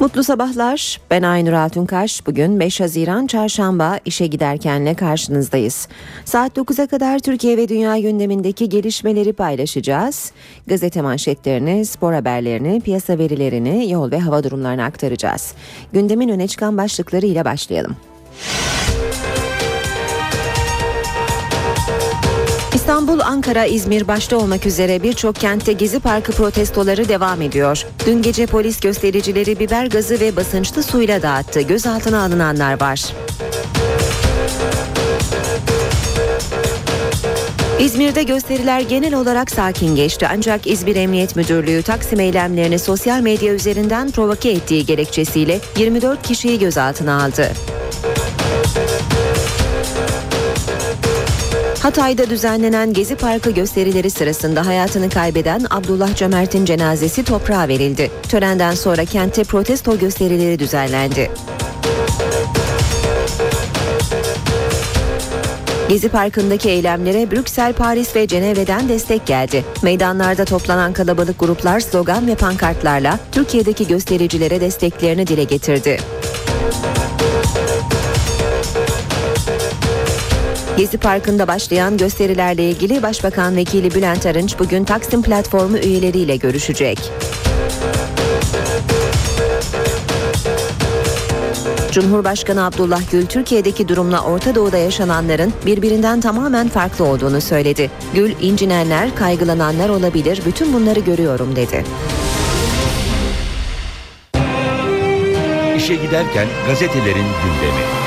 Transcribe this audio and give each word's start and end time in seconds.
Mutlu 0.00 0.24
sabahlar. 0.24 1.00
Ben 1.10 1.22
Aynur 1.22 1.52
Altunkaş. 1.52 2.26
Bugün 2.26 2.60
5 2.60 2.80
Haziran 2.80 3.26
Çarşamba 3.26 3.98
işe 4.04 4.26
giderkenle 4.26 4.94
karşınızdayız. 4.94 5.88
Saat 6.24 6.56
9'a 6.56 6.86
kadar 6.86 7.18
Türkiye 7.18 7.56
ve 7.56 7.68
dünya 7.68 7.98
gündemindeki 7.98 8.68
gelişmeleri 8.68 9.32
paylaşacağız. 9.32 10.32
Gazete 10.66 11.02
manşetlerini, 11.02 11.86
spor 11.86 12.12
haberlerini, 12.12 12.80
piyasa 12.80 13.18
verilerini, 13.18 13.90
yol 13.90 14.10
ve 14.10 14.18
hava 14.18 14.44
durumlarını 14.44 14.84
aktaracağız. 14.84 15.54
Gündemin 15.92 16.28
öne 16.28 16.48
çıkan 16.48 16.76
başlıkları 16.76 17.26
ile 17.26 17.44
başlayalım. 17.44 17.96
İstanbul, 23.08 23.26
Ankara, 23.26 23.64
İzmir 23.64 24.08
başta 24.08 24.36
olmak 24.36 24.66
üzere 24.66 25.02
birçok 25.02 25.36
kentte 25.36 25.72
Gezi 25.72 26.00
Parkı 26.00 26.32
protestoları 26.32 27.08
devam 27.08 27.42
ediyor. 27.42 27.86
Dün 28.06 28.22
gece 28.22 28.46
polis 28.46 28.80
göstericileri 28.80 29.58
biber 29.58 29.86
gazı 29.86 30.20
ve 30.20 30.36
basınçlı 30.36 30.82
suyla 30.82 31.22
dağıttı. 31.22 31.60
Gözaltına 31.60 32.22
alınanlar 32.22 32.80
var. 32.80 33.04
İzmir'de 37.80 38.22
gösteriler 38.22 38.80
genel 38.80 39.14
olarak 39.14 39.50
sakin 39.50 39.96
geçti 39.96 40.28
ancak 40.32 40.66
İzmir 40.66 40.96
Emniyet 40.96 41.36
Müdürlüğü 41.36 41.82
Taksim 41.82 42.20
eylemlerini 42.20 42.78
sosyal 42.78 43.20
medya 43.20 43.54
üzerinden 43.54 44.10
provoke 44.10 44.50
ettiği 44.50 44.86
gerekçesiyle 44.86 45.60
24 45.76 46.22
kişiyi 46.22 46.58
gözaltına 46.58 47.24
aldı. 47.24 47.52
Hatay'da 51.88 52.30
düzenlenen 52.30 52.92
Gezi 52.92 53.16
Parkı 53.16 53.50
gösterileri 53.50 54.10
sırasında 54.10 54.66
hayatını 54.66 55.10
kaybeden 55.10 55.66
Abdullah 55.70 56.16
Cömert'in 56.16 56.64
cenazesi 56.64 57.24
toprağa 57.24 57.68
verildi. 57.68 58.10
Törenden 58.28 58.74
sonra 58.74 59.04
kentte 59.04 59.44
protesto 59.44 59.98
gösterileri 59.98 60.58
düzenlendi. 60.58 61.30
Gezi 65.88 66.08
Parkı'ndaki 66.08 66.70
eylemlere 66.70 67.30
Brüksel, 67.30 67.72
Paris 67.72 68.16
ve 68.16 68.26
Cenevre'den 68.26 68.88
destek 68.88 69.26
geldi. 69.26 69.64
Meydanlarda 69.82 70.44
toplanan 70.44 70.92
kalabalık 70.92 71.38
gruplar 71.38 71.80
slogan 71.80 72.26
ve 72.26 72.34
pankartlarla 72.34 73.18
Türkiye'deki 73.32 73.86
göstericilere 73.86 74.60
desteklerini 74.60 75.26
dile 75.26 75.44
getirdi. 75.44 75.98
Gezi 80.78 80.98
Parkı'nda 80.98 81.48
başlayan 81.48 81.96
gösterilerle 81.96 82.70
ilgili 82.70 83.02
Başbakan 83.02 83.56
Vekili 83.56 83.94
Bülent 83.94 84.26
Arınç 84.26 84.58
bugün 84.58 84.84
Taksim 84.84 85.22
Platformu 85.22 85.78
üyeleriyle 85.78 86.36
görüşecek. 86.36 86.98
Cumhurbaşkanı 91.92 92.66
Abdullah 92.66 93.10
Gül 93.10 93.26
Türkiye'deki 93.26 93.88
durumla 93.88 94.24
Orta 94.24 94.54
Doğu'da 94.54 94.76
yaşananların 94.76 95.52
birbirinden 95.66 96.20
tamamen 96.20 96.68
farklı 96.68 97.04
olduğunu 97.04 97.40
söyledi. 97.40 97.90
Gül, 98.14 98.34
incinenler, 98.40 99.14
kaygılananlar 99.14 99.88
olabilir, 99.88 100.42
bütün 100.46 100.72
bunları 100.72 101.00
görüyorum 101.00 101.56
dedi. 101.56 101.84
İşe 105.76 105.94
giderken 105.94 106.46
gazetelerin 106.68 107.26
gündemi. 107.42 107.97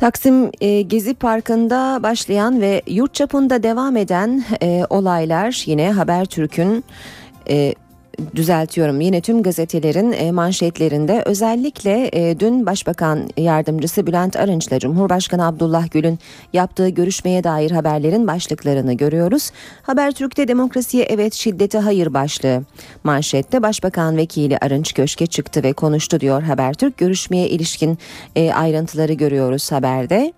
Taksim 0.00 0.50
e, 0.60 0.82
Gezi 0.82 1.14
Parkı'nda 1.14 2.02
başlayan 2.02 2.60
ve 2.60 2.82
yurt 2.86 3.14
çapında 3.14 3.62
devam 3.62 3.96
eden 3.96 4.44
e, 4.62 4.86
olaylar 4.90 5.62
yine 5.66 5.92
Habertürk'ün 5.92 6.84
e, 7.48 7.74
düzeltiyorum 8.34 9.00
yine 9.00 9.20
tüm 9.20 9.42
gazetelerin 9.42 10.12
e, 10.12 10.32
manşetlerinde 10.32 11.22
özellikle 11.26 12.10
e, 12.12 12.40
dün 12.40 12.66
Başbakan 12.66 13.28
Yardımcısı 13.36 14.06
Bülent 14.06 14.36
Arınç 14.36 14.66
ile 14.66 14.78
Cumhurbaşkanı 14.78 15.46
Abdullah 15.46 15.90
Gül'ün 15.90 16.18
yaptığı 16.52 16.88
görüşmeye 16.88 17.44
dair 17.44 17.70
haberlerin 17.70 18.26
başlıklarını 18.26 18.92
görüyoruz. 18.92 19.50
Habertürk'te 19.82 20.48
demokrasiye 20.48 21.04
evet 21.04 21.34
şiddete 21.34 21.78
hayır 21.78 22.14
başlığı 22.14 22.62
manşette 23.04 23.62
Başbakan 23.62 24.16
Vekili 24.16 24.58
Arınç 24.58 24.94
köşke 24.94 25.26
çıktı 25.26 25.62
ve 25.62 25.72
konuştu 25.72 26.20
diyor 26.20 26.42
Habertürk. 26.42 26.98
Görüşmeye 26.98 27.48
ilişkin 27.48 27.98
e, 28.36 28.52
ayrıntıları 28.52 29.12
görüyoruz 29.12 29.72
haberde. 29.72 30.32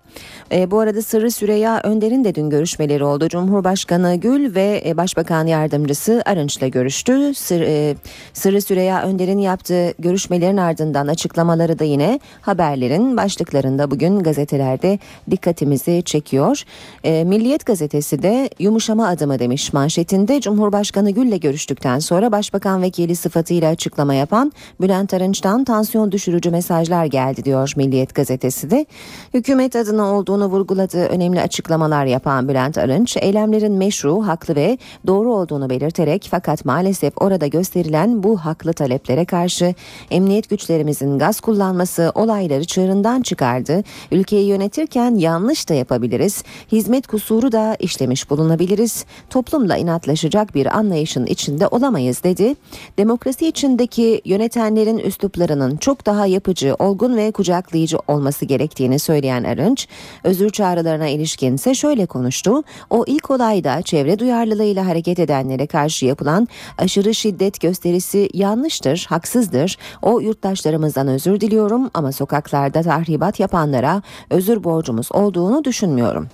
Bu 0.71 0.79
arada 0.79 1.01
Sırrı 1.01 1.31
Süreyya 1.31 1.81
Önder'in 1.83 2.23
de 2.23 2.35
dün 2.35 2.49
görüşmeleri 2.49 3.03
oldu. 3.03 3.27
Cumhurbaşkanı 3.29 4.15
Gül 4.15 4.55
ve 4.55 4.93
Başbakan 4.97 5.47
Yardımcısı 5.47 6.21
Arınç'la 6.25 6.67
görüştü. 6.67 7.33
Sır, 7.33 7.61
e, 7.73 7.95
Sırrı 8.33 8.61
Süreyya 8.61 9.03
Önder'in 9.03 9.37
yaptığı 9.37 9.93
görüşmelerin 9.99 10.57
ardından 10.57 11.07
açıklamaları 11.07 11.79
da 11.79 11.83
yine 11.83 12.19
haberlerin 12.41 13.17
başlıklarında 13.17 13.91
bugün 13.91 14.19
gazetelerde 14.19 14.99
dikkatimizi 15.31 16.03
çekiyor. 16.05 16.63
E, 17.03 17.23
Milliyet 17.23 17.65
gazetesi 17.65 18.23
de 18.23 18.49
yumuşama 18.59 19.07
adımı 19.07 19.39
demiş 19.39 19.73
manşetinde 19.73 20.41
Cumhurbaşkanı 20.41 21.11
Gül'le 21.11 21.39
görüştükten 21.39 21.99
sonra 21.99 22.31
Başbakan 22.31 22.81
Vekili 22.81 23.15
sıfatıyla 23.15 23.69
açıklama 23.69 24.13
yapan 24.13 24.51
Bülent 24.81 25.13
Arınç'tan 25.13 25.63
tansiyon 25.63 26.11
düşürücü 26.11 26.51
mesajlar 26.51 27.05
geldi 27.05 27.45
diyor 27.45 27.73
Milliyet 27.75 28.15
gazetesi 28.15 28.71
de. 28.71 28.85
Hükümet 29.33 29.75
adına 29.75 30.13
olduğunu 30.13 30.45
vurguladığı 30.45 31.05
önemli 31.05 31.41
açıklamalar 31.41 32.05
yapan 32.05 32.47
Bülent 32.49 32.77
Arınç, 32.77 33.17
eylemlerin 33.17 33.73
meşru, 33.73 34.27
haklı 34.27 34.55
ve 34.55 34.77
doğru 35.07 35.33
olduğunu 35.33 35.69
belirterek 35.69 36.27
fakat 36.31 36.65
maalesef 36.65 37.13
orada 37.15 37.47
gösterilen 37.53 38.23
bu 38.23 38.37
haklı 38.37 38.73
taleplere 38.73 39.25
karşı 39.25 39.75
emniyet 40.11 40.49
güçlerimizin 40.49 41.19
gaz 41.19 41.39
kullanması 41.39 42.11
olayları 42.15 42.65
çığırından 42.65 43.21
çıkardı. 43.21 43.83
Ülkeyi 44.11 44.47
yönetirken 44.47 45.15
yanlış 45.15 45.69
da 45.69 45.73
yapabiliriz, 45.73 46.43
hizmet 46.71 47.07
kusuru 47.07 47.51
da 47.51 47.75
işlemiş 47.79 48.29
bulunabiliriz. 48.29 49.05
Toplumla 49.29 49.77
inatlaşacak 49.77 50.55
bir 50.55 50.77
anlayışın 50.77 51.25
içinde 51.25 51.67
olamayız 51.67 52.23
dedi. 52.23 52.55
Demokrasi 52.97 53.47
içindeki 53.47 54.21
yönetenlerin 54.25 54.97
üsluplarının 54.97 55.77
çok 55.77 56.05
daha 56.05 56.25
yapıcı, 56.25 56.75
olgun 56.79 57.17
ve 57.17 57.31
kucaklayıcı 57.31 57.97
olması 58.07 58.45
gerektiğini 58.45 58.99
söyleyen 58.99 59.43
Arınç, 59.43 59.87
Özür 60.23 60.49
çağrılarına 60.49 61.07
ilişkin 61.07 61.55
ise 61.55 61.75
şöyle 61.75 62.05
konuştu. 62.05 62.63
O 62.89 63.03
ilk 63.07 63.31
olayda 63.31 63.81
çevre 63.81 64.19
duyarlılığıyla 64.19 64.87
hareket 64.87 65.19
edenlere 65.19 65.67
karşı 65.67 66.05
yapılan 66.05 66.47
aşırı 66.77 67.13
şiddet 67.13 67.42
gösterisi 67.51 68.29
yanlıştır, 68.33 69.05
haksızdır. 69.09 69.77
O 70.01 70.19
yurttaşlarımızdan 70.19 71.07
özür 71.07 71.39
diliyorum 71.39 71.89
ama 71.93 72.11
sokaklarda 72.11 72.81
tahribat 72.81 73.39
yapanlara 73.39 74.01
özür 74.29 74.63
borcumuz 74.63 75.11
olduğunu 75.11 75.63
düşünmüyorum. 75.63 76.27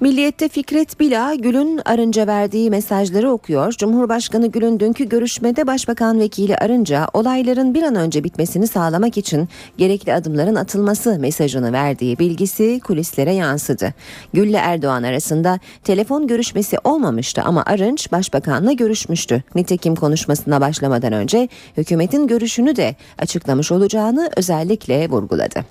Milliyet'te 0.00 0.48
Fikret 0.48 1.00
Bila 1.00 1.34
Gül'ün 1.34 1.80
Arınca 1.84 2.26
verdiği 2.26 2.70
mesajları 2.70 3.30
okuyor. 3.30 3.72
Cumhurbaşkanı 3.72 4.46
Gül'ün 4.46 4.80
dünkü 4.80 5.08
görüşmede 5.08 5.66
Başbakan 5.66 6.20
Vekili 6.20 6.56
Arınca 6.56 7.08
olayların 7.12 7.74
bir 7.74 7.82
an 7.82 7.94
önce 7.94 8.24
bitmesini 8.24 8.66
sağlamak 8.66 9.18
için 9.18 9.48
gerekli 9.76 10.14
adımların 10.14 10.54
atılması 10.54 11.18
mesajını 11.18 11.72
verdiği 11.72 12.18
bilgisi 12.18 12.80
kulislere 12.80 13.34
yansıdı. 13.34 13.94
Gül 14.32 14.48
ile 14.48 14.56
Erdoğan 14.56 15.02
arasında 15.02 15.58
telefon 15.84 16.26
görüşmesi 16.26 16.76
olmamıştı 16.84 17.42
ama 17.42 17.62
Arınç 17.66 18.12
Başbakan'la 18.12 18.72
görüşmüştü. 18.72 19.42
Nitekim 19.54 19.94
konuşmasına 19.94 20.60
başlamadan 20.60 21.12
önce 21.12 21.48
hükümetin 21.76 22.26
görüşünü 22.26 22.76
de 22.76 22.96
açıklamış 23.18 23.72
olacağını 23.72 24.30
özellikle 24.36 25.08
vurguladı. 25.08 25.64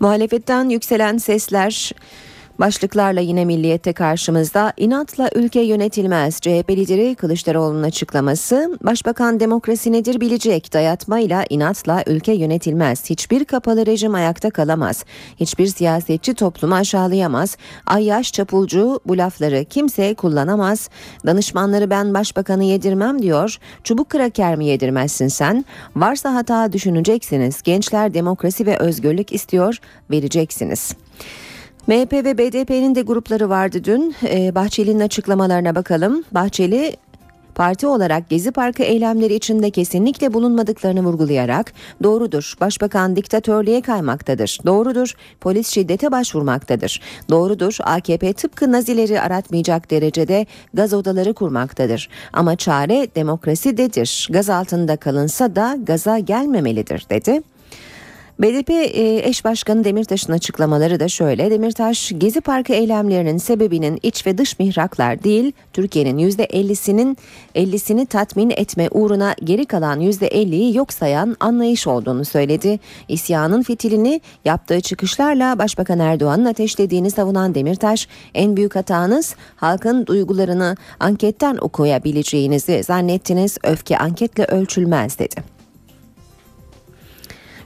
Muhalefetten 0.00 0.68
yükselen 0.68 1.18
sesler 1.18 1.92
Başlıklarla 2.62 3.20
yine 3.20 3.44
milliyette 3.44 3.92
karşımızda 3.92 4.72
inatla 4.76 5.30
ülke 5.34 5.60
yönetilmez. 5.60 6.40
CHP 6.40 6.70
lideri 6.70 7.14
Kılıçdaroğlu'nun 7.14 7.82
açıklaması 7.82 8.78
Başbakan 8.82 9.40
demokrasi 9.40 9.92
nedir 9.92 10.20
bilecek. 10.20 10.72
Dayatmayla 10.72 11.44
inatla 11.50 12.04
ülke 12.06 12.32
yönetilmez. 12.32 13.10
Hiçbir 13.10 13.44
kapalı 13.44 13.86
rejim 13.86 14.14
ayakta 14.14 14.50
kalamaz. 14.50 15.04
Hiçbir 15.40 15.66
siyasetçi 15.66 16.34
toplumu 16.34 16.74
aşağılayamaz. 16.74 17.56
Ayyaş 17.86 18.32
çapulcu 18.32 19.00
bu 19.06 19.18
lafları 19.18 19.64
kimse 19.64 20.14
kullanamaz. 20.14 20.88
Danışmanları 21.26 21.90
ben 21.90 22.14
başbakanı 22.14 22.64
yedirmem 22.64 23.22
diyor. 23.22 23.58
Çubuk 23.84 24.10
kraker 24.10 24.56
mi 24.56 24.66
yedirmezsin 24.66 25.28
sen? 25.28 25.64
Varsa 25.96 26.34
hata 26.34 26.72
düşüneceksiniz. 26.72 27.62
Gençler 27.62 28.14
demokrasi 28.14 28.66
ve 28.66 28.78
özgürlük 28.78 29.32
istiyor. 29.32 29.78
Vereceksiniz. 30.10 30.94
MHP 31.86 32.12
ve 32.12 32.38
BDP'nin 32.38 32.94
de 32.94 33.02
grupları 33.02 33.48
vardı 33.48 33.84
dün. 33.84 34.14
Ee, 34.24 34.54
Bahçeli'nin 34.54 35.00
açıklamalarına 35.00 35.74
bakalım. 35.74 36.24
Bahçeli 36.32 36.96
parti 37.54 37.86
olarak 37.86 38.28
Gezi 38.30 38.50
Parkı 38.50 38.82
eylemleri 38.82 39.34
içinde 39.34 39.70
kesinlikle 39.70 40.34
bulunmadıklarını 40.34 41.04
vurgulayarak 41.04 41.72
doğrudur 42.02 42.54
başbakan 42.60 43.16
diktatörlüğe 43.16 43.80
kaymaktadır. 43.80 44.58
Doğrudur 44.66 45.14
polis 45.40 45.68
şiddete 45.68 46.12
başvurmaktadır. 46.12 47.00
Doğrudur 47.30 47.76
AKP 47.82 48.32
tıpkı 48.32 48.72
nazileri 48.72 49.20
aratmayacak 49.20 49.90
derecede 49.90 50.46
gaz 50.74 50.94
odaları 50.94 51.34
kurmaktadır. 51.34 52.08
Ama 52.32 52.56
çare 52.56 53.08
demokrasidedir. 53.14 54.28
Gaz 54.30 54.50
altında 54.50 54.96
kalınsa 54.96 55.56
da 55.56 55.76
gaza 55.86 56.18
gelmemelidir 56.18 57.06
dedi. 57.10 57.42
BDP 58.42 58.70
e, 58.70 59.28
eş 59.28 59.44
başkanı 59.44 59.84
Demirtaş'ın 59.84 60.32
açıklamaları 60.32 61.00
da 61.00 61.08
şöyle. 61.08 61.50
Demirtaş, 61.50 62.12
Gezi 62.18 62.40
Parkı 62.40 62.72
eylemlerinin 62.72 63.38
sebebinin 63.38 63.98
iç 64.02 64.26
ve 64.26 64.38
dış 64.38 64.58
mihraklar 64.58 65.24
değil, 65.24 65.52
Türkiye'nin 65.72 66.18
%50'sinin 66.18 67.16
50'sini 67.54 68.06
tatmin 68.06 68.50
etme 68.50 68.88
uğruna 68.90 69.34
geri 69.44 69.66
kalan 69.66 70.00
%50'yi 70.00 70.76
yok 70.76 70.92
sayan 70.92 71.36
anlayış 71.40 71.86
olduğunu 71.86 72.24
söyledi. 72.24 72.80
İsyanın 73.08 73.62
fitilini 73.62 74.20
yaptığı 74.44 74.80
çıkışlarla 74.80 75.58
Başbakan 75.58 75.98
Erdoğan'ın 75.98 76.44
ateşlediğini 76.44 77.10
savunan 77.10 77.54
Demirtaş, 77.54 78.08
en 78.34 78.56
büyük 78.56 78.76
hatanız 78.76 79.34
halkın 79.56 80.06
duygularını 80.06 80.76
anketten 81.00 81.58
okuyabileceğinizi 81.60 82.82
zannettiniz, 82.82 83.58
öfke 83.64 83.98
anketle 83.98 84.44
ölçülmez 84.44 85.18
dedi. 85.18 85.61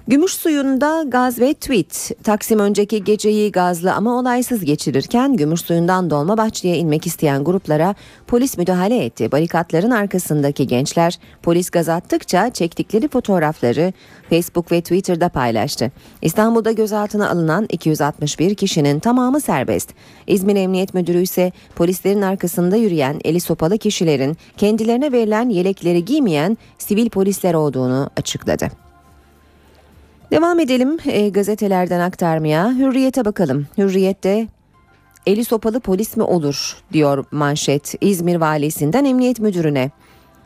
Gümüş 0.09 0.33
suyunda 0.33 1.05
gaz 1.09 1.41
ve 1.41 1.55
tweet. 1.55 2.11
Taksim 2.25 2.59
önceki 2.59 3.05
geceyi 3.05 3.53
gazlı 3.53 3.93
ama 3.93 4.19
olaysız 4.19 4.65
geçirirken 4.65 5.37
gümüş 5.37 5.61
suyundan 5.61 6.11
dolma 6.11 6.37
bahçeye 6.37 6.77
inmek 6.77 7.07
isteyen 7.07 7.45
gruplara 7.45 7.95
polis 8.27 8.59
müdahale 8.59 9.05
etti. 9.05 9.33
Barikatların 9.33 9.91
arkasındaki 9.91 10.67
gençler 10.67 11.19
polis 11.43 11.71
gaz 11.71 11.89
attıkça 11.89 12.51
çektikleri 12.51 13.09
fotoğrafları 13.09 13.93
Facebook 14.31 14.73
ve 14.73 14.81
Twitter'da 14.81 15.29
paylaştı. 15.29 15.93
İstanbul'da 16.23 16.73
gözaltına 16.73 17.31
alınan 17.31 17.67
261 17.71 18.55
kişinin 18.55 19.01
tamamı 19.01 19.41
serbest. 19.41 19.91
İzmir 20.27 20.57
Emniyet 20.57 20.95
Müdürü 20.95 21.23
ise 21.23 21.53
polislerin 21.77 22.23
arkasında 22.23 22.77
yürüyen 22.77 23.21
eli 23.25 23.41
sopalı 23.41 23.79
kişilerin 23.79 24.37
kendilerine 24.57 25.13
verilen 25.13 25.49
yelekleri 25.49 26.05
giymeyen 26.05 26.59
sivil 26.79 27.09
polisler 27.09 27.55
olduğunu 27.55 28.11
açıkladı. 28.17 28.86
Devam 30.31 30.61
edelim 30.61 30.99
e, 31.05 31.29
gazetelerden 31.29 32.01
aktarmaya. 32.01 32.73
Hürriyete 32.73 33.25
bakalım. 33.25 33.67
Hürriyette 33.79 34.49
eli 35.27 35.45
sopalı 35.45 35.81
polis 35.81 36.17
mi 36.17 36.23
olur 36.23 36.77
diyor 36.93 37.25
manşet 37.31 37.95
İzmir 38.01 38.37
valisinden 38.37 39.05
emniyet 39.05 39.41
müdürüne. 39.41 39.91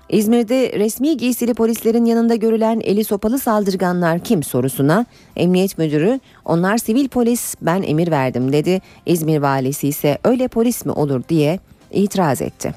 İzmir'de 0.08 0.72
resmi 0.78 1.16
giysili 1.16 1.54
polislerin 1.54 2.04
yanında 2.04 2.34
görülen 2.34 2.80
eli 2.84 3.04
sopalı 3.04 3.38
saldırganlar 3.38 4.24
kim 4.24 4.42
sorusuna 4.42 5.06
emniyet 5.36 5.78
müdürü 5.78 6.20
onlar 6.44 6.78
sivil 6.78 7.08
polis 7.08 7.54
ben 7.62 7.82
emir 7.82 8.10
verdim 8.10 8.52
dedi. 8.52 8.80
İzmir 9.06 9.38
valisi 9.38 9.88
ise 9.88 10.18
öyle 10.24 10.48
polis 10.48 10.86
mi 10.86 10.92
olur 10.92 11.22
diye 11.28 11.58
itiraz 11.90 12.42
etti. 12.42 12.74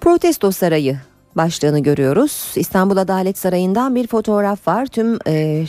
Protesto 0.00 0.50
sarayı 0.50 0.98
başlığını 1.38 1.78
görüyoruz. 1.78 2.52
İstanbul 2.56 2.96
Adalet 2.96 3.38
Sarayı'ndan 3.38 3.94
bir 3.94 4.06
fotoğraf 4.06 4.68
var. 4.68 4.86
Tüm 4.86 5.18
e, 5.26 5.64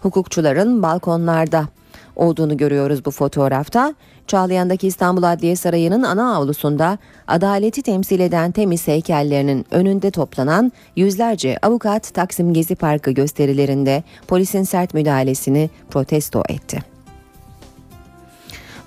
hukukçuların 0.00 0.82
balkonlarda 0.82 1.68
olduğunu 2.16 2.56
görüyoruz 2.56 3.04
bu 3.04 3.10
fotoğrafta. 3.10 3.94
Çağlayan'daki 4.26 4.86
İstanbul 4.86 5.22
Adliye 5.22 5.56
Sarayı'nın 5.56 6.02
ana 6.02 6.36
avlusunda 6.36 6.98
adaleti 7.28 7.82
temsil 7.82 8.20
eden 8.20 8.52
temiz 8.52 8.88
heykellerinin 8.88 9.66
önünde 9.70 10.10
toplanan 10.10 10.72
yüzlerce 10.96 11.58
avukat 11.62 12.14
Taksim 12.14 12.54
Gezi 12.54 12.74
Parkı 12.74 13.10
gösterilerinde 13.10 14.02
polisin 14.28 14.62
sert 14.62 14.94
müdahalesini 14.94 15.70
protesto 15.90 16.42
etti. 16.48 16.93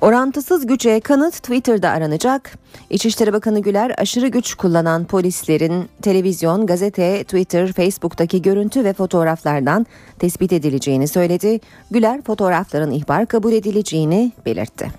Orantısız 0.01 0.67
güce 0.67 0.99
kanıt 0.99 1.33
Twitter'da 1.33 1.89
aranacak. 1.89 2.57
İçişleri 2.89 3.33
Bakanı 3.33 3.61
Güler 3.61 3.95
aşırı 3.97 4.27
güç 4.27 4.55
kullanan 4.55 5.05
polislerin 5.05 5.89
televizyon, 6.01 6.65
gazete, 6.65 7.23
Twitter, 7.23 7.73
Facebook'taki 7.73 8.41
görüntü 8.41 8.83
ve 8.83 8.93
fotoğraflardan 8.93 9.85
tespit 10.19 10.53
edileceğini 10.53 11.07
söyledi. 11.07 11.59
Güler 11.91 12.21
fotoğrafların 12.21 12.91
ihbar 12.91 13.25
kabul 13.25 13.53
edileceğini 13.53 14.31
belirtti. 14.45 14.91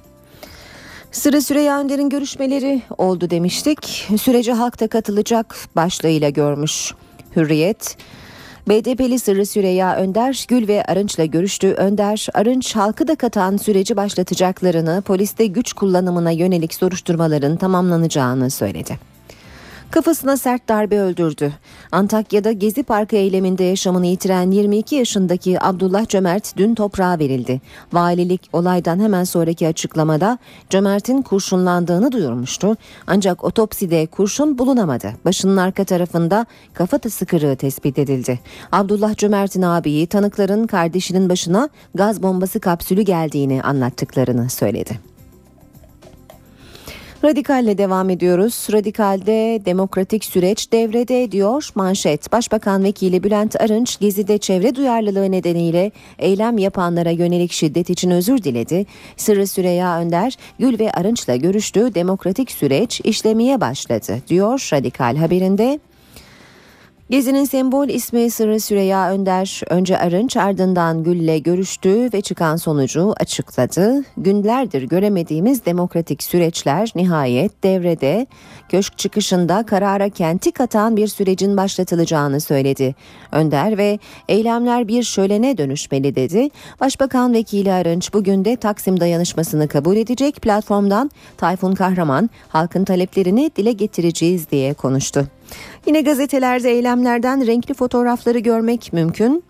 Sıra 1.13 1.41
Süreyya 1.41 1.81
Önder'in 1.81 2.09
görüşmeleri 2.09 2.83
oldu 2.99 3.31
demiştik. 3.31 4.09
Sürece 4.21 4.53
halk 4.53 4.81
da 4.81 4.89
katılacak 4.89 5.57
başlığıyla 5.77 6.31
görmüş. 6.31 6.95
Hürriyet 7.37 7.97
BDP'li 8.69 9.19
Sırrı 9.19 9.47
Süreyya 9.47 9.97
Önder, 9.97 10.45
Gül 10.49 10.69
ve 10.69 10.85
Arınç'la 10.85 11.25
görüştü. 11.25 11.69
Önder, 11.69 12.27
Arınç 12.35 12.77
halkı 12.77 13.09
da 13.09 13.15
katan 13.15 13.57
süreci 13.57 13.97
başlatacaklarını, 13.97 15.03
poliste 15.03 15.47
güç 15.47 15.73
kullanımına 15.73 16.31
yönelik 16.31 16.75
soruşturmaların 16.75 17.57
tamamlanacağını 17.57 18.51
söyledi. 18.51 18.99
Kafasına 19.91 20.37
sert 20.37 20.69
darbe 20.69 21.01
öldürdü. 21.01 21.53
Antakya'da 21.93 22.53
Gezi 22.53 22.83
Parkı 22.83 23.17
eyleminde 23.17 23.65
yaşamını 23.65 24.07
yitiren 24.07 24.51
22 24.51 24.95
yaşındaki 24.95 25.65
Abdullah 25.65 26.09
Cömert 26.09 26.57
dün 26.57 26.75
toprağa 26.75 27.19
verildi. 27.19 27.61
Valilik 27.93 28.49
olaydan 28.53 29.01
hemen 29.01 29.25
sonraki 29.25 29.69
açıklamada 29.69 30.39
Cömert'in 30.71 31.23
kurşunlandığını 31.23 32.13
duyurmuştu. 32.13 32.77
Ancak 33.07 33.45
otopside 33.45 34.07
kurşun 34.07 34.59
bulunamadı. 34.59 35.13
Başının 35.25 35.57
arka 35.57 35.85
tarafında 35.85 36.47
kafatası 36.75 37.27
kırığı 37.27 37.57
tespit 37.57 37.99
edildi. 37.99 38.41
Abdullah 38.73 39.17
Cömert'in 39.17 39.63
abiyi 39.63 40.07
tanıkların 40.07 40.67
kardeşinin 40.67 41.29
başına 41.29 41.69
gaz 41.95 42.23
bombası 42.23 42.61
kapsülü 42.61 43.03
geldiğini 43.03 43.63
anlattıklarını 43.63 44.51
söyledi. 44.51 45.18
Radikalle 47.25 47.79
devam 47.79 48.11
ediyoruz. 48.11 48.67
Radikalde 48.73 49.63
demokratik 49.65 50.25
süreç 50.25 50.73
devrede 50.73 51.33
diyor 51.33 51.71
manşet. 51.75 52.33
Başbakan 52.33 52.85
Vekili 52.85 53.23
Bülent 53.23 53.61
Arınç 53.61 53.99
Gezi'de 54.01 54.39
çevre 54.39 54.75
duyarlılığı 54.75 55.33
nedeniyle 55.33 55.91
eylem 56.19 56.59
yapanlara 56.59 57.11
yönelik 57.11 57.53
şiddet 57.53 57.91
için 57.91 58.11
özür 58.11 58.43
diledi. 58.43 58.87
Sırrı 59.17 59.47
Süreyya 59.47 60.01
Önder 60.01 60.37
Gül 60.59 60.79
ve 60.79 60.91
Arınç'la 60.93 61.37
görüştü. 61.37 61.95
Demokratik 61.95 62.51
süreç 62.51 63.01
işlemeye 63.05 63.61
başladı 63.61 64.19
diyor 64.29 64.69
Radikal 64.73 65.17
haberinde. 65.17 65.79
Gezi'nin 67.11 67.45
sembol 67.45 67.89
ismi 67.89 68.31
Sırrı 68.31 68.61
Süreyya 68.61 69.11
Önder 69.13 69.61
önce 69.71 69.99
Arınç 69.99 70.37
ardından 70.37 71.03
Gül'le 71.03 71.43
görüştü 71.43 72.11
ve 72.13 72.21
çıkan 72.21 72.57
sonucu 72.57 73.15
açıkladı. 73.21 74.05
Günlerdir 74.17 74.83
göremediğimiz 74.83 75.65
demokratik 75.65 76.23
süreçler 76.23 76.93
nihayet 76.95 77.65
devrede. 77.65 78.27
Köşk 78.69 78.99
çıkışında 78.99 79.67
karara 79.67 80.09
kenti 80.09 80.53
katan 80.53 80.97
bir 80.97 81.07
sürecin 81.07 81.57
başlatılacağını 81.57 82.41
söyledi. 82.41 82.95
Önder 83.33 83.79
ve 83.79 83.99
eylemler 84.29 84.89
bir 84.89 85.03
şölene 85.03 85.59
dönüşmeli 85.59 86.15
dedi. 86.15 86.49
Başbakan 86.81 87.33
Vekili 87.33 87.73
Arınç 87.73 88.15
bugün 88.15 88.45
de 88.45 88.57
Taksim 88.57 89.01
dayanışmasını 89.01 89.69
kabul 89.69 89.97
edecek 89.97 90.37
platformdan 90.37 91.11
Tayfun 91.37 91.75
Kahraman 91.75 92.31
halkın 92.49 92.85
taleplerini 92.85 93.51
dile 93.57 93.73
getireceğiz 93.73 94.51
diye 94.51 94.75
konuştu. 94.75 95.29
Yine 95.87 96.01
gazetelerde 96.01 96.71
eylemlerden 96.71 97.47
renkli 97.47 97.75
fotoğrafları 97.75 98.39
görmek 98.39 98.93
mümkün. 98.93 99.45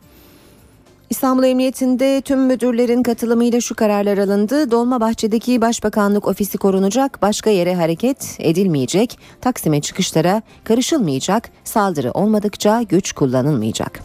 İstanbul 1.11 1.45
Emniyetinde 1.45 2.21
tüm 2.21 2.41
müdürlerin 2.41 3.03
katılımıyla 3.03 3.61
şu 3.61 3.75
kararlar 3.75 4.19
alındı. 4.19 4.71
Dolmabahçe'deki 4.71 5.61
Başbakanlık 5.61 6.29
ofisi 6.29 6.59
korunacak, 6.59 7.23
başka 7.23 7.51
yere 7.51 7.75
hareket 7.75 8.37
edilmeyecek, 8.39 9.19
Taksim'e 9.41 9.81
çıkışlara 9.81 10.43
karışılmayacak, 10.65 11.51
saldırı 11.65 12.11
olmadıkça 12.11 12.83
güç 12.83 13.13
kullanılmayacak. 13.13 14.01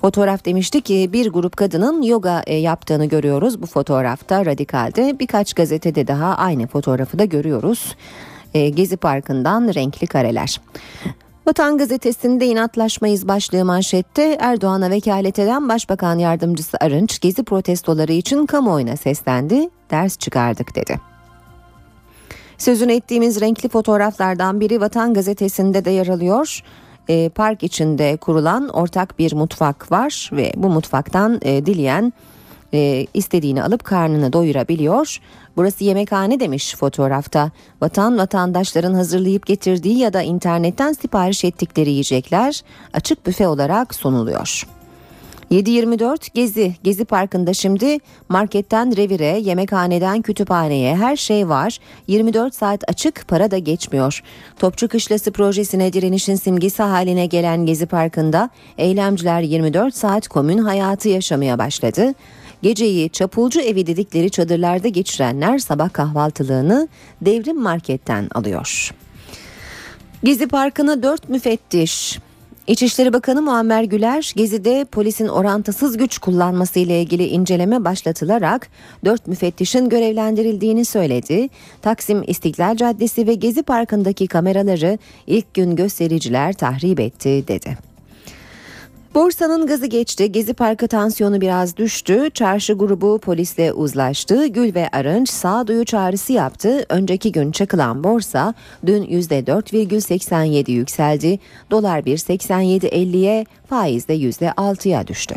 Fotoğraf 0.00 0.44
demişti 0.44 0.80
ki 0.80 1.10
bir 1.12 1.30
grup 1.30 1.56
kadının 1.56 2.02
yoga 2.02 2.42
e, 2.46 2.54
yaptığını 2.54 3.04
görüyoruz 3.04 3.62
bu 3.62 3.66
fotoğrafta 3.66 4.46
radikalde. 4.46 5.18
Birkaç 5.18 5.54
gazetede 5.54 6.06
daha 6.06 6.36
aynı 6.36 6.66
fotoğrafı 6.66 7.18
da 7.18 7.24
görüyoruz. 7.24 7.96
E, 8.54 8.68
Gezi 8.68 8.96
Parkı'ndan 8.96 9.74
renkli 9.74 10.06
kareler. 10.06 10.60
Vatan 11.46 11.78
gazetesinde 11.78 12.46
inatlaşmayız 12.46 13.28
başlığı 13.28 13.64
manşette 13.64 14.38
Erdoğan'a 14.40 14.90
vekalet 14.90 15.38
eden 15.38 15.68
Başbakan 15.68 16.18
Yardımcısı 16.18 16.76
Arınç 16.80 17.20
gezi 17.20 17.44
protestoları 17.44 18.12
için 18.12 18.46
kamuoyuna 18.46 18.96
seslendi, 18.96 19.68
ders 19.90 20.18
çıkardık 20.18 20.74
dedi. 20.76 21.00
Sözünü 22.58 22.92
ettiğimiz 22.92 23.40
renkli 23.40 23.68
fotoğraflardan 23.68 24.60
biri 24.60 24.80
Vatan 24.80 25.14
gazetesinde 25.14 25.84
de 25.84 25.90
yer 25.90 26.06
alıyor. 26.06 26.60
E, 27.08 27.28
park 27.28 27.62
içinde 27.62 28.16
kurulan 28.16 28.68
ortak 28.68 29.18
bir 29.18 29.32
mutfak 29.32 29.92
var 29.92 30.30
ve 30.32 30.52
bu 30.56 30.68
mutfaktan 30.68 31.38
e, 31.42 31.66
dileyen 31.66 32.12
e, 32.74 33.06
istediğini 33.14 33.62
alıp 33.62 33.84
karnını 33.84 34.32
doyurabiliyor. 34.32 35.20
Burası 35.56 35.84
yemekhane 35.84 36.40
demiş 36.40 36.74
fotoğrafta. 36.74 37.50
Vatan 37.80 38.18
vatandaşların 38.18 38.94
hazırlayıp 38.94 39.46
getirdiği 39.46 39.98
ya 39.98 40.12
da 40.12 40.22
internetten 40.22 40.92
sipariş 40.92 41.44
ettikleri 41.44 41.90
yiyecekler 41.90 42.62
açık 42.92 43.26
büfe 43.26 43.48
olarak 43.48 43.94
sunuluyor. 43.94 44.66
7-24 45.50 46.34
Gezi. 46.34 46.74
Gezi 46.82 47.04
Parkı'nda 47.04 47.54
şimdi 47.54 47.98
marketten 48.28 48.96
revire, 48.96 49.38
yemekhaneden 49.40 50.22
kütüphaneye 50.22 50.96
her 50.96 51.16
şey 51.16 51.48
var. 51.48 51.78
24 52.06 52.54
saat 52.54 52.90
açık 52.90 53.28
para 53.28 53.50
da 53.50 53.58
geçmiyor. 53.58 54.22
Topçu 54.58 54.88
Kışlası 54.88 55.32
projesine 55.32 55.92
direnişin 55.92 56.34
simgesi 56.34 56.82
haline 56.82 57.26
gelen 57.26 57.66
Gezi 57.66 57.86
Parkı'nda 57.86 58.50
eylemciler 58.78 59.40
24 59.40 59.94
saat 59.94 60.28
komün 60.28 60.58
hayatı 60.58 61.08
yaşamaya 61.08 61.58
başladı. 61.58 62.14
Geceyi 62.62 63.10
çapulcu 63.10 63.60
evi 63.60 63.86
dedikleri 63.86 64.30
çadırlarda 64.30 64.88
geçirenler 64.88 65.58
sabah 65.58 65.92
kahvaltılığını 65.92 66.88
devrim 67.20 67.60
marketten 67.60 68.28
alıyor. 68.34 68.94
Gezi 70.24 70.46
Parkı'na 70.46 71.02
4 71.02 71.28
müfettiş, 71.28 72.18
İçişleri 72.66 73.12
Bakanı 73.12 73.42
Muammer 73.42 73.84
Güler, 73.84 74.32
Gezi'de 74.36 74.84
polisin 74.92 75.28
orantısız 75.28 75.96
güç 75.96 76.18
kullanması 76.18 76.78
ile 76.78 77.02
ilgili 77.02 77.26
inceleme 77.26 77.84
başlatılarak 77.84 78.68
4 79.04 79.26
müfettişin 79.26 79.88
görevlendirildiğini 79.88 80.84
söyledi. 80.84 81.48
Taksim 81.82 82.22
İstiklal 82.26 82.76
Caddesi 82.76 83.26
ve 83.26 83.34
Gezi 83.34 83.62
Parkı'ndaki 83.62 84.26
kameraları 84.26 84.98
ilk 85.26 85.54
gün 85.54 85.76
göstericiler 85.76 86.52
tahrip 86.52 87.00
etti 87.00 87.44
dedi. 87.48 87.89
Borsanın 89.14 89.66
gazı 89.66 89.86
geçti. 89.86 90.32
Gezi 90.32 90.54
Parkı 90.54 90.88
tansiyonu 90.88 91.40
biraz 91.40 91.76
düştü. 91.76 92.30
Çarşı 92.34 92.72
grubu 92.72 93.18
polisle 93.18 93.72
uzlaştı. 93.72 94.46
Gül 94.46 94.74
ve 94.74 94.88
Arınç 94.92 95.28
sağduyu 95.30 95.84
çağrısı 95.84 96.32
yaptı. 96.32 96.86
Önceki 96.88 97.32
gün 97.32 97.52
çakılan 97.52 98.04
borsa 98.04 98.54
dün 98.86 99.02
%4,87 99.02 100.70
yükseldi. 100.70 101.38
Dolar 101.70 102.00
1.87.50'ye 102.00 103.46
faiz 103.68 104.08
de 104.08 104.16
%6'ya 104.16 105.06
düştü. 105.06 105.34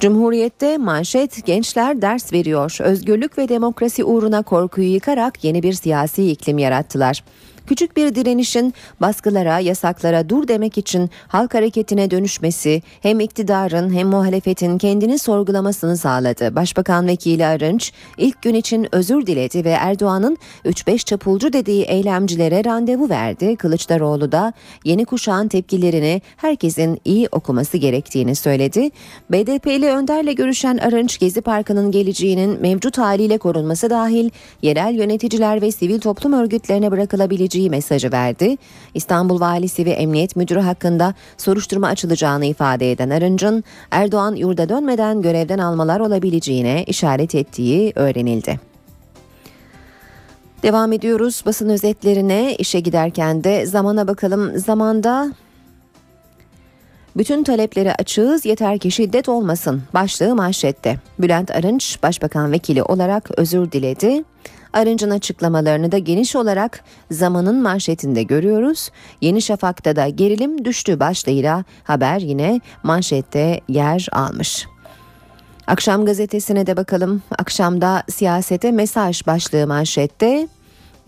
Cumhuriyette 0.00 0.78
manşet 0.78 1.46
gençler 1.46 2.02
ders 2.02 2.32
veriyor. 2.32 2.78
Özgürlük 2.80 3.38
ve 3.38 3.48
demokrasi 3.48 4.04
uğruna 4.04 4.42
korkuyu 4.42 4.92
yıkarak 4.92 5.44
yeni 5.44 5.62
bir 5.62 5.72
siyasi 5.72 6.30
iklim 6.30 6.58
yarattılar. 6.58 7.24
Küçük 7.70 7.96
bir 7.96 8.14
direnişin 8.14 8.74
baskılara, 9.00 9.58
yasaklara 9.58 10.28
dur 10.28 10.48
demek 10.48 10.78
için 10.78 11.10
halk 11.28 11.54
hareketine 11.54 12.10
dönüşmesi 12.10 12.82
hem 13.00 13.20
iktidarın 13.20 13.94
hem 13.94 14.08
muhalefetin 14.08 14.78
kendini 14.78 15.18
sorgulamasını 15.18 15.96
sağladı. 15.96 16.54
Başbakan 16.54 17.06
Vekili 17.06 17.46
Arınç 17.46 17.92
ilk 18.18 18.42
gün 18.42 18.54
için 18.54 18.88
özür 18.92 19.26
diledi 19.26 19.64
ve 19.64 19.70
Erdoğan'ın 19.70 20.38
3-5 20.64 21.04
çapulcu 21.04 21.52
dediği 21.52 21.82
eylemcilere 21.82 22.64
randevu 22.64 23.08
verdi. 23.08 23.56
Kılıçdaroğlu 23.56 24.32
da 24.32 24.52
yeni 24.84 25.04
kuşağın 25.04 25.48
tepkilerini 25.48 26.22
herkesin 26.36 27.00
iyi 27.04 27.28
okuması 27.32 27.76
gerektiğini 27.76 28.34
söyledi. 28.34 28.90
BDP'li 29.30 29.86
Önder'le 29.86 30.34
görüşen 30.34 30.78
Arınç 30.78 31.18
Gezi 31.18 31.40
Parkı'nın 31.40 31.90
geleceğinin 31.90 32.60
mevcut 32.60 32.98
haliyle 32.98 33.38
korunması 33.38 33.90
dahil 33.90 34.30
yerel 34.62 34.94
yöneticiler 34.94 35.62
ve 35.62 35.72
sivil 35.72 36.00
toplum 36.00 36.32
örgütlerine 36.32 36.90
bırakılabileceği 36.90 37.59
vereceği 37.60 37.70
mesajı 37.70 38.12
verdi. 38.12 38.56
İstanbul 38.94 39.40
Valisi 39.40 39.84
ve 39.84 39.90
Emniyet 39.90 40.36
Müdürü 40.36 40.60
hakkında 40.60 41.14
soruşturma 41.38 41.88
açılacağını 41.88 42.44
ifade 42.46 42.92
eden 42.92 43.10
Arınç'ın 43.10 43.64
Erdoğan 43.90 44.34
yurda 44.36 44.68
dönmeden 44.68 45.22
görevden 45.22 45.58
almalar 45.58 46.00
olabileceğine 46.00 46.84
işaret 46.86 47.34
ettiği 47.34 47.92
öğrenildi. 47.96 48.60
Devam 50.62 50.92
ediyoruz 50.92 51.42
basın 51.46 51.68
özetlerine 51.68 52.56
işe 52.58 52.80
giderken 52.80 53.44
de 53.44 53.66
zamana 53.66 54.06
bakalım. 54.06 54.58
Zamanda 54.58 55.32
bütün 57.16 57.44
talepleri 57.44 57.92
açığız 57.92 58.46
yeter 58.46 58.78
ki 58.78 58.90
şiddet 58.90 59.28
olmasın 59.28 59.82
başlığı 59.94 60.34
manşette. 60.34 60.98
Bülent 61.18 61.50
Arınç 61.50 61.98
başbakan 62.02 62.52
vekili 62.52 62.82
olarak 62.82 63.30
özür 63.38 63.72
diledi. 63.72 64.24
Arınç'ın 64.72 65.10
açıklamalarını 65.10 65.92
da 65.92 65.98
geniş 65.98 66.36
olarak 66.36 66.84
zamanın 67.10 67.62
manşetinde 67.62 68.22
görüyoruz. 68.22 68.90
Yeni 69.20 69.42
Şafak'ta 69.42 69.96
da 69.96 70.08
gerilim 70.08 70.64
düştü 70.64 71.00
başlığıyla 71.00 71.64
haber 71.84 72.20
yine 72.20 72.60
manşette 72.82 73.60
yer 73.68 74.08
almış. 74.12 74.66
Akşam 75.66 76.04
gazetesine 76.04 76.66
de 76.66 76.76
bakalım. 76.76 77.22
Akşamda 77.38 78.02
siyasete 78.08 78.72
mesaj 78.72 79.26
başlığı 79.26 79.66
manşette 79.66 80.48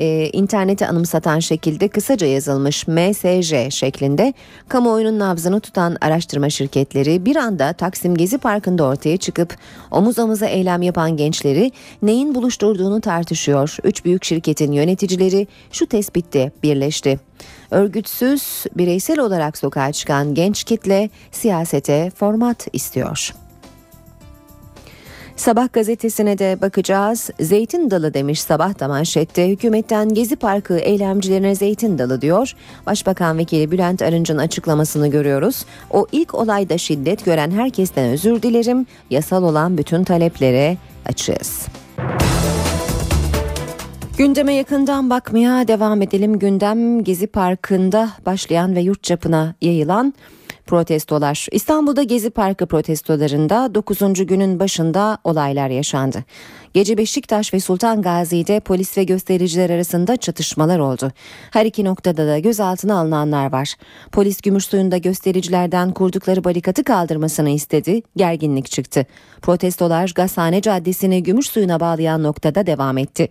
e, 0.02 0.30
interneti 0.32 0.86
anımsatan 0.86 1.38
şekilde 1.38 1.88
kısaca 1.88 2.26
yazılmış 2.26 2.88
MSJ 2.88 3.74
şeklinde 3.74 4.34
kamuoyunun 4.68 5.18
nabzını 5.18 5.60
tutan 5.60 5.96
araştırma 6.00 6.50
şirketleri 6.50 7.24
bir 7.24 7.36
anda 7.36 7.72
Taksim 7.72 8.14
Gezi 8.14 8.38
Parkı'nda 8.38 8.84
ortaya 8.84 9.16
çıkıp 9.16 9.56
omuz 9.90 10.18
omuza 10.18 10.46
eylem 10.46 10.82
yapan 10.82 11.16
gençleri 11.16 11.72
neyin 12.02 12.34
buluşturduğunu 12.34 13.00
tartışıyor. 13.00 13.76
Üç 13.84 14.04
büyük 14.04 14.24
şirketin 14.24 14.72
yöneticileri 14.72 15.46
şu 15.72 15.86
tespitte 15.86 16.52
birleşti. 16.62 17.20
Örgütsüz, 17.70 18.64
bireysel 18.76 19.18
olarak 19.18 19.58
sokağa 19.58 19.92
çıkan 19.92 20.34
genç 20.34 20.64
kitle 20.64 21.10
siyasete 21.30 22.10
format 22.10 22.66
istiyor. 22.72 23.32
Sabah 25.36 25.72
gazetesine 25.72 26.38
de 26.38 26.58
bakacağız. 26.62 27.30
Zeytin 27.40 27.90
dalı 27.90 28.14
demiş 28.14 28.42
sabah 28.42 28.78
da 28.78 28.88
manşette. 28.88 29.48
Hükümetten 29.48 30.14
Gezi 30.14 30.36
Parkı 30.36 30.78
eylemcilerine 30.78 31.54
zeytin 31.54 31.98
dalı 31.98 32.20
diyor. 32.20 32.52
Başbakan 32.86 33.38
Vekili 33.38 33.70
Bülent 33.70 34.02
Arınç'ın 34.02 34.38
açıklamasını 34.38 35.08
görüyoruz. 35.08 35.64
O 35.90 36.06
ilk 36.12 36.34
olayda 36.34 36.78
şiddet 36.78 37.24
gören 37.24 37.50
herkesten 37.50 38.10
özür 38.10 38.42
dilerim. 38.42 38.86
Yasal 39.10 39.42
olan 39.42 39.78
bütün 39.78 40.04
taleplere 40.04 40.76
açığız. 41.06 41.66
Gündeme 44.18 44.54
yakından 44.54 45.10
bakmaya 45.10 45.68
devam 45.68 46.02
edelim. 46.02 46.38
Gündem 46.38 47.04
Gezi 47.04 47.26
Parkı'nda 47.26 48.10
başlayan 48.26 48.74
ve 48.76 48.80
yurt 48.80 49.02
çapına 49.02 49.54
yayılan 49.60 50.14
protestolar. 50.72 51.46
İstanbul'da 51.52 52.02
Gezi 52.02 52.30
Parkı 52.30 52.66
protestolarında 52.66 53.74
9. 53.74 54.26
günün 54.26 54.60
başında 54.60 55.18
olaylar 55.24 55.68
yaşandı. 55.68 56.24
Gece 56.74 56.98
Beşiktaş 56.98 57.54
ve 57.54 57.60
Sultan 57.60 58.02
Gazi'de 58.02 58.60
polis 58.60 58.98
ve 58.98 59.04
göstericiler 59.04 59.70
arasında 59.70 60.16
çatışmalar 60.16 60.78
oldu. 60.78 61.12
Her 61.50 61.66
iki 61.66 61.84
noktada 61.84 62.26
da 62.26 62.38
gözaltına 62.38 63.00
alınanlar 63.00 63.52
var. 63.52 63.74
Polis 64.12 64.40
Gümüşsuyu'nda 64.40 64.96
göstericilerden 64.96 65.92
kurdukları 65.92 66.44
barikatı 66.44 66.84
kaldırmasını 66.84 67.50
istedi. 67.50 68.02
Gerginlik 68.16 68.70
çıktı. 68.70 69.06
Protestolar 69.42 70.12
Gazhane 70.14 70.60
Caddesi'ni 70.60 71.22
Gümüşsuyu'na 71.22 71.80
bağlayan 71.80 72.22
noktada 72.22 72.66
devam 72.66 72.98
etti. 72.98 73.28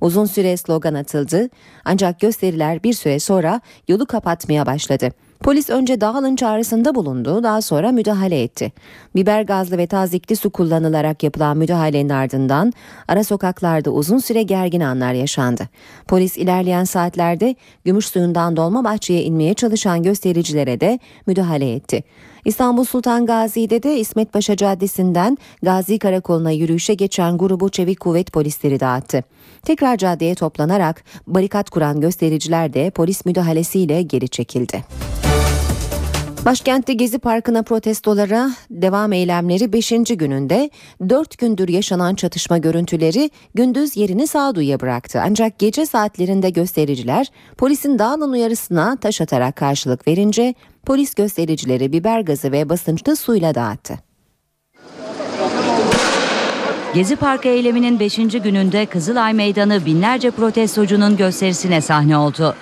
Uzun 0.00 0.24
süre 0.24 0.56
slogan 0.56 0.94
atıldı 0.94 1.48
ancak 1.84 2.20
gösteriler 2.20 2.82
bir 2.82 2.92
süre 2.92 3.18
sonra 3.20 3.60
yolu 3.88 4.06
kapatmaya 4.06 4.66
başladı. 4.66 5.23
Polis 5.44 5.70
önce 5.70 6.00
dağılın 6.00 6.36
çağrısında 6.36 6.94
bulundu, 6.94 7.42
daha 7.42 7.62
sonra 7.62 7.92
müdahale 7.92 8.42
etti. 8.42 8.72
Biber 9.16 9.42
gazlı 9.42 9.78
ve 9.78 9.86
tazikli 9.86 10.36
su 10.36 10.50
kullanılarak 10.50 11.22
yapılan 11.22 11.56
müdahalenin 11.56 12.08
ardından 12.08 12.72
ara 13.08 13.24
sokaklarda 13.24 13.90
uzun 13.90 14.18
süre 14.18 14.42
gergin 14.42 14.80
anlar 14.80 15.12
yaşandı. 15.12 15.68
Polis 16.08 16.36
ilerleyen 16.36 16.84
saatlerde 16.84 17.54
gümüş 17.84 18.06
suyundan 18.06 18.56
dolma 18.56 18.84
bahçeye 18.84 19.22
inmeye 19.22 19.54
çalışan 19.54 20.02
göstericilere 20.02 20.80
de 20.80 20.98
müdahale 21.26 21.74
etti. 21.74 22.02
İstanbul 22.44 22.84
Sultan 22.84 23.26
Gazi'de 23.26 23.82
de 23.82 23.98
İsmet 23.98 24.32
Paşa 24.32 24.56
Caddesi'nden 24.56 25.38
Gazi 25.62 25.98
Karakolu'na 25.98 26.50
yürüyüşe 26.50 26.94
geçen 26.94 27.38
grubu 27.38 27.68
Çevik 27.68 28.00
Kuvvet 28.00 28.32
polisleri 28.32 28.80
dağıttı. 28.80 29.22
Tekrar 29.62 29.96
caddeye 29.96 30.34
toplanarak 30.34 31.04
barikat 31.26 31.70
kuran 31.70 32.00
göstericiler 32.00 32.74
de 32.74 32.90
polis 32.90 33.24
müdahalesiyle 33.24 34.02
geri 34.02 34.28
çekildi. 34.28 34.84
Başkentte 36.44 36.92
Gezi 36.92 37.18
Parkı'na 37.18 37.62
protestolara 37.62 38.50
devam 38.70 39.12
eylemleri 39.12 39.72
5. 39.72 39.90
gününde 39.90 40.70
4 41.08 41.38
gündür 41.38 41.68
yaşanan 41.68 42.14
çatışma 42.14 42.58
görüntüleri 42.58 43.30
gündüz 43.54 43.96
yerini 43.96 44.26
sağduyuya 44.26 44.80
bıraktı. 44.80 45.22
Ancak 45.24 45.58
gece 45.58 45.86
saatlerinde 45.86 46.50
göstericiler 46.50 47.26
polisin 47.58 47.98
dağılın 47.98 48.32
uyarısına 48.32 48.96
taş 48.96 49.20
atarak 49.20 49.56
karşılık 49.56 50.08
verince 50.08 50.54
polis 50.86 51.14
göstericileri 51.14 51.92
biber 51.92 52.20
gazı 52.20 52.52
ve 52.52 52.68
basınçlı 52.68 53.16
suyla 53.16 53.54
dağıttı. 53.54 53.94
Gezi 56.94 57.16
Parkı 57.16 57.48
eyleminin 57.48 58.00
5. 58.00 58.16
gününde 58.16 58.86
Kızılay 58.86 59.32
Meydanı 59.32 59.86
binlerce 59.86 60.30
protestocunun 60.30 61.16
gösterisine 61.16 61.80
sahne 61.80 62.16
oldu. 62.16 62.54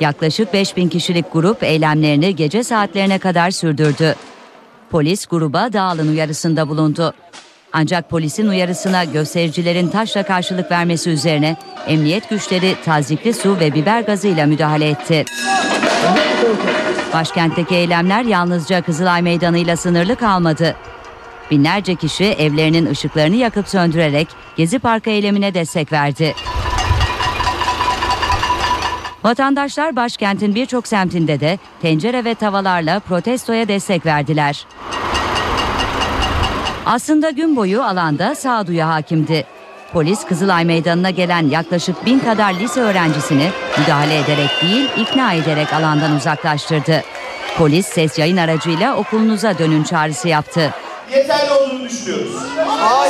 Yaklaşık 0.00 0.52
5000 0.52 0.88
kişilik 0.88 1.32
grup 1.32 1.62
eylemlerini 1.62 2.36
gece 2.36 2.64
saatlerine 2.64 3.18
kadar 3.18 3.50
sürdürdü. 3.50 4.14
Polis 4.90 5.26
gruba 5.26 5.72
dağılın 5.72 6.08
uyarısında 6.08 6.68
bulundu. 6.68 7.14
Ancak 7.72 8.10
polisin 8.10 8.48
uyarısına 8.48 9.04
göstericilerin 9.04 9.88
taşla 9.88 10.22
karşılık 10.22 10.70
vermesi 10.70 11.10
üzerine 11.10 11.56
emniyet 11.86 12.30
güçleri 12.30 12.76
tazikli 12.84 13.34
su 13.34 13.60
ve 13.60 13.74
biber 13.74 14.00
gazıyla 14.00 14.46
müdahale 14.46 14.88
etti. 14.88 15.24
Başkentteki 17.14 17.74
eylemler 17.74 18.24
yalnızca 18.24 18.82
Kızılay 18.82 19.22
Meydanı'yla 19.22 19.76
sınırlı 19.76 20.16
kalmadı. 20.16 20.76
Binlerce 21.50 21.94
kişi 21.94 22.24
evlerinin 22.24 22.86
ışıklarını 22.86 23.36
yakıp 23.36 23.68
söndürerek 23.68 24.28
Gezi 24.56 24.78
Parkı 24.78 25.10
eylemine 25.10 25.54
destek 25.54 25.92
verdi. 25.92 26.34
Vatandaşlar 29.24 29.96
başkentin 29.96 30.54
birçok 30.54 30.86
semtinde 30.86 31.40
de 31.40 31.58
tencere 31.82 32.24
ve 32.24 32.34
tavalarla 32.34 33.00
protestoya 33.00 33.68
destek 33.68 34.06
verdiler. 34.06 34.66
Aslında 36.86 37.30
gün 37.30 37.56
boyu 37.56 37.82
alanda 37.82 38.34
sağduyu 38.34 38.84
hakimdi. 38.84 39.46
Polis 39.92 40.24
Kızılay 40.24 40.64
Meydanı'na 40.64 41.10
gelen 41.10 41.48
yaklaşık 41.48 42.06
bin 42.06 42.18
kadar 42.18 42.54
lise 42.54 42.80
öğrencisini 42.80 43.50
müdahale 43.78 44.18
ederek 44.18 44.50
değil 44.62 44.90
ikna 44.96 45.32
ederek 45.32 45.72
alandan 45.72 46.16
uzaklaştırdı. 46.16 47.02
Polis 47.58 47.86
ses 47.86 48.18
yayın 48.18 48.36
aracıyla 48.36 48.96
okulunuza 48.96 49.58
dönün 49.58 49.82
çağrısı 49.84 50.28
yaptı. 50.28 50.74
yeterli 51.12 51.52
olduğunu 51.52 51.84
düşünüyoruz. 51.84 52.32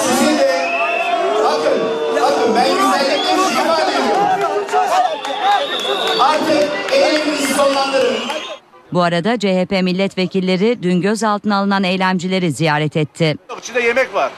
Sizin 0.01 0.39
de 0.39 0.69
bakın, 1.45 1.81
bakın 2.23 2.55
ben 2.57 2.69
güzellikle 2.75 3.63
ifade 3.63 3.91
ediyorum. 3.93 4.41
Artık 6.31 6.93
eyleminizi 6.93 7.55
sonlandırın. 7.55 8.17
Bu 8.93 9.03
arada 9.03 9.39
CHP 9.39 9.71
milletvekilleri 9.83 10.83
dün 10.83 11.01
gözaltına 11.01 11.57
alınan 11.57 11.85
eylemcileri 11.85 12.53
ziyaret 12.53 12.97
etti. 12.97 13.37
İçinde 13.59 13.81
yemek 13.81 14.15
var. 14.15 14.33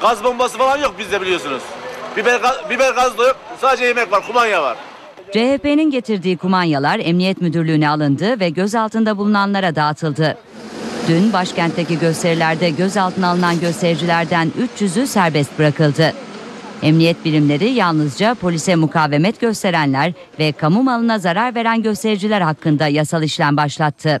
Gaz 0.00 0.24
bombası 0.24 0.58
falan 0.58 0.78
yok 0.78 0.94
bizde 0.98 1.20
biliyorsunuz. 1.20 1.62
Biber, 2.16 2.40
biber 2.70 2.92
gaz 2.92 3.18
da 3.18 3.26
yok. 3.26 3.36
Sadece 3.60 3.84
yemek 3.84 4.12
var, 4.12 4.26
kumanya 4.26 4.62
var. 4.62 4.76
CHP'nin 5.32 5.90
getirdiği 5.90 6.36
kumanyalar 6.36 7.00
Emniyet 7.04 7.40
Müdürlüğü'ne 7.40 7.88
alındı 7.88 8.40
ve 8.40 8.48
gözaltında 8.48 9.18
bulunanlara 9.18 9.76
dağıtıldı. 9.76 10.38
Dün 11.08 11.32
başkentteki 11.32 11.98
gösterilerde 11.98 12.70
gözaltına 12.70 13.28
alınan 13.28 13.60
göstericilerden 13.60 14.52
300'ü 14.78 15.06
serbest 15.06 15.58
bırakıldı. 15.58 16.12
Emniyet 16.82 17.24
birimleri 17.24 17.70
yalnızca 17.70 18.34
polise 18.34 18.74
mukavemet 18.74 19.40
gösterenler 19.40 20.12
ve 20.38 20.52
kamu 20.52 20.82
malına 20.82 21.18
zarar 21.18 21.54
veren 21.54 21.82
göstericiler 21.82 22.40
hakkında 22.40 22.88
yasal 22.88 23.22
işlem 23.22 23.56
başlattı. 23.56 24.20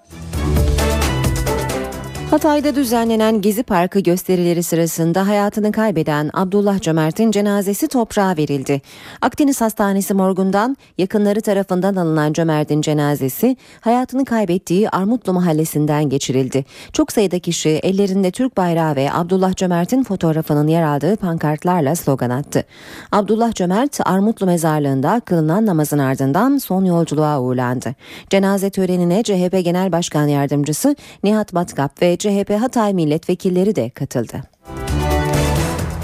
Hatay'da 2.30 2.74
düzenlenen 2.74 3.40
Gezi 3.40 3.62
Parkı 3.62 4.00
gösterileri 4.00 4.62
sırasında 4.62 5.26
hayatını 5.26 5.72
kaybeden 5.72 6.30
Abdullah 6.34 6.80
Cömert'in 6.80 7.30
cenazesi 7.30 7.88
toprağa 7.88 8.36
verildi. 8.36 8.82
Akdeniz 9.22 9.60
Hastanesi 9.60 10.14
morgundan 10.14 10.76
yakınları 10.98 11.40
tarafından 11.40 11.96
alınan 11.96 12.32
Cömert'in 12.32 12.80
cenazesi 12.80 13.56
hayatını 13.80 14.24
kaybettiği 14.24 14.90
Armutlu 14.90 15.32
mahallesinden 15.32 16.08
geçirildi. 16.08 16.64
Çok 16.92 17.12
sayıda 17.12 17.38
kişi 17.38 17.68
ellerinde 17.68 18.30
Türk 18.30 18.56
bayrağı 18.56 18.96
ve 18.96 19.12
Abdullah 19.12 19.56
Cömert'in 19.56 20.02
fotoğrafının 20.02 20.68
yer 20.68 20.82
aldığı 20.82 21.16
pankartlarla 21.16 21.96
slogan 21.96 22.30
attı. 22.30 22.64
Abdullah 23.12 23.52
Cömert 23.52 24.00
Armutlu 24.04 24.46
mezarlığında 24.46 25.20
kılınan 25.20 25.66
namazın 25.66 25.98
ardından 25.98 26.58
son 26.58 26.84
yolculuğa 26.84 27.40
uğurlandı. 27.40 27.94
Cenaze 28.30 28.70
törenine 28.70 29.22
CHP 29.22 29.64
Genel 29.64 29.92
Başkan 29.92 30.28
Yardımcısı 30.28 30.96
Nihat 31.24 31.52
Matkap 31.52 32.02
ve 32.02 32.15
CHP 32.16 32.50
Hatay 32.60 32.94
milletvekilleri 32.94 33.76
de 33.76 33.90
katıldı. 33.90 34.42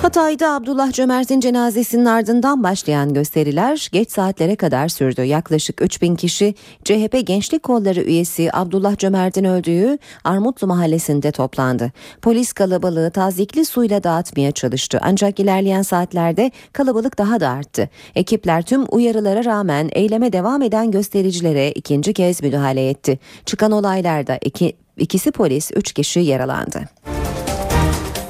Hatay'da 0.03 0.53
Abdullah 0.53 0.93
Cömert'in 0.93 1.41
cenazesinin 1.41 2.05
ardından 2.05 2.63
başlayan 2.63 3.15
gösteriler 3.15 3.89
geç 3.93 4.11
saatlere 4.11 4.57
kadar 4.57 4.89
sürdü. 4.89 5.23
Yaklaşık 5.23 5.83
3000 5.83 6.17
kişi 6.17 6.55
CHP 6.85 7.27
Gençlik 7.27 7.63
Kolları 7.63 8.01
üyesi 8.01 8.51
Abdullah 8.53 8.99
Cömert'in 8.99 9.45
öldüğü 9.45 9.99
Armutlu 10.25 10.67
mahallesinde 10.67 11.33
toplandı. 11.33 11.93
Polis 12.23 12.53
kalabalığı 12.53 13.11
tazikli 13.11 13.65
suyla 13.65 14.05
dağıtmaya 14.05 14.53
çalıştı. 14.53 14.99
Ancak 15.03 15.41
ilerleyen 15.41 15.83
saatlerde 15.83 16.51
kalabalık 16.73 17.19
daha 17.19 17.41
da 17.41 17.49
arttı. 17.49 17.89
Ekipler 18.15 18.63
tüm 18.63 18.85
uyarılara 18.91 19.45
rağmen 19.45 19.89
eyleme 19.93 20.33
devam 20.33 20.63
eden 20.63 20.91
göstericilere 20.91 21.73
ikinci 21.73 22.13
kez 22.13 22.43
müdahale 22.43 22.89
etti. 22.89 23.19
Çıkan 23.47 23.73
olaylarda 23.73 24.39
iki, 24.45 24.82
ikisi 24.97 25.33
polis, 25.33 25.71
üç 25.75 25.93
kişi 25.93 26.21
yaralandı. 26.21 26.89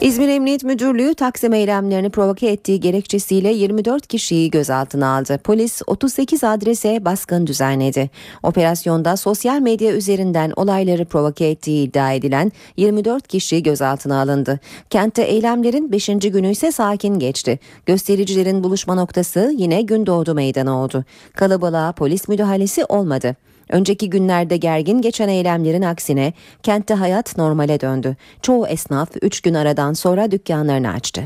İzmir 0.03 0.29
Emniyet 0.29 0.65
Müdürlüğü 0.65 1.15
Taksim 1.15 1.53
eylemlerini 1.53 2.11
provoke 2.11 2.47
ettiği 2.49 2.81
gerekçesiyle 2.81 3.53
24 3.53 4.07
kişiyi 4.07 4.51
gözaltına 4.51 5.17
aldı. 5.17 5.39
Polis 5.45 5.83
38 5.87 6.45
adrese 6.45 7.05
baskın 7.05 7.47
düzenledi. 7.47 8.11
Operasyonda 8.43 9.17
sosyal 9.17 9.61
medya 9.61 9.93
üzerinden 9.93 10.53
olayları 10.57 11.05
provoke 11.05 11.47
ettiği 11.47 11.85
iddia 11.85 12.13
edilen 12.13 12.53
24 12.77 13.29
kişi 13.29 13.63
gözaltına 13.63 14.21
alındı. 14.23 14.61
Kentte 14.91 15.23
eylemlerin 15.23 15.93
5. 15.93 16.07
günü 16.07 16.51
ise 16.51 16.73
sakin 16.73 17.19
geçti. 17.19 17.59
Göstericilerin 17.87 18.65
buluşma 18.65 18.95
noktası 18.95 19.55
yine 19.57 19.83
Gündoğdu 19.83 20.35
Meydanı 20.35 20.79
oldu. 20.79 21.05
Kalabalığa 21.35 21.93
polis 21.93 22.29
müdahalesi 22.29 22.85
olmadı. 22.85 23.37
Önceki 23.73 24.11
günlerde 24.11 24.57
gergin 24.57 25.03
geçen 25.03 25.29
eylemlerin 25.29 25.83
aksine 25.83 26.33
kentte 26.63 26.95
hayat 26.95 27.37
normale 27.37 27.81
döndü. 27.81 28.17
Çoğu 28.43 28.67
esnaf 28.67 29.09
3 29.23 29.41
gün 29.41 29.55
aradan 29.55 29.93
sonra 29.93 30.31
dükkanlarını 30.31 30.93
açtı. 30.93 31.23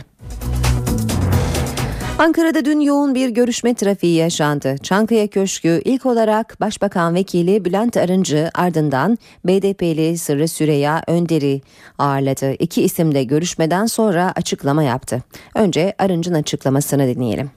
Ankara'da 2.19 2.65
dün 2.65 2.81
yoğun 2.81 3.15
bir 3.15 3.29
görüşme 3.29 3.75
trafiği 3.75 4.17
yaşandı. 4.17 4.77
Çankaya 4.83 5.27
Köşkü 5.27 5.83
ilk 5.85 6.07
olarak 6.07 6.61
Başbakan 6.61 7.15
Vekili 7.15 7.65
Bülent 7.65 7.97
Arıncı 7.97 8.51
ardından 8.55 9.19
BDP'li 9.45 10.19
Sırrı 10.19 10.49
Süreya 10.49 11.03
Önder'i 11.07 11.61
ağırladı. 11.99 12.53
İki 12.53 12.83
isim 12.83 13.15
de 13.15 13.25
görüşmeden 13.25 13.87
sonra 13.87 14.33
açıklama 14.37 14.83
yaptı. 14.83 15.23
Önce 15.55 15.95
Arıncı'nın 15.99 16.39
açıklamasını 16.39 17.07
dinleyelim. 17.07 17.51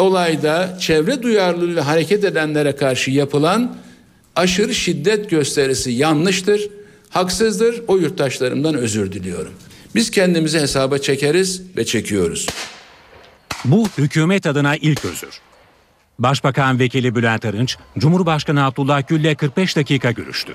Olayda 0.00 0.78
çevre 0.80 1.22
duyarlılığıyla 1.22 1.86
hareket 1.86 2.24
edenlere 2.24 2.76
karşı 2.76 3.10
yapılan 3.10 3.76
aşırı 4.36 4.74
şiddet 4.74 5.30
gösterisi 5.30 5.90
yanlıştır, 5.90 6.68
haksızdır. 7.10 7.82
O 7.88 7.96
yurttaşlarımdan 7.96 8.74
özür 8.74 9.12
diliyorum. 9.12 9.52
Biz 9.94 10.10
kendimizi 10.10 10.60
hesaba 10.60 10.98
çekeriz 10.98 11.62
ve 11.76 11.84
çekiyoruz. 11.84 12.46
Bu 13.64 13.88
hükümet 13.98 14.46
adına 14.46 14.76
ilk 14.76 15.04
özür. 15.04 15.40
Başbakan 16.18 16.78
Vekili 16.78 17.14
Bülent 17.14 17.44
Arınç, 17.44 17.76
Cumhurbaşkanı 17.98 18.64
Abdullah 18.64 19.08
Gül'le 19.08 19.34
45 19.34 19.76
dakika 19.76 20.10
görüştü. 20.10 20.54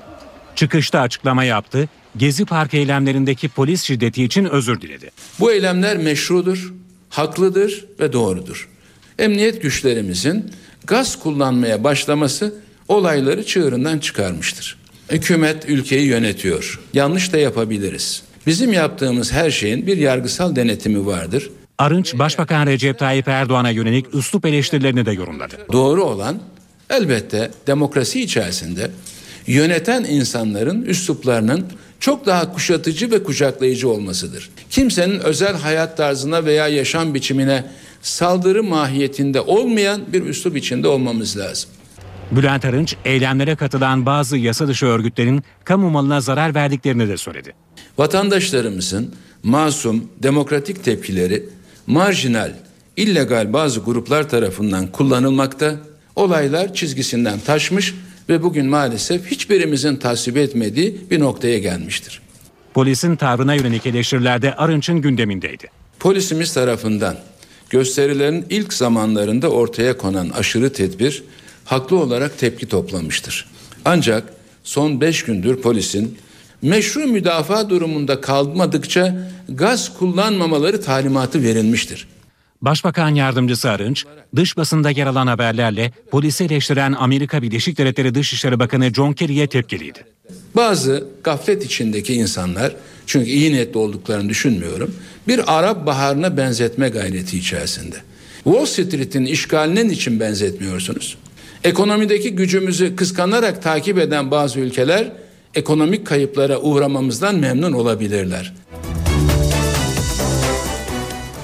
Çıkışta 0.54 1.00
açıklama 1.00 1.44
yaptı, 1.44 1.88
Gezi 2.16 2.44
Park 2.44 2.74
eylemlerindeki 2.74 3.48
polis 3.48 3.82
şiddeti 3.82 4.24
için 4.24 4.44
özür 4.44 4.80
diledi. 4.80 5.10
Bu 5.40 5.52
eylemler 5.52 5.96
meşrudur, 5.96 6.72
haklıdır 7.08 7.84
ve 8.00 8.12
doğrudur. 8.12 8.68
Emniyet 9.18 9.62
güçlerimizin 9.62 10.50
gaz 10.86 11.18
kullanmaya 11.18 11.84
başlaması 11.84 12.54
olayları 12.88 13.46
çığırından 13.46 13.98
çıkarmıştır. 13.98 14.78
Hükümet 15.10 15.68
ülkeyi 15.68 16.06
yönetiyor. 16.06 16.80
Yanlış 16.94 17.32
da 17.32 17.38
yapabiliriz. 17.38 18.22
Bizim 18.46 18.72
yaptığımız 18.72 19.32
her 19.32 19.50
şeyin 19.50 19.86
bir 19.86 19.96
yargısal 19.96 20.56
denetimi 20.56 21.06
vardır. 21.06 21.50
Arınç, 21.78 22.14
Başbakan 22.18 22.66
Recep 22.66 22.98
Tayyip 22.98 23.28
Erdoğan'a 23.28 23.70
yönelik 23.70 24.14
üslup 24.14 24.46
eleştirilerini 24.46 25.06
de 25.06 25.12
yorumladı. 25.12 25.54
Doğru 25.72 26.04
olan 26.04 26.38
elbette 26.90 27.50
demokrasi 27.66 28.22
içerisinde 28.22 28.90
yöneten 29.46 30.04
insanların 30.04 30.82
üsluplarının 30.82 31.66
çok 32.00 32.26
daha 32.26 32.52
kuşatıcı 32.52 33.10
ve 33.10 33.22
kucaklayıcı 33.22 33.88
olmasıdır. 33.88 34.50
Kimsenin 34.70 35.18
özel 35.18 35.56
hayat 35.56 35.96
tarzına 35.96 36.44
veya 36.44 36.68
yaşam 36.68 37.14
biçimine 37.14 37.64
saldırı 38.02 38.62
mahiyetinde 38.62 39.40
olmayan 39.40 40.00
bir 40.12 40.22
üslup 40.22 40.56
içinde 40.56 40.88
olmamız 40.88 41.36
lazım. 41.36 41.70
Bülent 42.30 42.64
Arınç, 42.64 42.96
eylemlere 43.04 43.56
katılan 43.56 44.06
bazı 44.06 44.36
yasa 44.36 44.68
dışı 44.68 44.86
örgütlerin 44.86 45.42
kamu 45.64 45.90
malına 45.90 46.20
zarar 46.20 46.54
verdiklerini 46.54 47.08
de 47.08 47.16
söyledi. 47.16 47.54
Vatandaşlarımızın 47.98 49.14
masum, 49.42 50.04
demokratik 50.22 50.84
tepkileri 50.84 51.44
marjinal, 51.86 52.52
illegal 52.96 53.52
bazı 53.52 53.80
gruplar 53.80 54.28
tarafından 54.28 54.86
kullanılmakta, 54.86 55.74
olaylar 56.16 56.74
çizgisinden 56.74 57.40
taşmış 57.40 57.94
ve 58.28 58.42
bugün 58.42 58.66
maalesef 58.66 59.26
hiçbirimizin 59.26 59.96
tasvip 59.96 60.36
etmediği 60.36 61.00
bir 61.10 61.20
noktaya 61.20 61.58
gelmiştir. 61.58 62.20
Polisin 62.74 63.16
tavrına 63.16 63.54
yönelik 63.54 63.86
eleştiriler 63.86 64.42
de 64.42 64.54
Arınç'ın 64.54 65.00
gündemindeydi. 65.00 65.66
Polisimiz 65.98 66.54
tarafından 66.54 67.16
gösterilerin 67.70 68.46
ilk 68.50 68.72
zamanlarında 68.72 69.48
ortaya 69.50 69.98
konan 69.98 70.30
aşırı 70.30 70.72
tedbir 70.72 71.22
haklı 71.64 71.98
olarak 71.98 72.38
tepki 72.38 72.66
toplamıştır. 72.66 73.46
Ancak 73.84 74.24
son 74.64 75.00
beş 75.00 75.24
gündür 75.24 75.56
polisin 75.62 76.18
meşru 76.62 77.06
müdafaa 77.06 77.70
durumunda 77.70 78.20
kalmadıkça 78.20 79.30
gaz 79.48 79.98
kullanmamaları 79.98 80.82
talimatı 80.82 81.42
verilmiştir. 81.42 82.08
Başbakan 82.62 83.14
Yardımcısı 83.14 83.70
Arınç, 83.70 84.04
dış 84.36 84.56
basında 84.56 84.90
yer 84.90 85.06
alan 85.06 85.26
haberlerle 85.26 85.92
polisi 86.10 86.44
eleştiren 86.44 86.92
Amerika 86.92 87.42
Birleşik 87.42 87.78
Devletleri 87.78 88.14
Dışişleri 88.14 88.58
Bakanı 88.58 88.94
John 88.94 89.12
Kerry'e 89.12 89.46
tepkiliydi. 89.46 89.98
Bazı 90.56 91.04
gaflet 91.24 91.64
içindeki 91.64 92.14
insanlar 92.14 92.76
çünkü 93.06 93.30
iyi 93.30 93.52
niyetli 93.52 93.78
olduklarını 93.78 94.28
düşünmüyorum. 94.28 94.94
Bir 95.28 95.58
Arap 95.58 95.86
baharına 95.86 96.36
benzetme 96.36 96.88
gayreti 96.88 97.38
içerisinde. 97.38 97.96
Wall 98.44 98.66
Street'in 98.66 99.24
işgalinin 99.24 99.88
için 99.88 100.20
benzetmiyorsunuz? 100.20 101.16
Ekonomideki 101.64 102.34
gücümüzü 102.34 102.96
kıskanarak 102.96 103.62
takip 103.62 103.98
eden 103.98 104.30
bazı 104.30 104.60
ülkeler 104.60 105.12
ekonomik 105.54 106.06
kayıplara 106.06 106.60
uğramamızdan 106.60 107.34
memnun 107.34 107.72
olabilirler. 107.72 108.52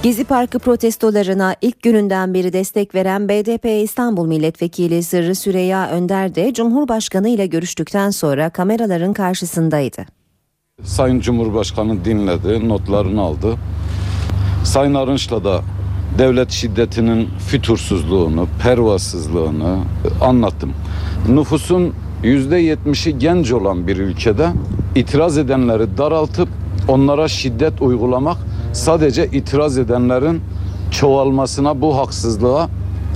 Gezi 0.03 0.25
Parkı 0.25 0.59
protestolarına 0.59 1.57
ilk 1.61 1.83
gününden 1.83 2.35
beri 2.35 2.53
destek 2.53 2.95
veren 2.95 3.29
BDP 3.29 3.65
İstanbul 3.85 4.27
Milletvekili 4.27 5.03
Sırrı 5.03 5.35
Süreyya 5.35 5.91
Önder 5.91 6.35
de 6.35 6.55
Cumhurbaşkanı 6.55 7.29
ile 7.29 7.47
görüştükten 7.47 8.11
sonra 8.11 8.51
kameraların 8.51 9.13
karşısındaydı. 9.13 10.05
Sayın 10.83 11.21
Cumhurbaşkanı 11.21 12.05
dinledi, 12.05 12.69
notlarını 12.69 13.21
aldı. 13.21 13.57
Sayın 14.65 14.95
Arınç'la 14.95 15.45
da 15.45 15.61
devlet 16.19 16.51
şiddetinin 16.51 17.29
fütursuzluğunu, 17.49 18.49
pervasızlığını 18.63 19.79
anlattım. 20.21 20.73
Nüfusun 21.29 21.95
yüzde 22.23 22.57
yetmişi 22.57 23.19
genç 23.19 23.53
olan 23.53 23.87
bir 23.87 23.97
ülkede 23.97 24.49
itiraz 24.95 25.39
edenleri 25.39 25.99
daraltıp 25.99 26.49
onlara 26.89 27.29
şiddet 27.29 27.83
uygulamak 27.83 28.37
sadece 28.73 29.27
itiraz 29.27 29.79
edenlerin 29.79 30.41
çoğalmasına, 30.91 31.81
bu 31.81 31.97
haksızlığa 31.97 32.69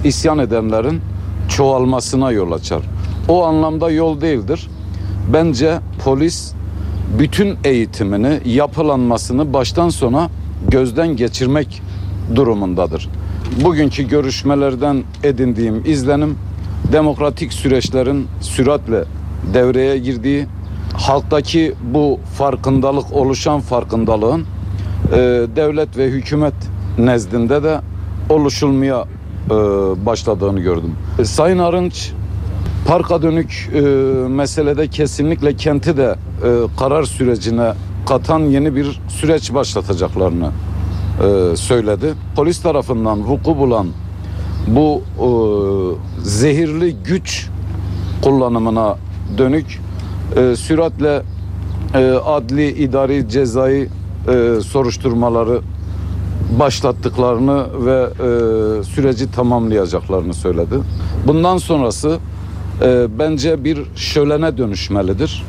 isyan 0.05 0.38
edenlerin 0.38 1.01
çoğalmasına 1.49 2.33
yol 2.33 2.53
açar. 2.53 2.83
O 3.29 3.45
anlamda 3.45 3.90
yol 3.90 4.21
değildir. 4.21 4.69
Bence 5.33 5.79
polis 6.05 6.53
bütün 7.19 7.57
eğitimini, 7.64 8.40
yapılanmasını 8.45 9.53
baştan 9.53 9.88
sona 9.88 10.31
gözden 10.69 11.16
geçirmek 11.16 11.83
durumundadır. 12.35 13.09
Bugünkü 13.64 14.09
görüşmelerden 14.09 15.05
edindiğim 15.23 15.83
izlenim 15.87 16.38
demokratik 16.92 17.53
süreçlerin 17.53 18.27
süratle 18.40 19.05
devreye 19.55 19.99
girdiği, 19.99 20.47
halktaki 20.95 21.75
bu 21.95 22.21
farkındalık, 22.38 23.12
oluşan 23.12 23.61
farkındalığın 23.61 24.45
e, 25.12 25.16
devlet 25.57 25.97
ve 25.97 26.07
hükümet 26.07 26.55
nezdinde 26.99 27.62
de 27.62 27.81
oluşulmaya 28.29 29.05
e, 29.47 29.55
başladığını 30.07 30.61
gördüm. 30.61 30.92
E, 31.19 31.25
Sayın 31.25 31.59
Arınç 31.59 32.12
parka 32.87 33.23
dönük 33.23 33.71
e, 33.75 33.81
meselede 34.29 34.88
kesinlikle 34.88 35.57
kenti 35.57 35.97
de 35.97 36.14
e, 36.45 36.49
karar 36.79 37.03
sürecine 37.03 37.73
katan 38.07 38.40
yeni 38.40 38.77
bir 38.77 39.01
süreç 39.09 39.55
başlatacaklarını 39.55 40.51
e, 41.23 41.57
söyledi. 41.57 42.14
Polis 42.37 42.62
tarafından 42.62 43.27
vuku 43.27 43.59
bulan 43.59 43.87
bu 44.66 45.03
e, 45.19 45.29
zehirli 46.23 46.97
güç 47.05 47.49
kullanımına 48.23 48.97
dönük 49.38 49.81
e, 50.37 50.57
süratle 50.57 51.23
e, 51.95 52.11
adli, 52.11 52.69
idari, 52.69 53.29
cezai 53.29 53.88
e, 54.29 54.61
soruşturmaları 54.61 55.61
başlattıklarını 56.59 57.87
ve 57.87 58.03
e, 58.03 58.85
süreci 58.85 59.31
tamamlayacaklarını 59.31 60.35
söyledi. 60.35 60.75
Bundan 61.27 61.59
sonrası 61.59 62.19
e, 62.83 63.07
bence 63.19 63.65
bir 63.65 63.79
şölene 63.97 64.59
dönüşmelidir. 64.59 65.45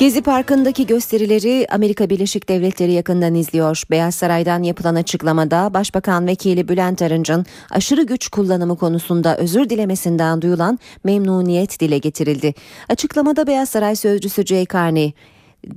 Gezi 0.00 0.22
Parkı'ndaki 0.22 0.86
gösterileri 0.86 1.66
Amerika 1.70 2.10
Birleşik 2.10 2.48
Devletleri 2.48 2.92
yakından 2.92 3.34
izliyor. 3.34 3.82
Beyaz 3.90 4.14
Saray'dan 4.14 4.62
yapılan 4.62 4.94
açıklamada 4.94 5.74
Başbakan 5.74 6.26
Vekili 6.26 6.68
Bülent 6.68 7.02
Arınç'ın 7.02 7.46
aşırı 7.70 8.02
güç 8.02 8.28
kullanımı 8.28 8.76
konusunda 8.76 9.36
özür 9.36 9.70
dilemesinden 9.70 10.42
duyulan 10.42 10.78
memnuniyet 11.04 11.80
dile 11.80 11.98
getirildi. 11.98 12.54
Açıklamada 12.88 13.46
Beyaz 13.46 13.68
Saray 13.68 13.96
Sözcüsü 13.96 14.46
Jay 14.46 14.66
Carney 14.72 15.12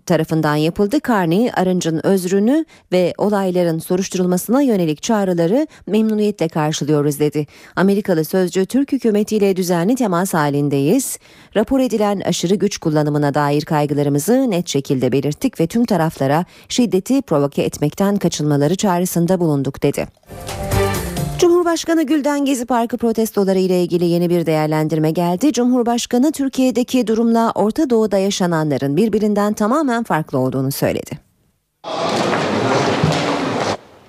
tarafından 0.06 0.56
yapıldı. 0.56 0.98
Carney, 1.08 1.52
Arınç'ın 1.54 2.06
özrünü 2.06 2.66
ve 2.92 3.14
olayların 3.18 3.80
soruşturulmasına 3.80 4.62
yönelik 4.62 5.04
çağrıları 5.04 5.68
memnuniyetle 5.88 6.48
karşılıyoruz 6.48 7.20
dedi. 7.20 7.48
Amerikalı 7.76 8.26
sözcü 8.26 8.66
Türk 8.66 8.92
hükümetiyle 8.92 9.56
düzenli 9.56 9.96
temas 9.96 10.34
halindeyiz. 10.34 11.20
Rapor 11.56 11.80
edilen 11.80 12.20
aşırı 12.20 12.56
güç 12.56 12.78
kullanımına 12.78 13.34
dair 13.34 13.66
kaygılarımızı 13.66 14.52
net 14.52 14.68
şekilde 14.68 15.12
belirttik 15.12 15.60
ve 15.60 15.68
tüm 15.68 15.86
taraflara 15.86 16.46
şiddeti 16.70 17.22
provoke 17.22 17.62
etmekten 17.62 18.16
kaçınmaları 18.16 18.76
çağrısında 18.76 19.40
bulunduk 19.40 19.84
dedi. 19.84 20.08
Cumhurbaşkanı 21.44 22.04
Gül'den 22.04 22.46
Gezi 22.46 22.66
Parkı 22.66 22.98
protestoları 22.98 23.60
ile 23.60 23.84
ilgili 23.84 24.06
yeni 24.06 24.30
bir 24.30 24.46
değerlendirme 24.46 25.12
geldi. 25.12 25.54
Cumhurbaşkanı 25.54 26.32
Türkiye'deki 26.32 27.08
durumla 27.08 27.52
Orta 27.56 27.90
Doğu'da 27.90 28.18
yaşananların 28.18 28.98
birbirinden 28.98 29.54
tamamen 29.54 30.04
farklı 30.04 30.38
olduğunu 30.38 30.72
söyledi. 30.72 31.20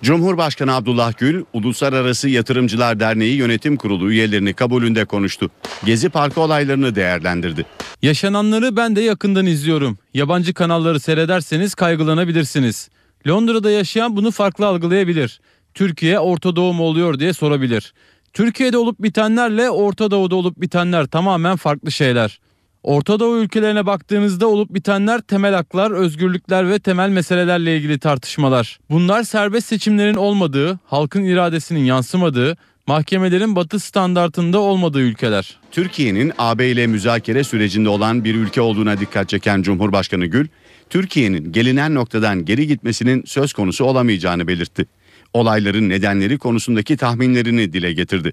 Cumhurbaşkanı 0.03 0.75
Abdullah 0.75 1.13
Gül, 1.19 1.45
Uluslararası 1.53 2.29
Yatırımcılar 2.29 3.01
Derneği 3.01 3.37
Yönetim 3.37 3.77
Kurulu 3.77 4.11
üyelerini 4.11 4.55
kabulünde 4.55 5.05
konuştu. 5.05 5.51
Gezi 5.85 6.09
Parkı 6.09 6.41
olaylarını 6.41 6.95
değerlendirdi. 6.95 7.67
Yaşananları 8.03 8.77
ben 8.77 8.97
de 8.97 9.01
yakından 9.01 9.47
izliyorum. 9.47 9.99
Yabancı 10.15 10.55
kanalları 10.55 11.01
seyrederseniz 11.01 11.75
kaygılanabilirsiniz. 11.75 12.89
Londra'da 13.29 13.71
yaşayan 13.71 14.17
bunu 14.17 14.31
farklı 14.31 14.67
algılayabilir. 14.67 15.41
Türkiye 15.75 16.19
Orta 16.19 16.57
Doğu 16.57 16.73
mu 16.73 16.83
oluyor 16.83 17.19
diye 17.19 17.33
sorabilir. 17.33 17.95
Türkiye'de 18.33 18.79
olup 18.79 19.03
bitenlerle 19.03 19.71
Orta 19.71 20.11
Doğu'da 20.11 20.37
olup 20.37 20.61
bitenler 20.61 21.07
tamamen 21.07 21.57
farklı 21.57 21.93
şeyler. 21.93 22.41
Orta 22.83 23.21
Doğu 23.21 23.39
ülkelerine 23.39 23.87
baktığınızda 23.87 24.47
olup 24.47 24.75
bitenler 24.75 25.21
temel 25.21 25.55
haklar, 25.55 25.91
özgürlükler 25.91 26.71
ve 26.71 26.79
temel 26.79 27.09
meselelerle 27.09 27.77
ilgili 27.77 27.99
tartışmalar. 27.99 28.79
Bunlar 28.91 29.23
serbest 29.23 29.67
seçimlerin 29.69 30.15
olmadığı, 30.15 30.79
halkın 30.87 31.25
iradesinin 31.25 31.85
yansımadığı, 31.85 32.57
mahkemelerin 32.87 33.57
batı 33.57 33.81
standartında 33.81 34.59
olmadığı 34.59 35.01
ülkeler. 35.01 35.57
Türkiye'nin 35.71 36.33
AB 36.39 36.71
ile 36.71 36.87
müzakere 36.87 37.45
sürecinde 37.45 37.89
olan 37.89 38.25
bir 38.25 38.35
ülke 38.35 38.61
olduğuna 38.61 39.01
dikkat 39.01 39.29
çeken 39.29 39.63
Cumhurbaşkanı 39.63 40.27
Gül, 40.27 40.49
Türkiye'nin 40.91 41.53
gelinen 41.53 41.95
noktadan 41.95 42.45
geri 42.45 42.67
gitmesinin 42.67 43.23
söz 43.27 43.53
konusu 43.53 43.85
olamayacağını 43.85 44.49
belirtti 44.49 44.87
olayların 45.35 45.89
nedenleri 45.89 46.39
konusundaki 46.39 46.97
tahminlerini 46.97 47.73
dile 47.73 47.93
getirdi. 47.93 48.33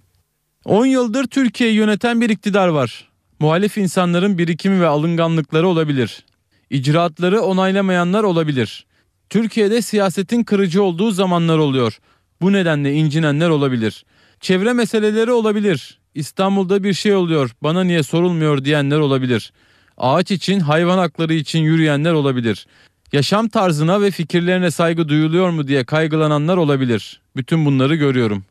10 0.66 0.86
yıldır 0.86 1.28
Türkiye'yi 1.28 1.76
yöneten 1.76 2.22
bir 2.22 2.30
iktidar 2.30 2.68
var. 2.68 3.10
Muhalif 3.40 3.78
insanların 3.78 4.38
birikimi 4.38 4.82
ve 4.82 4.88
alınganlıkları 4.88 5.68
olabilir. 5.68 6.26
İcraatları 6.70 7.42
onaylamayanlar 7.42 8.24
olabilir. 8.24 8.86
Türkiye'de 9.30 9.82
siyasetin 9.82 10.44
kırıcı 10.44 10.84
olduğu 10.84 11.12
zamanlar 11.12 11.58
oluyor. 11.58 12.00
Bu 12.42 12.54
nedenle 12.54 12.94
incinenler 12.94 13.50
olabilir. 13.50 14.06
Çevre 14.40 14.74
meseleleri 14.74 15.32
olabilir. 15.32 16.00
İstanbul'da 16.16 16.84
bir 16.84 16.94
şey 16.94 17.16
oluyor, 17.16 17.52
bana 17.64 17.84
niye 17.84 18.04
sorulmuyor 18.04 18.66
diyenler 18.66 19.00
olabilir. 19.00 19.54
Ağaç 19.98 20.32
için, 20.32 20.60
hayvan 20.60 20.98
hakları 20.98 21.34
için 21.34 21.60
yürüyenler 21.60 22.14
olabilir. 22.14 22.68
Yaşam 23.14 23.48
tarzına 23.48 24.02
ve 24.02 24.12
fikirlerine 24.12 24.72
saygı 24.72 25.10
duyuluyor 25.10 25.50
mu 25.50 25.68
diye 25.68 25.84
kaygılananlar 25.84 26.58
olabilir. 26.58 27.22
Bütün 27.36 27.66
bunları 27.66 27.96
görüyorum. 27.96 28.44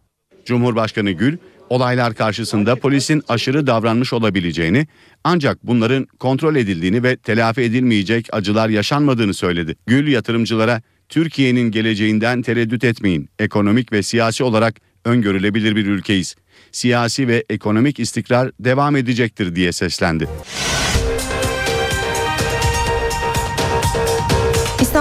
Cumhurbaşkanı 0.44 1.11
Gül, 1.11 1.37
olaylar 1.68 2.14
karşısında 2.14 2.77
polisin 2.77 3.23
aşırı 3.29 3.66
davranmış 3.66 4.12
olabileceğini 4.12 4.87
ancak 5.25 5.66
bunların 5.66 6.07
kontrol 6.18 6.57
edildiğini 6.57 7.03
ve 7.03 7.16
telafi 7.16 7.61
edilmeyecek 7.61 8.29
acılar 8.33 8.68
yaşanmadığını 8.68 9.35
söyledi. 9.35 9.77
Gül 9.87 10.09
yatırımcılara 10.09 10.83
Türkiye'nin 11.09 11.70
geleceğinden 11.70 12.42
tereddüt 12.42 12.85
etmeyin. 12.85 13.29
Ekonomik 13.38 13.92
ve 13.92 14.03
siyasi 14.03 14.44
olarak 14.44 14.75
öngörülebilir 15.05 15.77
bir 15.77 15.87
ülkeyiz. 15.87 16.37
Siyasi 16.73 17.29
ve 17.29 17.44
ekonomik 17.51 18.01
istikrar 18.01 18.51
devam 18.61 18.96
edecektir 18.96 19.57
diye 19.57 19.73
seslendi. 19.73 20.29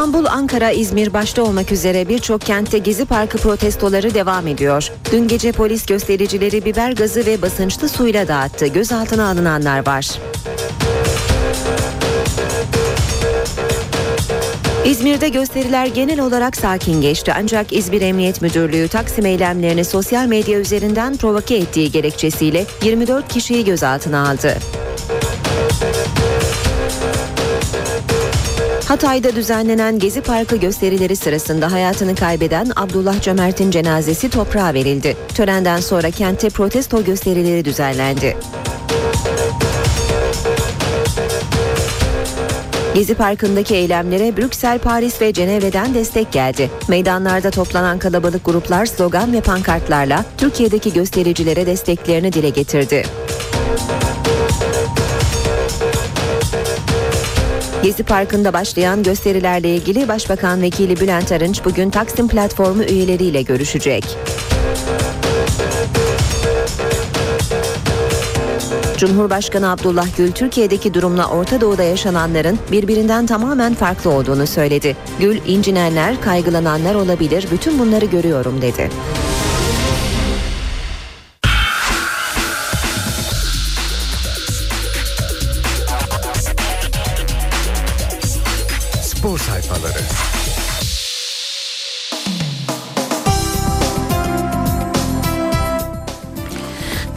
İstanbul, 0.10 0.30
Ankara, 0.30 0.72
İzmir 0.72 1.14
başta 1.14 1.44
olmak 1.44 1.72
üzere 1.72 2.10
birçok 2.10 2.42
kentte 2.42 2.78
Gezi 2.78 3.06
Parkı 3.06 3.38
protestoları 3.38 4.14
devam 4.14 4.48
ediyor. 4.48 4.92
Dün 5.12 5.28
gece 5.28 5.52
polis 5.52 5.86
göstericileri 5.86 6.66
biber 6.66 6.92
gazı 6.92 7.26
ve 7.26 7.42
basınçlı 7.42 7.90
suyla 7.90 8.28
dağıttı. 8.28 8.68
Gözaltına 8.68 9.30
alınanlar 9.30 9.88
var. 9.88 10.10
İzmir'de 14.86 15.30
gösteriler 15.30 15.86
genel 15.86 16.20
olarak 16.20 16.58
sakin 16.58 17.02
geçti 17.02 17.34
ancak 17.38 17.74
İzmir 17.74 18.02
Emniyet 18.02 18.42
Müdürlüğü 18.42 18.88
Taksim 18.88 19.26
eylemlerini 19.26 19.86
sosyal 19.86 20.28
medya 20.28 20.60
üzerinden 20.60 21.18
provoke 21.18 21.56
ettiği 21.56 21.92
gerekçesiyle 21.92 22.66
24 22.84 23.28
kişiyi 23.28 23.66
gözaltına 23.66 24.30
aldı. 24.30 24.58
Hatay'da 28.90 29.36
düzenlenen 29.36 30.00
Gezi 30.00 30.22
Parkı 30.22 30.56
gösterileri 30.56 31.16
sırasında 31.16 31.72
hayatını 31.72 32.16
kaybeden 32.16 32.72
Abdullah 32.76 33.22
Cömert'in 33.22 33.72
cenazesi 33.72 34.30
toprağa 34.30 34.74
verildi. 34.74 35.18
Törenden 35.36 35.80
sonra 35.80 36.12
kentte 36.12 36.50
protesto 36.50 37.04
gösterileri 37.04 37.66
düzenlendi. 37.66 38.38
Gezi 42.96 43.16
Parkı'ndaki 43.16 43.76
eylemlere 43.76 44.38
Brüksel, 44.38 44.80
Paris 44.80 45.22
ve 45.22 45.34
Cenevre'den 45.34 45.94
destek 45.94 46.32
geldi. 46.32 46.70
Meydanlarda 46.88 47.52
toplanan 47.52 48.00
kalabalık 48.00 48.46
gruplar 48.46 48.86
slogan 48.86 49.34
ve 49.34 49.42
pankartlarla 49.42 50.26
Türkiye'deki 50.38 50.94
göstericilere 50.94 51.66
desteklerini 51.66 52.34
dile 52.34 52.50
getirdi. 52.50 53.04
Gezi 57.90 58.04
Parkı'nda 58.04 58.54
başlayan 58.54 59.04
gösterilerle 59.04 59.76
ilgili 59.76 60.08
Başbakan 60.08 60.62
Vekili 60.62 61.00
Bülent 61.00 61.32
Arınç 61.32 61.66
bugün 61.66 61.90
Taksim 61.90 62.28
platformu 62.28 62.84
üyeleriyle 62.84 63.42
görüşecek. 63.42 64.04
Cumhurbaşkanı 68.98 69.72
Abdullah 69.72 70.18
Gül 70.18 70.32
Türkiye'deki 70.32 70.94
durumla 70.94 71.30
Orta 71.30 71.62
Doğu'da 71.62 71.84
yaşananların 71.84 72.60
birbirinden 72.72 73.26
tamamen 73.26 73.74
farklı 73.74 74.12
olduğunu 74.12 74.48
söyledi. 74.48 74.98
Gül 75.20 75.40
incinenler, 75.48 76.22
kaygılananlar 76.22 76.96
olabilir, 76.96 77.48
bütün 77.52 77.80
bunları 77.80 78.06
görüyorum 78.06 78.62
dedi. 78.62 78.90
Sayfaları. 89.70 90.00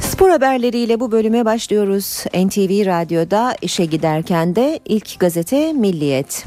Spor 0.00 0.30
haberleriyle 0.30 1.00
bu 1.00 1.12
bölüme 1.12 1.44
başlıyoruz. 1.44 2.24
NTV 2.34 2.86
Radyo'da 2.86 3.56
işe 3.62 3.84
giderken 3.84 4.56
de 4.56 4.80
ilk 4.84 5.20
gazete 5.20 5.72
Milliyet. 5.72 6.44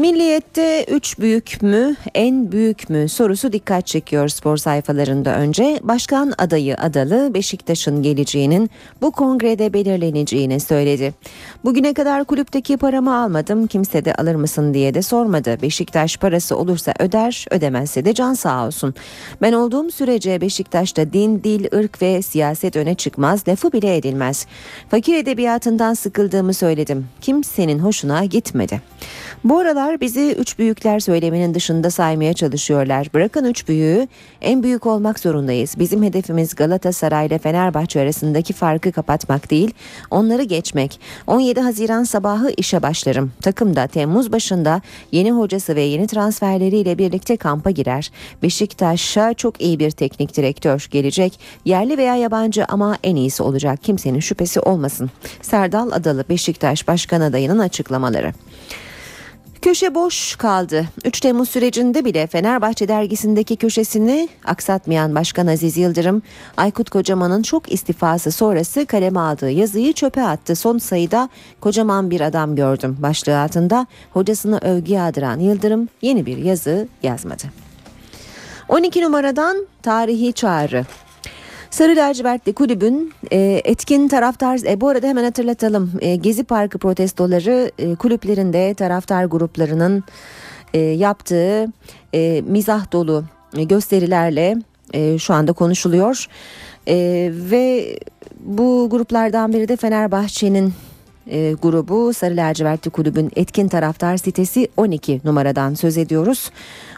Milliyet'te 0.00 0.84
3 0.84 1.18
büyük 1.18 1.62
mü, 1.62 1.96
en 2.14 2.52
büyük 2.52 2.90
mü 2.90 3.08
sorusu 3.08 3.52
dikkat 3.52 3.86
çekiyor 3.86 4.28
spor 4.28 4.56
sayfalarında 4.56 5.36
önce. 5.36 5.80
Başkan 5.82 6.32
adayı 6.38 6.76
Adalı 6.76 7.34
Beşiktaş'ın 7.34 8.02
geleceğinin 8.02 8.70
bu 9.02 9.10
kongrede 9.10 9.72
belirleneceğini 9.72 10.60
söyledi. 10.60 11.14
Bugüne 11.64 11.94
kadar 11.94 12.24
kulüpteki 12.24 12.76
paramı 12.76 13.16
almadım, 13.16 13.66
kimse 13.66 14.04
de 14.04 14.14
alır 14.14 14.34
mısın 14.34 14.74
diye 14.74 14.94
de 14.94 15.02
sormadı. 15.02 15.62
Beşiktaş 15.62 16.16
parası 16.16 16.56
olursa 16.56 16.94
öder, 16.98 17.46
ödemezse 17.50 18.04
de 18.04 18.14
can 18.14 18.34
sağ 18.34 18.66
olsun. 18.66 18.94
Ben 19.42 19.52
olduğum 19.52 19.90
sürece 19.90 20.40
Beşiktaş'ta 20.40 21.12
din, 21.12 21.42
dil, 21.44 21.66
ırk 21.74 22.02
ve 22.02 22.22
siyaset 22.22 22.76
öne 22.76 22.94
çıkmaz, 22.94 23.48
lafı 23.48 23.72
bile 23.72 23.96
edilmez. 23.96 24.46
Fakir 24.90 25.14
edebiyatından 25.14 25.94
sıkıldığımı 25.94 26.54
söyledim. 26.54 27.06
Kimsenin 27.20 27.78
hoşuna 27.78 28.24
gitmedi. 28.24 28.80
Bu 29.44 29.58
aralar 29.58 29.89
bizi 30.00 30.34
üç 30.38 30.58
büyükler 30.58 31.00
söyleminin 31.00 31.54
dışında 31.54 31.90
saymaya 31.90 32.32
çalışıyorlar. 32.32 33.08
Bırakın 33.14 33.44
üç 33.44 33.68
büyüğü 33.68 34.08
en 34.40 34.62
büyük 34.62 34.86
olmak 34.86 35.18
zorundayız. 35.18 35.74
Bizim 35.78 36.02
hedefimiz 36.02 36.54
Galatasaray 36.54 37.26
ile 37.26 37.38
Fenerbahçe 37.38 38.00
arasındaki 38.00 38.52
farkı 38.52 38.92
kapatmak 38.92 39.50
değil, 39.50 39.74
onları 40.10 40.42
geçmek. 40.42 41.00
17 41.26 41.60
Haziran 41.60 42.04
sabahı 42.04 42.50
işe 42.56 42.82
başlarım. 42.82 43.32
Takım 43.42 43.76
da 43.76 43.86
Temmuz 43.86 44.32
başında 44.32 44.80
yeni 45.12 45.32
hocası 45.32 45.76
ve 45.76 45.82
yeni 45.82 46.06
transferleriyle 46.06 46.98
birlikte 46.98 47.36
kampa 47.36 47.70
girer. 47.70 48.10
Beşiktaş'a 48.42 49.34
çok 49.34 49.60
iyi 49.60 49.78
bir 49.78 49.90
teknik 49.90 50.36
direktör 50.36 50.88
gelecek. 50.90 51.40
Yerli 51.64 51.98
veya 51.98 52.16
yabancı 52.16 52.64
ama 52.64 52.96
en 53.04 53.16
iyisi 53.16 53.42
olacak. 53.42 53.82
Kimsenin 53.82 54.20
şüphesi 54.20 54.60
olmasın. 54.60 55.10
Serdal 55.42 55.90
Adalı 55.92 56.24
Beşiktaş 56.28 56.88
Başkan 56.88 57.20
adayının 57.20 57.58
açıklamaları. 57.58 58.32
Köşe 59.62 59.94
boş 59.94 60.36
kaldı. 60.36 60.86
3 61.04 61.20
Temmuz 61.20 61.48
sürecinde 61.50 62.04
bile 62.04 62.26
Fenerbahçe 62.26 62.88
dergisindeki 62.88 63.56
köşesini 63.56 64.28
aksatmayan 64.44 65.14
Başkan 65.14 65.46
Aziz 65.46 65.76
Yıldırım, 65.76 66.22
Aykut 66.56 66.90
Kocaman'ın 66.90 67.42
çok 67.42 67.72
istifası 67.72 68.32
sonrası 68.32 68.86
kaleme 68.86 69.20
aldığı 69.20 69.50
yazıyı 69.50 69.92
çöpe 69.92 70.22
attı. 70.22 70.56
Son 70.56 70.78
sayıda 70.78 71.28
kocaman 71.60 72.10
bir 72.10 72.20
adam 72.20 72.56
gördüm 72.56 72.96
başlığı 73.00 73.40
altında 73.40 73.86
hocasını 74.12 74.58
övgü 74.58 74.92
yağdıran 74.92 75.40
Yıldırım 75.40 75.88
yeni 76.02 76.26
bir 76.26 76.36
yazı 76.36 76.88
yazmadı. 77.02 77.42
12 78.68 79.02
numaradan 79.02 79.66
tarihi 79.82 80.32
çağrı. 80.32 80.84
Sarı 81.70 81.96
lacivertli 81.96 82.52
kulübün 82.52 83.12
e, 83.32 83.60
etkin 83.64 84.08
taraftar 84.08 84.58
e, 84.66 84.80
bu 84.80 84.88
arada 84.88 85.06
hemen 85.06 85.24
hatırlatalım. 85.24 85.92
E, 86.00 86.16
Gezi 86.16 86.44
Parkı 86.44 86.78
protestoları 86.78 87.70
e, 87.78 87.94
kulüplerinde 87.94 88.74
taraftar 88.74 89.24
gruplarının 89.24 90.04
e, 90.74 90.78
yaptığı 90.78 91.66
e, 92.14 92.42
mizah 92.46 92.92
dolu 92.92 93.24
e, 93.56 93.64
gösterilerle 93.64 94.56
e, 94.92 95.18
şu 95.18 95.34
anda 95.34 95.52
konuşuluyor. 95.52 96.26
E, 96.88 96.96
ve 97.34 97.98
bu 98.40 98.88
gruplardan 98.90 99.52
biri 99.52 99.68
de 99.68 99.76
Fenerbahçe'nin 99.76 100.72
e, 101.30 101.52
grubu 101.62 102.12
Sarı 102.12 102.36
Lacivertli 102.36 102.90
Kulübün 102.90 103.30
etkin 103.36 103.68
taraftar 103.68 104.16
sitesi 104.16 104.68
12 104.76 105.20
numaradan 105.24 105.74
söz 105.74 105.98
ediyoruz. 105.98 106.50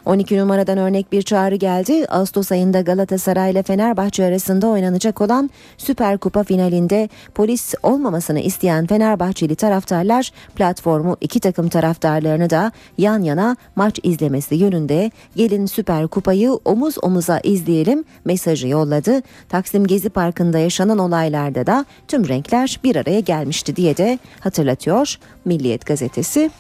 12 0.05 0.39
numaradan 0.39 0.79
örnek 0.79 1.13
bir 1.13 1.23
çağrı 1.23 1.55
geldi. 1.55 2.07
Ağustos 2.07 2.53
ayında 2.53 2.81
Galatasaray 2.81 3.51
ile 3.51 3.63
Fenerbahçe 3.63 4.25
arasında 4.25 4.67
oynanacak 4.69 5.21
olan 5.21 5.51
Süper 5.79 6.19
Kupa 6.19 6.45
finalinde 6.45 7.09
polis 7.35 7.75
olmamasını 7.83 8.41
isteyen 8.41 8.87
Fenerbahçeli 8.87 9.55
taraftarlar 9.55 10.33
platformu 10.55 11.17
iki 11.21 11.41
takım 11.41 11.69
taraftarlarını 11.69 12.51
da 12.51 12.73
yan 12.99 13.23
yana 13.23 13.57
maç 13.77 14.01
izlemesi 14.03 14.55
yönünde 14.55 15.11
gelin 15.37 15.67
Süper 15.67 16.09
Kupayı 16.09 16.53
omuz 16.65 16.95
omuza 17.03 17.41
izleyelim 17.45 18.05
mesajı 18.25 18.69
yolladı. 18.69 19.23
Taksim 19.49 19.87
Gezi 19.87 20.11
Parkı'nda 20.11 20.59
yaşanan 20.59 20.99
olaylarda 20.99 21.67
da 21.67 21.85
tüm 22.09 22.29
renkler 22.29 22.81
bir 22.85 22.97
araya 22.97 23.21
gelmişti 23.21 23.77
diye 23.77 23.97
de 23.97 24.19
hatırlatıyor 24.41 25.19
Milliyet 25.45 25.87
gazetesi. 25.87 26.51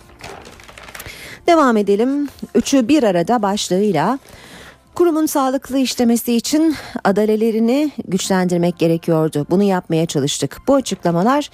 Devam 1.46 1.76
edelim. 1.76 2.28
Üçü 2.54 2.88
bir 2.88 3.02
arada 3.02 3.42
başlığıyla 3.42 4.18
Kurumun 4.94 5.26
sağlıklı 5.26 5.78
işlemesi 5.78 6.34
için 6.34 6.76
adalelerini 7.04 7.90
güçlendirmek 8.08 8.78
gerekiyordu. 8.78 9.46
Bunu 9.50 9.62
yapmaya 9.62 10.06
çalıştık. 10.06 10.56
Bu 10.68 10.74
açıklamalar 10.74 11.50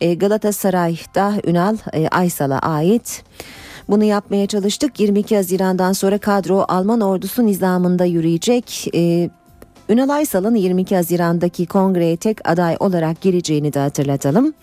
e, 0.00 0.14
Galatasaray'da 0.14 1.32
Ünal 1.46 1.76
e, 1.92 2.08
Aysal'a 2.08 2.58
ait. 2.58 3.24
Bunu 3.88 4.04
yapmaya 4.04 4.46
çalıştık. 4.46 5.00
22 5.00 5.36
Haziran'dan 5.36 5.92
sonra 5.92 6.18
kadro 6.18 6.64
Alman 6.68 7.00
ordusu 7.00 7.46
nizamında 7.46 8.04
yürüyecek. 8.04 8.88
E, 8.94 9.30
Ünal 9.88 10.08
Aysal'ın 10.08 10.54
22 10.54 10.96
Haziran'daki 10.96 11.66
kongreye 11.66 12.16
tek 12.16 12.48
aday 12.48 12.76
olarak 12.80 13.20
gireceğini 13.20 13.72
de 13.72 13.78
hatırlatalım. 13.78 14.54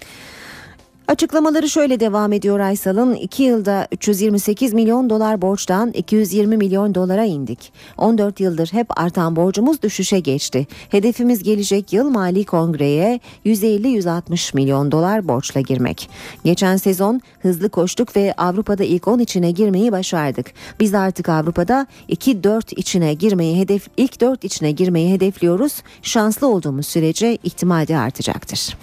Açıklamaları 1.07 1.69
şöyle 1.69 1.99
devam 1.99 2.33
ediyor 2.33 2.59
Aysal'ın. 2.59 3.13
2 3.13 3.43
yılda 3.43 3.87
328 3.91 4.73
milyon 4.73 5.09
dolar 5.09 5.41
borçtan 5.41 5.91
220 5.91 6.57
milyon 6.57 6.95
dolara 6.95 7.23
indik. 7.25 7.73
14 7.97 8.39
yıldır 8.39 8.73
hep 8.73 8.99
artan 8.99 9.35
borcumuz 9.35 9.81
düşüşe 9.81 10.19
geçti. 10.19 10.67
Hedefimiz 10.89 11.43
gelecek 11.43 11.93
yıl 11.93 12.09
mali 12.09 12.45
kongreye 12.45 13.19
150-160 13.45 14.55
milyon 14.55 14.91
dolar 14.91 15.27
borçla 15.27 15.61
girmek. 15.61 16.09
Geçen 16.45 16.77
sezon 16.77 17.21
hızlı 17.41 17.69
koştuk 17.69 18.15
ve 18.15 18.33
Avrupa'da 18.37 18.83
ilk 18.83 19.07
10 19.07 19.19
içine 19.19 19.51
girmeyi 19.51 19.91
başardık. 19.91 20.51
Biz 20.79 20.93
artık 20.93 21.29
Avrupa'da 21.29 21.87
2-4 22.09 22.75
içine 22.75 23.13
girmeyi 23.13 23.59
hedef 23.59 23.87
ilk 23.97 24.21
4 24.21 24.43
içine 24.43 24.71
girmeyi 24.71 25.13
hedefliyoruz. 25.13 25.83
Şanslı 26.01 26.47
olduğumuz 26.47 26.87
sürece 26.87 27.37
ihtimal 27.43 27.87
de 27.87 27.97
artacaktır. 27.97 28.77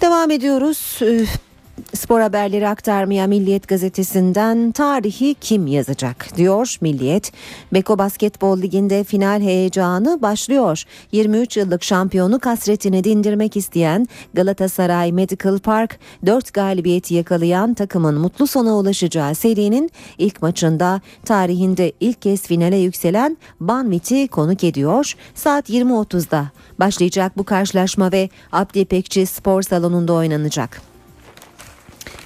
Devam 0.00 0.30
ediyoruz. 0.30 0.98
Spor 1.94 2.20
haberleri 2.20 2.68
aktarmaya 2.68 3.26
Milliyet 3.26 3.68
gazetesinden 3.68 4.72
tarihi 4.72 5.34
kim 5.40 5.66
yazacak 5.66 6.36
diyor 6.36 6.76
Milliyet. 6.80 7.32
Beko 7.72 7.98
Basketbol 7.98 8.62
Ligi'nde 8.62 9.04
final 9.04 9.40
heyecanı 9.40 10.22
başlıyor. 10.22 10.84
23 11.12 11.56
yıllık 11.56 11.82
şampiyonu 11.82 12.40
kasretini 12.40 13.04
dindirmek 13.04 13.56
isteyen 13.56 14.08
Galatasaray 14.34 15.12
Medical 15.12 15.58
Park 15.58 15.98
4 16.26 16.54
galibiyeti 16.54 17.14
yakalayan 17.14 17.74
takımın 17.74 18.14
mutlu 18.14 18.46
sona 18.46 18.76
ulaşacağı 18.76 19.34
serinin 19.34 19.90
ilk 20.18 20.42
maçında 20.42 21.00
tarihinde 21.24 21.92
ilk 22.00 22.22
kez 22.22 22.42
finale 22.42 22.76
yükselen 22.76 23.36
Banvit'i 23.60 24.28
konuk 24.28 24.64
ediyor. 24.64 25.14
Saat 25.34 25.70
20.30'da 25.70 26.50
başlayacak 26.78 27.36
bu 27.36 27.44
karşılaşma 27.44 28.12
ve 28.12 28.28
Abdi 28.52 28.84
Pekçi 28.84 29.26
Spor 29.26 29.62
Salonu'nda 29.62 30.12
oynanacak. 30.12 30.89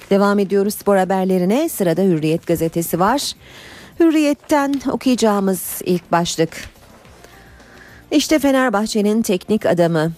Devam 0.09 0.39
ediyoruz 0.39 0.75
spor 0.75 0.97
haberlerine. 0.97 1.69
Sırada 1.69 2.01
Hürriyet 2.01 2.47
gazetesi 2.47 2.99
var. 2.99 3.31
Hürriyet'ten 3.99 4.81
okuyacağımız 4.91 5.81
ilk 5.85 6.11
başlık. 6.11 6.69
İşte 8.11 8.39
Fenerbahçe'nin 8.39 9.21
teknik 9.21 9.65
adamı. 9.65 10.11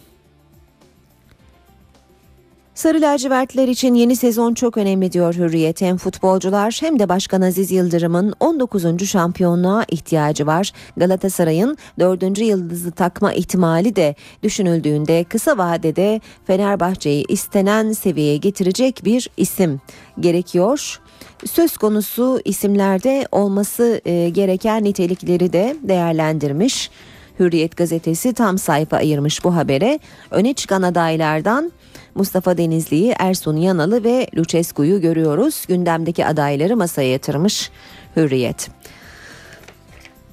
Sarı 2.77 3.01
lacivertler 3.01 3.67
için 3.67 3.93
yeni 3.93 4.15
sezon 4.15 4.53
çok 4.53 4.77
önemli 4.77 5.11
diyor 5.11 5.33
Hürriyet. 5.33 5.81
Hem 5.81 5.97
futbolcular 5.97 6.77
hem 6.81 6.99
de 6.99 7.09
Başkan 7.09 7.41
Aziz 7.41 7.71
Yıldırım'ın 7.71 8.33
19. 8.39 9.07
şampiyonluğa 9.07 9.85
ihtiyacı 9.87 10.47
var. 10.47 10.71
Galatasaray'ın 10.97 11.77
4. 11.99 12.39
yıldızı 12.39 12.91
takma 12.91 13.33
ihtimali 13.33 13.95
de 13.95 14.15
düşünüldüğünde 14.43 15.23
kısa 15.23 15.57
vadede 15.57 16.21
Fenerbahçe'yi 16.47 17.25
istenen 17.27 17.91
seviyeye 17.91 18.37
getirecek 18.37 19.01
bir 19.05 19.29
isim 19.37 19.81
gerekiyor. 20.19 20.99
Söz 21.45 21.77
konusu 21.77 22.41
isimlerde 22.45 23.27
olması 23.31 24.01
e, 24.05 24.29
gereken 24.29 24.83
nitelikleri 24.83 25.53
de 25.53 25.75
değerlendirmiş. 25.83 26.91
Hürriyet 27.39 27.77
gazetesi 27.77 28.33
tam 28.33 28.57
sayfa 28.57 28.97
ayırmış 28.97 29.43
bu 29.43 29.55
habere. 29.55 29.99
Öne 30.31 30.53
çıkan 30.53 30.81
adaylardan 30.81 31.71
Mustafa 32.17 32.57
Denizli'yi, 32.57 33.15
Ersun 33.19 33.55
Yanalı 33.55 34.03
ve 34.03 34.27
Lucescu'yu 34.37 35.01
görüyoruz. 35.01 35.65
Gündemdeki 35.67 36.25
adayları 36.25 36.77
masaya 36.77 37.11
yatırmış 37.11 37.71
Hürriyet. 38.15 38.69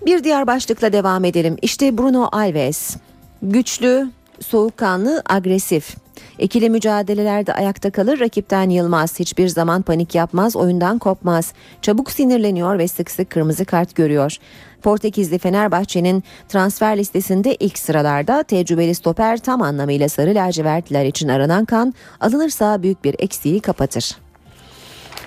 Bir 0.07 0.25
diğer 0.25 0.47
başlıkla 0.47 0.93
devam 0.93 1.25
edelim. 1.25 1.57
İşte 1.63 1.99
Bruno 1.99 2.29
Alves. 2.33 2.97
Güçlü, 3.43 4.11
soğukkanlı, 4.41 5.23
agresif. 5.29 5.97
İkili 6.39 6.71
mücadelelerde 6.71 7.55
ayakta 7.55 7.91
kalır, 7.91 8.21
rakipten 8.21 8.71
yılmaz, 8.71 9.21
hiçbir 9.21 9.49
zaman 9.49 9.83
panik 9.83 10.15
yapmaz, 10.15 10.57
oyundan 10.57 10.99
kopmaz. 10.99 11.53
Çabuk 11.83 12.11
sinirleniyor 12.11 12.79
ve 12.79 12.89
sık 12.89 13.11
sık 13.11 13.31
kırmızı 13.31 13.65
kart 13.65 13.95
görüyor. 13.95 14.37
Portekizli 14.85 15.39
Fenerbahçe'nin 15.39 16.25
transfer 16.49 16.99
listesinde 16.99 17.55
ilk 17.55 17.79
sıralarda 17.79 18.43
tecrübeli 18.43 18.95
stoper 18.95 19.39
tam 19.39 19.63
anlamıyla 19.63 20.09
sarı 20.09 20.35
lacivertliler 20.35 21.05
için 21.05 21.29
aranan 21.29 21.65
kan 21.65 21.95
alınırsa 22.21 22.83
büyük 22.83 23.05
bir 23.05 23.17
eksiği 23.19 23.61
kapatır. 23.61 24.17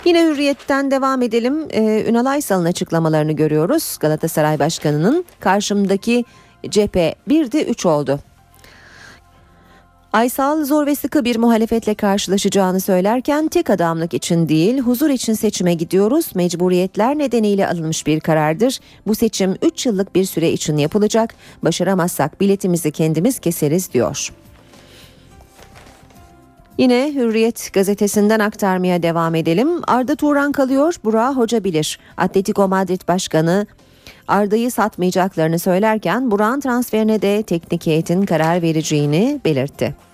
Yine 0.05 0.25
hürriyetten 0.25 0.91
devam 0.91 1.21
edelim. 1.21 1.67
Ee, 1.69 2.05
Ünal 2.07 2.25
Aysal'ın 2.25 2.65
açıklamalarını 2.65 3.31
görüyoruz. 3.31 3.97
Galatasaray 3.99 4.59
Başkanı'nın 4.59 5.25
karşımdaki 5.39 6.25
cephe 6.69 7.15
1'de 7.29 7.65
3 7.65 7.85
oldu. 7.85 8.19
Aysal 10.17 10.63
zor 10.63 10.85
ve 10.85 10.95
sıkı 10.95 11.25
bir 11.25 11.35
muhalefetle 11.35 11.95
karşılaşacağını 11.95 12.79
söylerken 12.79 13.47
tek 13.47 13.69
adamlık 13.69 14.13
için 14.13 14.49
değil 14.49 14.79
huzur 14.79 15.09
için 15.09 15.33
seçime 15.33 15.73
gidiyoruz. 15.73 16.35
Mecburiyetler 16.35 17.17
nedeniyle 17.17 17.67
alınmış 17.67 18.07
bir 18.07 18.19
karardır. 18.19 18.79
Bu 19.07 19.15
seçim 19.15 19.55
3 19.61 19.85
yıllık 19.85 20.15
bir 20.15 20.25
süre 20.25 20.51
için 20.51 20.77
yapılacak. 20.77 21.35
Başaramazsak 21.63 22.41
biletimizi 22.41 22.91
kendimiz 22.91 23.39
keseriz 23.39 23.93
diyor. 23.93 24.33
Yine 26.77 27.11
Hürriyet 27.15 27.73
gazetesinden 27.73 28.39
aktarmaya 28.39 29.03
devam 29.03 29.35
edelim. 29.35 29.69
Arda 29.87 30.15
Turan 30.15 30.51
kalıyor, 30.51 30.95
Burak 31.03 31.35
Hoca 31.35 31.63
bilir. 31.63 31.99
Atletico 32.17 32.67
Madrid 32.67 33.01
Başkanı 33.07 33.67
Arda'yı 34.27 34.71
satmayacaklarını 34.71 35.59
söylerken 35.59 36.31
Buran 36.31 36.59
transferine 36.59 37.21
de 37.21 37.43
teknik 37.43 37.85
heyetin 37.87 38.25
karar 38.25 38.61
vereceğini 38.61 39.41
belirtti. 39.45 40.06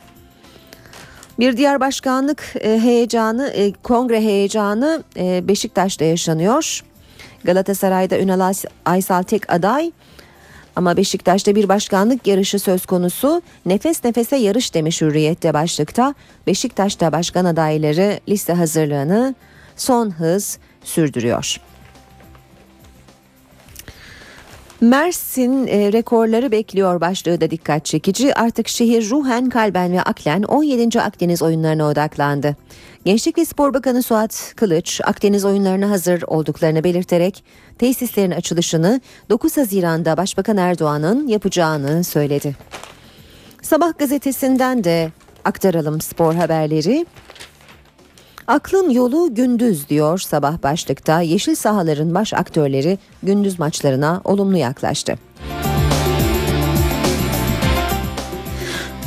Bir 1.43 1.57
diğer 1.57 1.79
başkanlık 1.79 2.53
e, 2.61 2.79
heyecanı, 2.79 3.47
e, 3.47 3.73
kongre 3.73 4.21
heyecanı 4.21 5.03
e, 5.17 5.47
Beşiktaş'ta 5.47 6.05
yaşanıyor. 6.05 6.83
Galatasaray'da 7.43 8.19
Ünal 8.19 8.53
Aysal 8.85 9.23
tek 9.23 9.53
aday 9.53 9.91
ama 10.75 10.97
Beşiktaş'ta 10.97 11.55
bir 11.55 11.69
başkanlık 11.69 12.27
yarışı 12.27 12.59
söz 12.59 12.85
konusu. 12.85 13.41
Nefes 13.65 14.03
nefese 14.03 14.35
yarış 14.35 14.73
demiş 14.73 15.01
Hürriyet'te 15.01 15.53
başlıkta. 15.53 16.13
Beşiktaş'ta 16.47 17.11
başkan 17.11 17.45
adayları 17.45 18.19
liste 18.29 18.53
hazırlığını 18.53 19.35
son 19.75 20.11
hız 20.11 20.57
sürdürüyor. 20.83 21.59
Mersin 24.83 25.67
e, 25.67 25.93
rekorları 25.93 26.51
bekliyor 26.51 27.01
başlığı 27.01 27.41
da 27.41 27.51
dikkat 27.51 27.85
çekici. 27.85 28.35
Artık 28.35 28.67
şehir 28.67 29.09
ruhen, 29.09 29.49
kalben 29.49 29.91
ve 29.91 30.01
aklen 30.01 30.43
17. 30.43 31.01
Akdeniz 31.01 31.41
oyunlarına 31.41 31.87
odaklandı. 31.87 32.55
Gençlik 33.05 33.37
ve 33.37 33.45
Spor 33.45 33.73
Bakanı 33.73 34.03
Suat 34.03 34.53
Kılıç, 34.55 35.01
Akdeniz 35.03 35.45
oyunlarına 35.45 35.89
hazır 35.89 36.21
olduklarını 36.27 36.83
belirterek 36.83 37.43
tesislerin 37.77 38.31
açılışını 38.31 39.01
9 39.29 39.57
Haziran'da 39.57 40.17
Başbakan 40.17 40.57
Erdoğan'ın 40.57 41.27
yapacağını 41.27 42.03
söyledi. 42.03 42.55
Sabah 43.61 43.97
gazetesinden 43.97 44.83
de 44.83 45.11
aktaralım 45.45 46.01
spor 46.01 46.35
haberleri. 46.35 47.05
Aklın 48.47 48.89
yolu 48.89 49.35
gündüz 49.35 49.89
diyor 49.89 50.19
sabah 50.19 50.63
başlıkta. 50.63 51.21
Yeşil 51.21 51.55
sahaların 51.55 52.15
baş 52.15 52.33
aktörleri 52.33 52.97
gündüz 53.23 53.59
maçlarına 53.59 54.21
olumlu 54.23 54.57
yaklaştı. 54.57 55.15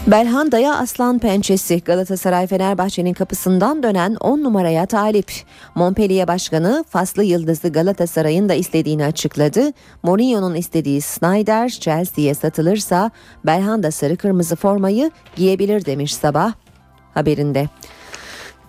Belhanda'ya 0.06 0.76
aslan 0.76 1.18
pençesi 1.18 1.80
Galatasaray 1.80 2.46
Fenerbahçe'nin 2.46 3.12
kapısından 3.12 3.82
dönen 3.82 4.14
10 4.14 4.44
numaraya 4.44 4.86
talip. 4.86 5.32
Montpellier 5.74 6.28
Başkanı 6.28 6.84
Faslı 6.88 7.24
Yıldız'ı 7.24 7.68
Galatasaray'ın 7.68 8.48
da 8.48 8.54
istediğini 8.54 9.04
açıkladı. 9.04 9.72
Mourinho'nun 10.02 10.54
istediği 10.54 11.00
Snyder 11.00 11.68
Chelsea'ye 11.68 12.34
satılırsa 12.34 13.10
Belhanda 13.46 13.90
sarı 13.90 14.16
kırmızı 14.16 14.56
formayı 14.56 15.10
giyebilir 15.36 15.84
demiş 15.84 16.14
sabah 16.14 16.52
haberinde. 17.14 17.68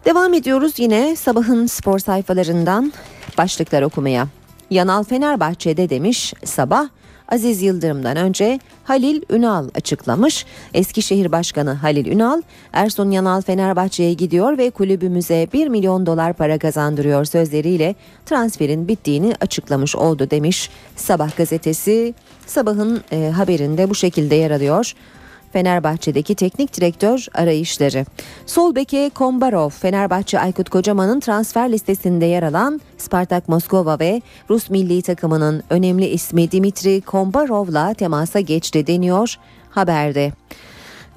Devam 0.07 0.33
ediyoruz 0.33 0.73
yine 0.77 1.15
sabahın 1.15 1.65
spor 1.65 1.99
sayfalarından 1.99 2.93
başlıklar 3.37 3.81
okumaya. 3.81 4.27
Yanal 4.69 5.03
Fenerbahçe'de 5.03 5.89
demiş 5.89 6.33
sabah 6.43 6.87
Aziz 7.27 7.61
Yıldırım'dan 7.61 8.17
önce 8.17 8.59
Halil 8.83 9.21
Ünal 9.29 9.69
açıklamış. 9.75 10.45
Eskişehir 10.73 11.31
Başkanı 11.31 11.73
Halil 11.73 12.05
Ünal, 12.05 12.41
Ersun 12.73 13.11
Yanal 13.11 13.41
Fenerbahçe'ye 13.41 14.13
gidiyor 14.13 14.57
ve 14.57 14.69
kulübümüze 14.69 15.47
1 15.53 15.67
milyon 15.67 16.05
dolar 16.05 16.33
para 16.33 16.57
kazandırıyor 16.57 17.25
sözleriyle 17.25 17.95
transferin 18.25 18.87
bittiğini 18.87 19.35
açıklamış 19.41 19.95
oldu 19.95 20.29
demiş. 20.31 20.69
Sabah 20.95 21.37
gazetesi 21.37 22.13
sabahın 22.45 23.01
e, 23.11 23.29
haberinde 23.29 23.89
bu 23.89 23.95
şekilde 23.95 24.35
yer 24.35 24.51
alıyor. 24.51 24.93
Fenerbahçe'deki 25.53 26.35
teknik 26.35 26.77
direktör 26.77 27.25
arayışları. 27.33 28.05
Sol 28.45 28.75
beke 28.75 29.09
Kombarov, 29.09 29.69
Fenerbahçe 29.69 30.39
Aykut 30.39 30.69
Kocaman'ın 30.69 31.19
transfer 31.19 31.71
listesinde 31.71 32.25
yer 32.25 32.43
alan 32.43 32.81
Spartak 32.97 33.49
Moskova 33.49 33.99
ve 33.99 34.21
Rus 34.49 34.69
milli 34.69 35.01
takımının 35.01 35.63
önemli 35.69 36.05
ismi 36.05 36.51
Dimitri 36.51 37.01
Kombarov'la 37.01 37.93
temasa 37.93 38.39
geçti 38.39 38.87
deniyor 38.87 39.35
haberde. 39.69 40.31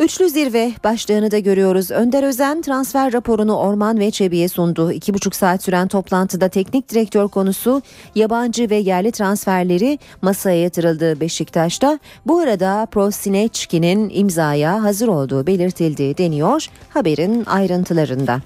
Üçlü 0.00 0.30
zirve 0.30 0.72
başlığını 0.84 1.30
da 1.30 1.38
görüyoruz. 1.38 1.90
Önder 1.90 2.22
Özen 2.22 2.62
transfer 2.62 3.12
raporunu 3.12 3.56
Orman 3.56 3.98
ve 3.98 4.10
Çebi'ye 4.10 4.48
sundu. 4.48 4.92
İki 4.92 5.14
buçuk 5.14 5.36
saat 5.36 5.62
süren 5.62 5.88
toplantıda 5.88 6.48
teknik 6.48 6.88
direktör 6.88 7.28
konusu 7.28 7.82
yabancı 8.14 8.70
ve 8.70 8.76
yerli 8.76 9.12
transferleri 9.12 9.98
masaya 10.22 10.62
yatırıldı 10.62 11.20
Beşiktaş'ta. 11.20 11.98
Bu 12.26 12.38
arada 12.38 12.86
Prosineçki'nin 12.90 14.10
imzaya 14.14 14.82
hazır 14.82 15.08
olduğu 15.08 15.46
belirtildi 15.46 16.18
deniyor 16.18 16.66
haberin 16.88 17.44
ayrıntılarında. 17.44 18.40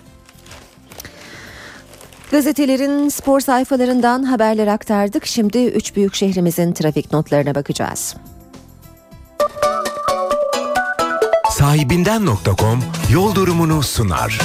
Gazetelerin 2.31 3.09
spor 3.09 3.41
sayfalarından 3.41 4.23
haberler 4.23 4.67
aktardık. 4.67 5.27
Şimdi 5.27 5.65
üç 5.65 5.97
büyük 5.97 6.15
şehrimizin 6.15 6.73
trafik 6.73 7.13
notlarına 7.13 7.55
bakacağız. 7.55 8.17
Sahibinden.com 11.65 12.79
yol 13.13 13.35
durumunu 13.35 13.83
sunar. 13.83 14.39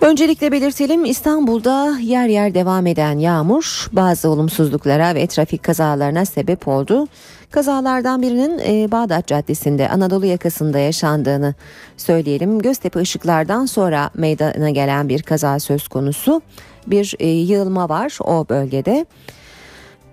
Öncelikle 0.00 0.52
belirtelim 0.52 1.04
İstanbul'da 1.04 1.98
yer 1.98 2.28
yer 2.28 2.54
devam 2.54 2.86
eden 2.86 3.18
yağmur 3.18 3.88
bazı 3.92 4.28
olumsuzluklara 4.28 5.14
ve 5.14 5.26
trafik 5.26 5.62
kazalarına 5.62 6.24
sebep 6.24 6.68
oldu. 6.68 7.08
Kazalardan 7.50 8.22
birinin 8.22 8.58
e, 8.58 8.92
Bağdat 8.92 9.26
Caddesi'nde 9.26 9.88
Anadolu 9.88 10.26
yakasında 10.26 10.78
yaşandığını 10.78 11.54
söyleyelim. 11.96 12.58
Göztepe 12.58 12.98
ışıklardan 12.98 13.66
sonra 13.66 14.10
meydana 14.14 14.70
gelen 14.70 15.08
bir 15.08 15.22
kaza 15.22 15.58
söz 15.58 15.88
konusu. 15.88 16.42
Bir 16.86 17.14
e, 17.18 17.28
yığılma 17.28 17.88
var 17.88 18.18
o 18.24 18.48
bölgede. 18.48 19.06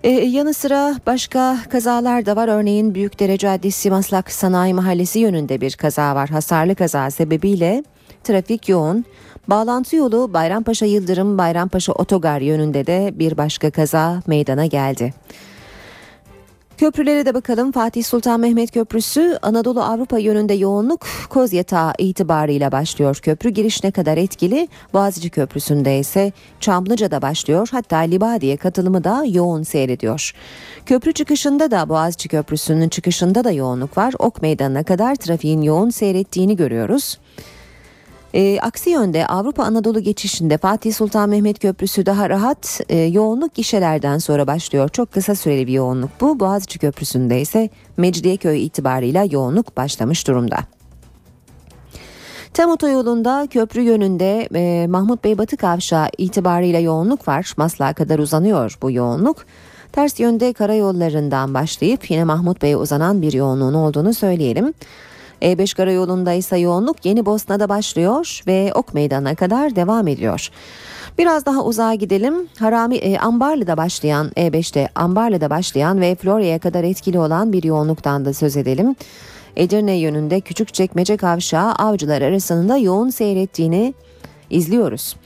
Ee, 0.04 0.10
yanı 0.10 0.54
sıra 0.54 0.94
başka 1.06 1.58
kazalar 1.70 2.26
da 2.26 2.36
var. 2.36 2.48
Örneğin 2.48 2.94
Büyükdere 2.94 3.38
Caddesi 3.38 3.90
Maslak 3.90 4.32
Sanayi 4.32 4.74
Mahallesi 4.74 5.18
yönünde 5.18 5.60
bir 5.60 5.72
kaza 5.72 6.14
var. 6.14 6.28
Hasarlı 6.28 6.74
kaza 6.74 7.10
sebebiyle 7.10 7.84
trafik 8.24 8.68
yoğun. 8.68 9.04
Bağlantı 9.48 9.96
yolu 9.96 10.32
Bayrampaşa 10.32 10.86
Yıldırım 10.86 11.38
Bayrampaşa 11.38 11.92
Otogar 11.92 12.40
yönünde 12.40 12.86
de 12.86 13.10
bir 13.14 13.36
başka 13.36 13.70
kaza 13.70 14.22
meydana 14.26 14.66
geldi. 14.66 15.14
Köprülere 16.82 17.26
de 17.26 17.34
bakalım. 17.34 17.72
Fatih 17.72 18.04
Sultan 18.04 18.40
Mehmet 18.40 18.70
Köprüsü 18.70 19.38
Anadolu 19.42 19.82
Avrupa 19.82 20.18
yönünde 20.18 20.54
yoğunluk 20.54 21.06
Kozyatağı 21.30 21.92
itibarıyla 21.98 22.72
başlıyor. 22.72 23.18
Köprü 23.22 23.50
giriş 23.50 23.84
ne 23.84 23.90
kadar 23.90 24.16
etkili? 24.16 24.68
Boğaziçi 24.92 25.30
Köprüsü'nde 25.30 25.98
ise 25.98 26.32
Çamlıca'da 26.60 27.22
başlıyor. 27.22 27.68
Hatta 27.72 27.96
Libadiye 27.96 28.56
katılımı 28.56 29.04
da 29.04 29.24
yoğun 29.28 29.62
seyrediyor. 29.62 30.32
Köprü 30.86 31.12
çıkışında 31.12 31.70
da 31.70 31.88
Boğaziçi 31.88 32.28
Köprüsü'nün 32.28 32.88
çıkışında 32.88 33.44
da 33.44 33.50
yoğunluk 33.50 33.98
var. 33.98 34.14
Ok 34.18 34.42
Meydanı'na 34.42 34.82
kadar 34.82 35.14
trafiğin 35.14 35.62
yoğun 35.62 35.90
seyrettiğini 35.90 36.56
görüyoruz. 36.56 37.18
E, 38.34 38.58
aksi 38.60 38.90
yönde 38.90 39.26
Avrupa 39.26 39.64
Anadolu 39.64 40.00
geçişinde 40.00 40.58
Fatih 40.58 40.94
Sultan 40.94 41.28
Mehmet 41.28 41.58
Köprüsü 41.58 42.06
daha 42.06 42.30
rahat 42.30 42.80
e, 42.88 42.98
yoğunluk 42.98 43.54
gişelerden 43.54 44.18
sonra 44.18 44.46
başlıyor. 44.46 44.88
Çok 44.88 45.12
kısa 45.12 45.34
süreli 45.34 45.66
bir 45.66 45.72
yoğunluk 45.72 46.10
bu. 46.20 46.40
Boğaziçi 46.40 46.78
Köprüsü'nde 46.78 47.40
ise 47.40 47.70
Mecidiyeköy 47.96 48.66
itibarıyla 48.66 49.24
yoğunluk 49.30 49.76
başlamış 49.76 50.28
durumda. 50.28 50.58
Tem 52.54 52.70
otoyolunda 52.70 53.48
köprü 53.50 53.80
yönünde 53.80 54.48
e, 54.54 54.86
Mahmut 54.86 55.24
Bey 55.24 55.38
Batı 55.38 55.56
Kavşağı 55.56 56.08
itibarıyla 56.18 56.80
yoğunluk 56.80 57.28
var. 57.28 57.52
Maslak'a 57.56 57.92
kadar 57.92 58.18
uzanıyor 58.18 58.78
bu 58.82 58.90
yoğunluk. 58.90 59.46
Ters 59.92 60.20
yönde 60.20 60.52
karayollarından 60.52 61.54
başlayıp 61.54 62.10
yine 62.10 62.24
Mahmut 62.24 62.62
Bey'e 62.62 62.76
uzanan 62.76 63.22
bir 63.22 63.32
yoğunluğun 63.32 63.74
olduğunu 63.74 64.14
söyleyelim. 64.14 64.74
E5 65.42 65.76
karayolunda 65.76 66.32
ise 66.32 66.56
yoğunluk 66.58 67.04
Yeni 67.04 67.26
Bosna'da 67.26 67.68
başlıyor 67.68 68.40
ve 68.46 68.72
Ok 68.74 68.94
Meydanı'na 68.94 69.34
kadar 69.34 69.76
devam 69.76 70.08
ediyor. 70.08 70.48
Biraz 71.18 71.46
daha 71.46 71.64
uzağa 71.64 71.94
gidelim. 71.94 72.48
Harami 72.58 72.96
e, 72.96 73.18
Ambarlı'da 73.18 73.76
başlayan 73.76 74.28
E5'te 74.36 74.88
Ambarlı'da 74.94 75.50
başlayan 75.50 76.00
ve 76.00 76.14
Florya'ya 76.14 76.58
kadar 76.58 76.84
etkili 76.84 77.18
olan 77.18 77.52
bir 77.52 77.62
yoğunluktan 77.62 78.24
da 78.24 78.34
söz 78.34 78.56
edelim. 78.56 78.96
Edirne 79.56 79.92
yönünde 79.92 80.40
Küçükçekmece 80.40 81.16
Kavşağı 81.16 81.72
avcılar 81.72 82.22
arasında 82.22 82.76
yoğun 82.76 83.10
seyrettiğini 83.10 83.94
izliyoruz. 84.50 85.16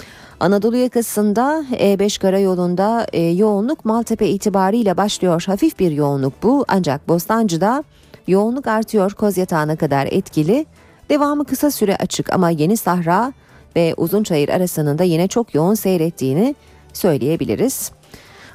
Anadolu 0.40 0.76
yakasında 0.76 1.64
E5 1.72 2.20
karayolunda 2.20 3.06
e, 3.12 3.22
yoğunluk 3.22 3.84
Maltepe 3.84 4.28
itibariyle 4.28 4.96
başlıyor. 4.96 5.44
Hafif 5.46 5.78
bir 5.78 5.90
yoğunluk 5.90 6.42
bu 6.42 6.64
ancak 6.68 7.08
Bostancı'da 7.08 7.84
yoğunluk 8.26 8.66
artıyor 8.66 9.12
Kozyatağı'na 9.12 9.76
kadar 9.76 10.08
etkili. 10.10 10.66
Devamı 11.08 11.44
kısa 11.44 11.70
süre 11.70 11.96
açık 11.96 12.32
ama 12.32 12.50
Yeni 12.50 12.76
Sahra 12.76 13.32
ve 13.76 13.94
Uzunçayır 13.96 14.48
arasında 14.48 15.04
yine 15.04 15.28
çok 15.28 15.54
yoğun 15.54 15.74
seyrettiğini 15.74 16.54
söyleyebiliriz. 16.92 17.92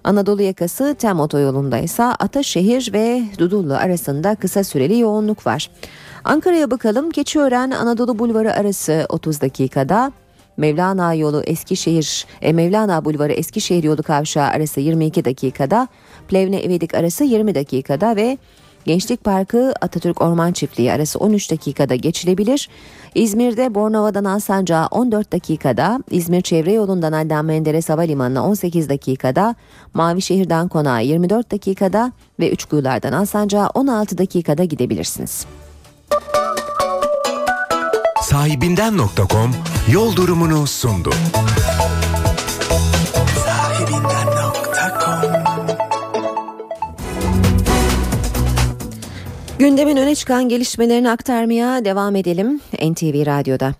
Anadolu 0.03 0.41
yakası 0.41 0.95
Tem 0.99 1.19
otoyolunda 1.19 1.77
ise 1.77 2.03
Ataşehir 2.03 2.93
ve 2.93 3.23
Dudullu 3.37 3.73
arasında 3.73 4.35
kısa 4.35 4.63
süreli 4.63 4.99
yoğunluk 4.99 5.47
var. 5.47 5.69
Ankara'ya 6.23 6.71
bakalım. 6.71 7.11
Keçiören 7.11 7.71
Anadolu 7.71 8.19
Bulvarı 8.19 8.53
arası 8.53 9.05
30 9.09 9.41
dakikada. 9.41 10.11
Mevlana 10.57 11.13
yolu 11.13 11.43
Eskişehir, 11.43 12.25
e, 12.41 12.53
Mevlana 12.53 13.05
Bulvarı 13.05 13.33
Eskişehir 13.33 13.83
yolu 13.83 14.03
kavşağı 14.03 14.47
arası 14.47 14.79
22 14.79 15.25
dakikada. 15.25 15.87
Plevne 16.27 16.57
Evedik 16.59 16.93
arası 16.93 17.23
20 17.23 17.55
dakikada 17.55 18.15
ve 18.15 18.37
Gençlik 18.85 19.23
Parkı 19.23 19.73
Atatürk 19.81 20.21
Orman 20.21 20.51
Çiftliği 20.51 20.91
arası 20.91 21.19
13 21.19 21.51
dakikada 21.51 21.95
geçilebilir. 21.95 22.69
İzmir'de 23.15 23.75
Bornova'dan 23.75 24.25
Alsancak'a 24.25 24.87
14 24.87 25.33
dakikada, 25.33 26.03
İzmir 26.11 26.41
Çevre 26.41 26.71
Yolundan 26.71 27.13
Adnan 27.13 27.45
Menderes 27.45 27.89
Havalimanı'na 27.89 28.47
18 28.47 28.89
dakikada, 28.89 29.55
Mavişehir'den 29.93 30.67
Konağa 30.67 30.99
24 30.99 31.51
dakikada 31.51 32.11
ve 32.39 32.51
Üçkuyular'dan 32.51 33.13
Alsancak'a 33.13 33.69
16 33.69 34.17
dakikada 34.17 34.63
gidebilirsiniz. 34.63 35.45
Sahibinden.com 38.21 39.51
yol 39.91 40.15
durumunu 40.15 40.67
sundu. 40.67 41.09
Gündemin 49.61 49.97
öne 49.97 50.15
çıkan 50.15 50.49
gelişmelerini 50.49 51.09
aktarmaya 51.09 51.85
devam 51.85 52.15
edelim 52.15 52.61
NTV 52.73 53.25
Radyo'da. 53.25 53.73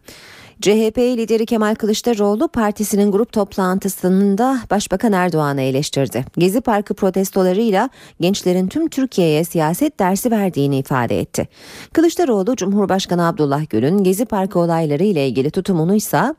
CHP 0.61 0.97
lideri 0.97 1.45
Kemal 1.45 1.75
Kılıçdaroğlu 1.75 2.47
partisinin 2.47 3.11
grup 3.11 3.32
toplantısında 3.32 4.59
Başbakan 4.71 5.13
Erdoğan'ı 5.13 5.61
eleştirdi. 5.61 6.25
Gezi 6.38 6.61
Parkı 6.61 6.93
protestolarıyla 6.93 7.89
gençlerin 8.19 8.67
tüm 8.67 8.89
Türkiye'ye 8.89 9.43
siyaset 9.43 9.99
dersi 9.99 10.32
verdiğini 10.32 10.77
ifade 10.77 11.19
etti. 11.19 11.47
Kılıçdaroğlu 11.93 12.55
Cumhurbaşkanı 12.55 13.27
Abdullah 13.27 13.69
Gül'ün 13.69 14.03
Gezi 14.03 14.25
Parkı 14.25 14.59
olayları 14.59 15.03
ile 15.03 15.27
ilgili 15.27 15.51
tutumunu 15.51 15.95
ise 15.95 16.36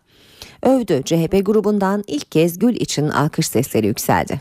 övdü. 0.63 1.03
CHP 1.05 1.47
grubundan 1.47 2.05
ilk 2.07 2.33
kez 2.33 2.59
Gül 2.59 2.77
için 2.77 3.09
alkış 3.09 3.49
sesleri 3.49 3.87
yükseldi. 3.87 4.41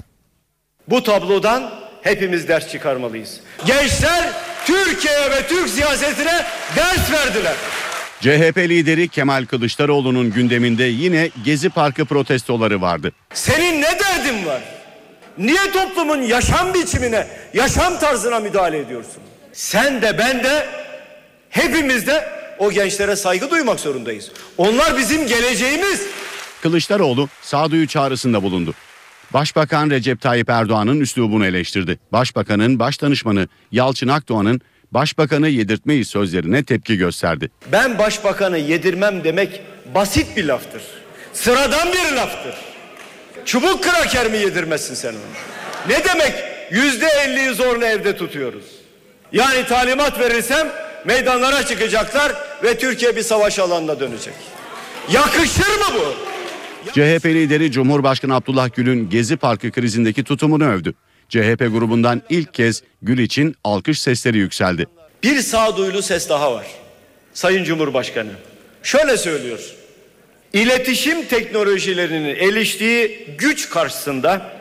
Bu 0.90 1.04
tablodan 1.04 1.72
hepimiz 2.02 2.48
ders 2.48 2.72
çıkarmalıyız. 2.72 3.40
Gençler 3.66 4.51
Türkiye 4.66 5.32
ve 5.32 5.48
Türk 5.48 5.70
siyasetine 5.70 6.46
ders 6.76 7.12
verdiler. 7.12 7.54
CHP 8.22 8.58
lideri 8.58 9.08
Kemal 9.08 9.46
Kılıçdaroğlu'nun 9.46 10.32
gündeminde 10.32 10.84
yine 10.84 11.30
Gezi 11.46 11.70
Parkı 11.70 12.06
protestoları 12.06 12.82
vardı. 12.82 13.12
Senin 13.34 13.82
ne 13.82 14.00
derdin 14.00 14.46
var? 14.46 14.62
Niye 15.38 15.72
toplumun 15.74 16.22
yaşam 16.22 16.74
biçimine, 16.74 17.28
yaşam 17.54 18.00
tarzına 18.00 18.40
müdahale 18.40 18.78
ediyorsun? 18.78 19.24
Sen 19.54 20.02
de 20.02 20.18
ben 20.18 20.44
de 20.44 20.66
hepimiz 21.50 22.08
de 22.08 22.30
o 22.60 22.72
gençlere 22.72 23.16
saygı 23.16 23.50
duymak 23.50 23.80
zorundayız. 23.80 24.32
Onlar 24.58 24.98
bizim 24.98 25.28
geleceğimiz. 25.28 26.02
Kılıçdaroğlu 26.62 27.30
sağduyu 27.42 27.88
çağrısında 27.88 28.44
bulundu. 28.44 28.74
Başbakan 29.34 29.90
Recep 29.90 30.22
Tayyip 30.22 30.50
Erdoğan'ın 30.50 31.00
üslubunu 31.00 31.46
eleştirdi. 31.46 32.00
Başbakanın 32.12 32.80
başdanışmanı 32.80 33.48
Yalçın 33.72 34.08
Akdoğan'ın 34.08 34.62
başbakanı 34.92 35.50
yedirtmeyi 35.50 36.06
sözlerine 36.06 36.64
tepki 36.64 36.98
gösterdi. 36.98 37.52
Ben 37.72 37.98
başbakanı 37.98 38.58
yedirmem 38.58 39.24
demek 39.24 39.62
basit 39.96 40.38
bir 40.38 40.44
laftır. 40.46 40.82
Sıradan 41.34 41.88
bir 41.94 42.16
laftır. 42.16 42.56
Çubuk 43.46 43.84
kraker 43.84 44.32
mi 44.32 44.38
yedirmezsin 44.38 44.96
sen 44.96 45.12
onu? 45.14 45.20
Ne 45.88 46.04
demek 46.04 46.34
yüzde 46.72 47.08
elliyi 47.08 47.54
zorla 47.54 47.88
evde 47.88 48.18
tutuyoruz? 48.18 48.66
Yani 49.32 49.66
talimat 49.66 50.20
verirsem 50.20 50.68
meydanlara 51.06 51.66
çıkacaklar 51.66 52.32
ve 52.64 52.78
Türkiye 52.78 53.16
bir 53.16 53.24
savaş 53.24 53.60
alanına 53.60 54.00
dönecek. 54.00 54.34
Yakışır 55.12 55.78
mı 55.80 55.86
bu? 55.96 56.16
CHP 56.90 57.26
lideri 57.26 57.72
Cumhurbaşkanı 57.72 58.36
Abdullah 58.36 58.70
Gül'ün 58.76 59.10
Gezi 59.10 59.38
Parkı 59.38 59.72
krizindeki 59.72 60.24
tutumunu 60.24 60.66
övdü. 60.66 60.94
CHP 61.30 61.60
grubundan 61.60 62.22
ilk 62.30 62.54
kez 62.54 62.84
Gül 63.02 63.18
için 63.20 63.56
alkış 63.64 64.02
sesleri 64.02 64.38
yükseldi. 64.38 64.86
Bir 65.24 65.42
sağduyulu 65.42 66.02
ses 66.02 66.30
daha 66.30 66.54
var. 66.54 66.66
Sayın 67.34 67.64
Cumhurbaşkanı. 67.64 68.32
Şöyle 68.84 69.18
söylüyor. 69.18 69.60
İletişim 70.54 71.26
teknolojilerinin 71.26 72.36
eriştiği 72.36 73.28
güç 73.38 73.70
karşısında 73.70 74.52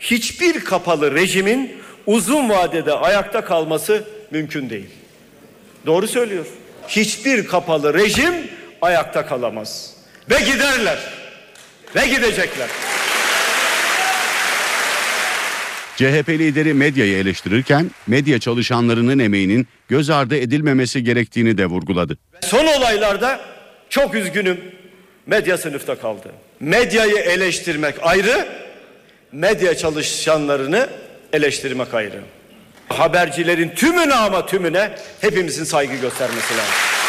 hiçbir 0.00 0.64
kapalı 0.64 1.14
rejimin 1.14 1.72
uzun 2.06 2.48
vadede 2.48 2.92
ayakta 2.92 3.44
kalması 3.44 4.04
mümkün 4.30 4.70
değil. 4.70 4.90
Doğru 5.86 6.08
söylüyor. 6.08 6.46
Hiçbir 6.88 7.46
kapalı 7.46 7.94
rejim 7.94 8.34
ayakta 8.82 9.26
kalamaz. 9.26 9.94
Ve 10.30 10.38
giderler. 10.38 11.19
Ve 11.96 12.06
gidecekler. 12.06 12.68
CHP 15.96 16.28
lideri 16.28 16.74
medyayı 16.74 17.16
eleştirirken 17.16 17.90
medya 18.06 18.38
çalışanlarının 18.38 19.18
emeğinin 19.18 19.68
göz 19.88 20.10
ardı 20.10 20.36
edilmemesi 20.36 21.04
gerektiğini 21.04 21.58
de 21.58 21.66
vurguladı. 21.66 22.18
Son 22.42 22.66
olaylarda 22.66 23.40
çok 23.88 24.14
üzgünüm 24.14 24.60
medya 25.26 25.58
sınıfta 25.58 25.94
kaldı. 25.98 26.32
Medyayı 26.60 27.16
eleştirmek 27.16 27.94
ayrı, 28.02 28.48
medya 29.32 29.76
çalışanlarını 29.76 30.88
eleştirmek 31.32 31.94
ayrı. 31.94 32.20
Habercilerin 32.88 33.68
tümüne 33.68 34.14
ama 34.14 34.46
tümüne 34.46 34.90
hepimizin 35.20 35.64
saygı 35.64 35.94
göstermesi 35.94 36.54
lazım. 36.56 36.99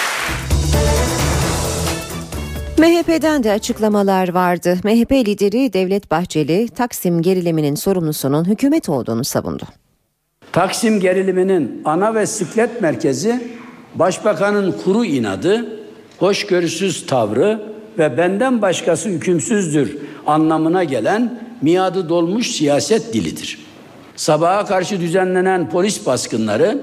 MHP'den 2.82 3.44
de 3.44 3.52
açıklamalar 3.52 4.30
vardı. 4.30 4.78
MHP 4.84 5.12
lideri 5.12 5.74
Devlet 5.74 6.12
Bahçeli, 6.12 6.68
Taksim 6.68 7.22
geriliminin 7.22 7.76
sorumlusunun 7.76 8.46
hükümet 8.46 8.90
olduğunu 8.90 9.24
savundu. 9.24 9.64
Taksim 10.52 11.00
geriliminin 11.00 11.82
ana 11.86 12.16
ve 12.16 12.26
sıklet 12.26 12.82
merkezi 12.82 13.48
başbakanın 13.96 14.76
kuru 14.84 15.06
inadı, 15.06 15.80
hoşgörüsüz 16.20 17.06
tavrı 17.06 17.62
ve 17.98 18.18
benden 18.18 18.62
başkası 18.62 19.10
hükümsüzdür 19.10 19.98
anlamına 20.28 20.84
gelen 20.84 21.42
miadı 21.62 22.10
dolmuş 22.10 22.52
siyaset 22.52 23.14
dilidir. 23.14 23.60
Sabaha 24.16 24.66
karşı 24.66 25.00
düzenlenen 25.00 25.70
polis 25.70 26.06
baskınları, 26.06 26.82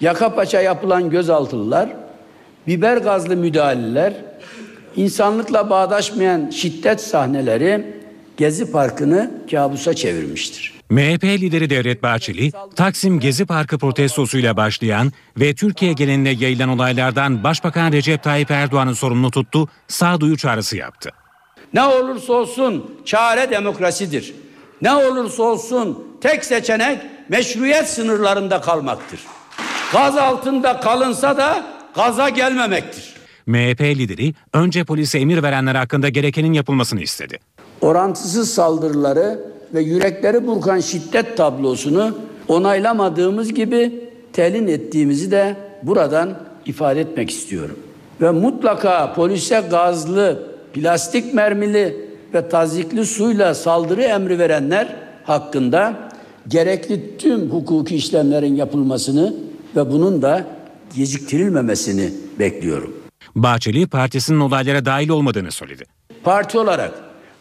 yaka 0.00 0.34
paça 0.34 0.60
yapılan 0.60 1.10
gözaltılılar, 1.10 1.88
biber 2.66 2.96
gazlı 2.96 3.36
müdahaleler, 3.36 4.27
insanlıkla 4.96 5.70
bağdaşmayan 5.70 6.50
şiddet 6.50 7.00
sahneleri 7.00 7.98
Gezi 8.36 8.72
Parkı'nı 8.72 9.30
kabusa 9.50 9.94
çevirmiştir. 9.94 10.78
MHP 10.90 11.24
lideri 11.24 11.70
Devlet 11.70 12.02
Bahçeli, 12.02 12.52
Taksim 12.76 13.20
Gezi 13.20 13.46
Parkı 13.46 13.78
protestosuyla 13.78 14.56
başlayan 14.56 15.12
ve 15.36 15.54
Türkiye 15.54 15.92
genelinde 15.92 16.30
yayılan 16.30 16.68
olaylardan 16.68 17.44
Başbakan 17.44 17.92
Recep 17.92 18.22
Tayyip 18.22 18.50
Erdoğan'ı 18.50 18.94
sorumlu 18.94 19.30
tuttu, 19.30 19.68
sağduyu 19.88 20.36
çağrısı 20.36 20.76
yaptı. 20.76 21.10
Ne 21.74 21.82
olursa 21.82 22.32
olsun 22.32 23.00
çare 23.04 23.50
demokrasidir. 23.50 24.34
Ne 24.82 24.92
olursa 24.92 25.42
olsun 25.42 26.06
tek 26.20 26.44
seçenek 26.44 26.98
meşruiyet 27.28 27.88
sınırlarında 27.88 28.60
kalmaktır. 28.60 29.20
Gaz 29.92 30.16
altında 30.16 30.80
kalınsa 30.80 31.36
da 31.36 31.66
gaza 31.94 32.28
gelmemektir. 32.28 33.17
MHP 33.48 33.80
lideri 33.80 34.34
önce 34.52 34.84
polise 34.84 35.18
emir 35.18 35.42
verenler 35.42 35.74
hakkında 35.74 36.08
gerekenin 36.08 36.52
yapılmasını 36.52 37.00
istedi. 37.00 37.38
Orantısız 37.80 38.50
saldırıları 38.50 39.40
ve 39.74 39.80
yürekleri 39.80 40.46
burkan 40.46 40.80
şiddet 40.80 41.36
tablosunu 41.36 42.18
onaylamadığımız 42.48 43.54
gibi 43.54 44.10
telin 44.32 44.66
ettiğimizi 44.66 45.30
de 45.30 45.56
buradan 45.82 46.38
ifade 46.66 47.00
etmek 47.00 47.30
istiyorum. 47.30 47.76
Ve 48.20 48.30
mutlaka 48.30 49.12
polise 49.14 49.64
gazlı, 49.70 50.42
plastik 50.72 51.34
mermili 51.34 51.96
ve 52.34 52.48
tazikli 52.48 53.06
suyla 53.06 53.54
saldırı 53.54 54.02
emri 54.02 54.38
verenler 54.38 54.96
hakkında 55.24 55.94
gerekli 56.48 57.18
tüm 57.18 57.50
hukuki 57.50 57.96
işlemlerin 57.96 58.54
yapılmasını 58.54 59.34
ve 59.76 59.92
bunun 59.92 60.22
da 60.22 60.44
geciktirilmemesini 60.96 62.10
bekliyorum. 62.38 63.07
Bahçeli 63.36 63.86
partisinin 63.86 64.40
olaylara 64.40 64.84
dahil 64.84 65.08
olmadığını 65.08 65.50
söyledi. 65.50 65.84
Parti 66.24 66.58
olarak 66.58 66.94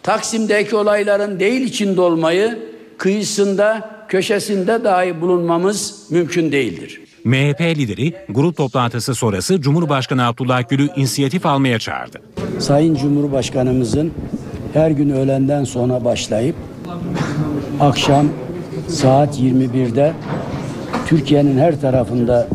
Taksim'deki 0.03 0.75
olayların 0.75 1.39
değil 1.39 1.61
içinde 1.61 2.01
olmayı 2.01 2.59
kıyısında, 2.97 3.89
köşesinde 4.07 4.83
dahi 4.83 5.21
bulunmamız 5.21 6.05
mümkün 6.09 6.51
değildir. 6.51 7.01
MHP 7.23 7.61
lideri 7.61 8.13
grup 8.29 8.57
toplantısı 8.57 9.15
sonrası 9.15 9.61
Cumhurbaşkanı 9.61 10.27
Abdullah 10.27 10.69
Gül'ü 10.69 10.89
inisiyatif 10.95 11.45
almaya 11.45 11.79
çağırdı. 11.79 12.21
Sayın 12.59 12.95
Cumhurbaşkanımızın 12.95 14.13
her 14.73 14.91
gün 14.91 15.09
öğlenden 15.09 15.63
sonra 15.63 16.05
başlayıp 16.05 16.55
akşam 17.79 18.27
saat 18.87 19.39
21'de 19.39 20.13
Türkiye'nin 21.07 21.57
her 21.59 21.81
tarafında 21.81 22.47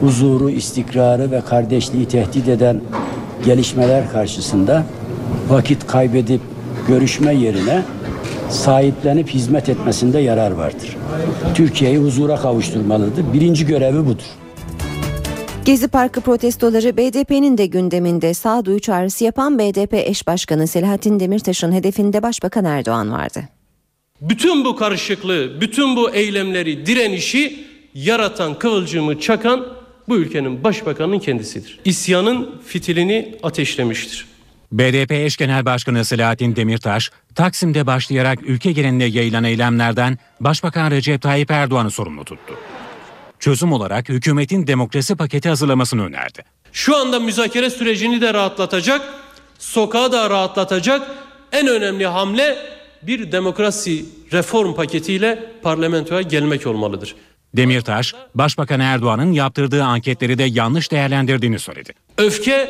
huzuru, 0.00 0.50
istikrarı 0.50 1.30
ve 1.30 1.40
kardeşliği 1.40 2.08
tehdit 2.08 2.48
eden 2.48 2.80
gelişmeler 3.44 4.12
karşısında 4.12 4.84
vakit 5.48 5.86
kaybedip 5.86 6.40
görüşme 6.88 7.34
yerine 7.34 7.82
sahiplenip 8.50 9.28
hizmet 9.28 9.68
etmesinde 9.68 10.18
yarar 10.18 10.50
vardır. 10.50 10.96
Türkiye'yi 11.54 11.98
huzura 11.98 12.36
kavuşturmalıdır. 12.36 13.32
Birinci 13.32 13.66
görevi 13.66 14.06
budur. 14.06 14.24
Gezi 15.64 15.88
Parkı 15.88 16.20
protestoları 16.20 16.96
BDP'nin 16.96 17.58
de 17.58 17.66
gündeminde 17.66 18.34
sağduyu 18.34 18.80
çağrısı 18.80 19.24
yapan 19.24 19.58
BDP 19.58 19.94
eş 19.94 20.26
başkanı 20.26 20.66
Selahattin 20.66 21.20
Demirtaş'ın 21.20 21.72
hedefinde 21.72 22.22
Başbakan 22.22 22.64
Erdoğan 22.64 23.12
vardı. 23.12 23.40
Bütün 24.20 24.64
bu 24.64 24.76
karışıklığı, 24.76 25.60
bütün 25.60 25.96
bu 25.96 26.10
eylemleri, 26.10 26.86
direnişi 26.86 27.66
yaratan, 27.94 28.58
kıvılcımı 28.58 29.20
çakan 29.20 29.66
bu 30.08 30.16
ülkenin 30.16 30.64
başbakanının 30.64 31.18
kendisidir. 31.18 31.80
İsyanın 31.84 32.60
fitilini 32.66 33.34
ateşlemiştir. 33.42 34.26
BDP 34.72 35.12
eş 35.12 35.36
genel 35.36 35.64
başkanı 35.64 36.04
Selahattin 36.04 36.56
Demirtaş, 36.56 37.10
Taksim'de 37.34 37.86
başlayarak 37.86 38.38
ülke 38.42 38.72
genelinde 38.72 39.04
yayılan 39.04 39.44
eylemlerden 39.44 40.18
Başbakan 40.40 40.90
Recep 40.90 41.22
Tayyip 41.22 41.50
Erdoğan'ı 41.50 41.90
sorumlu 41.90 42.24
tuttu. 42.24 42.54
Çözüm 43.40 43.72
olarak 43.72 44.08
hükümetin 44.08 44.66
demokrasi 44.66 45.16
paketi 45.16 45.48
hazırlamasını 45.48 46.04
önerdi. 46.04 46.44
Şu 46.72 46.96
anda 46.96 47.20
müzakere 47.20 47.70
sürecini 47.70 48.20
de 48.20 48.34
rahatlatacak, 48.34 49.02
sokağı 49.58 50.12
da 50.12 50.30
rahatlatacak 50.30 51.10
en 51.52 51.66
önemli 51.66 52.06
hamle 52.06 52.56
bir 53.02 53.32
demokrasi 53.32 54.04
reform 54.32 54.74
paketiyle 54.74 55.52
parlamentoya 55.62 56.22
gelmek 56.22 56.66
olmalıdır. 56.66 57.14
Demirtaş, 57.56 58.14
Başbakan 58.34 58.80
Erdoğan'ın 58.80 59.32
yaptırdığı 59.32 59.84
anketleri 59.84 60.38
de 60.38 60.42
yanlış 60.42 60.92
değerlendirdiğini 60.92 61.58
söyledi. 61.58 61.92
Öfke 62.18 62.68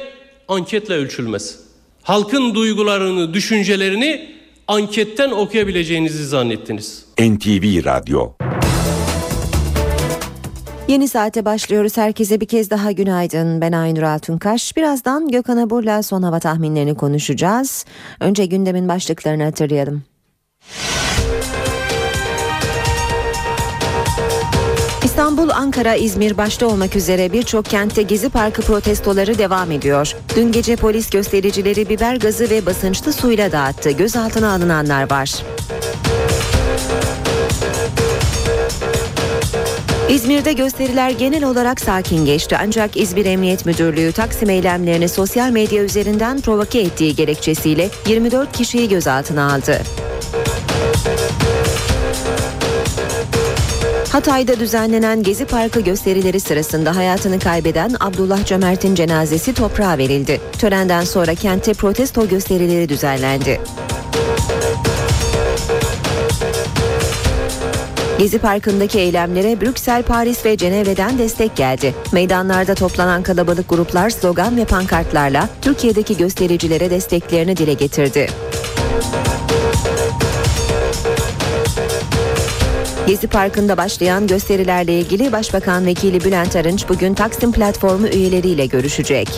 anketle 0.48 0.94
ölçülmez. 0.94 1.58
Halkın 2.02 2.54
duygularını, 2.54 3.34
düşüncelerini 3.34 4.36
anketten 4.68 5.30
okuyabileceğinizi 5.30 6.26
zannettiniz. 6.26 7.04
NTV 7.18 7.84
Radyo 7.84 8.32
Yeni 10.88 11.08
saate 11.08 11.44
başlıyoruz. 11.44 11.96
Herkese 11.96 12.40
bir 12.40 12.46
kez 12.46 12.70
daha 12.70 12.92
günaydın. 12.92 13.60
Ben 13.60 13.72
Aynur 13.72 14.02
Altunkaş. 14.02 14.76
Birazdan 14.76 15.28
Gökhan 15.28 15.56
Abur'la 15.56 16.02
son 16.02 16.22
hava 16.22 16.40
tahminlerini 16.40 16.94
konuşacağız. 16.94 17.84
Önce 18.20 18.46
gündemin 18.46 18.88
başlıklarını 18.88 19.44
hatırlayalım. 19.44 20.02
İstanbul, 25.16 25.48
Ankara, 25.48 25.94
İzmir 25.94 26.36
başta 26.36 26.66
olmak 26.66 26.96
üzere 26.96 27.32
birçok 27.32 27.64
kentte 27.64 28.02
Gezi 28.02 28.28
Parkı 28.28 28.62
protestoları 28.62 29.38
devam 29.38 29.70
ediyor. 29.70 30.16
Dün 30.36 30.52
gece 30.52 30.76
polis 30.76 31.10
göstericileri 31.10 31.88
biber 31.88 32.16
gazı 32.16 32.50
ve 32.50 32.66
basınçlı 32.66 33.12
suyla 33.12 33.52
dağıttı. 33.52 33.90
Gözaltına 33.90 34.52
alınanlar 34.52 35.10
var. 35.10 35.32
İzmir'de 40.10 40.52
gösteriler 40.52 41.10
genel 41.10 41.44
olarak 41.44 41.80
sakin 41.80 42.24
geçti 42.24 42.56
ancak 42.62 42.96
İzmir 42.96 43.26
Emniyet 43.26 43.66
Müdürlüğü 43.66 44.12
Taksim 44.12 44.50
eylemlerini 44.50 45.08
sosyal 45.08 45.50
medya 45.50 45.82
üzerinden 45.82 46.40
provoke 46.40 46.80
ettiği 46.80 47.14
gerekçesiyle 47.14 47.88
24 48.08 48.52
kişiyi 48.52 48.88
gözaltına 48.88 49.54
aldı. 49.54 49.82
Hatay'da 54.16 54.60
düzenlenen 54.60 55.22
Gezi 55.22 55.44
Parkı 55.44 55.80
gösterileri 55.80 56.40
sırasında 56.40 56.96
hayatını 56.96 57.38
kaybeden 57.38 57.94
Abdullah 58.00 58.44
Cömert'in 58.44 58.94
cenazesi 58.94 59.54
toprağa 59.54 59.98
verildi. 59.98 60.40
Törenden 60.58 61.04
sonra 61.04 61.34
kentte 61.34 61.74
protesto 61.74 62.28
gösterileri 62.28 62.88
düzenlendi. 62.88 63.60
Gezi 68.18 68.38
Parkı'ndaki 68.38 68.98
eylemlere 68.98 69.60
Brüksel, 69.60 70.02
Paris 70.02 70.44
ve 70.44 70.56
Cenevre'den 70.56 71.18
destek 71.18 71.56
geldi. 71.56 71.94
Meydanlarda 72.12 72.74
toplanan 72.74 73.22
kalabalık 73.22 73.68
gruplar 73.68 74.10
slogan 74.10 74.56
ve 74.56 74.64
pankartlarla 74.64 75.48
Türkiye'deki 75.62 76.16
göstericilere 76.16 76.90
desteklerini 76.90 77.56
dile 77.56 77.72
getirdi. 77.72 78.28
Gezi 83.06 83.26
Parkı'nda 83.26 83.76
başlayan 83.76 84.26
gösterilerle 84.26 85.00
ilgili 85.00 85.32
Başbakan 85.32 85.86
Vekili 85.86 86.24
Bülent 86.24 86.56
Arınç 86.56 86.88
bugün 86.88 87.14
Taksim 87.14 87.52
Platformu 87.52 88.06
üyeleriyle 88.06 88.66
görüşecek. 88.66 89.28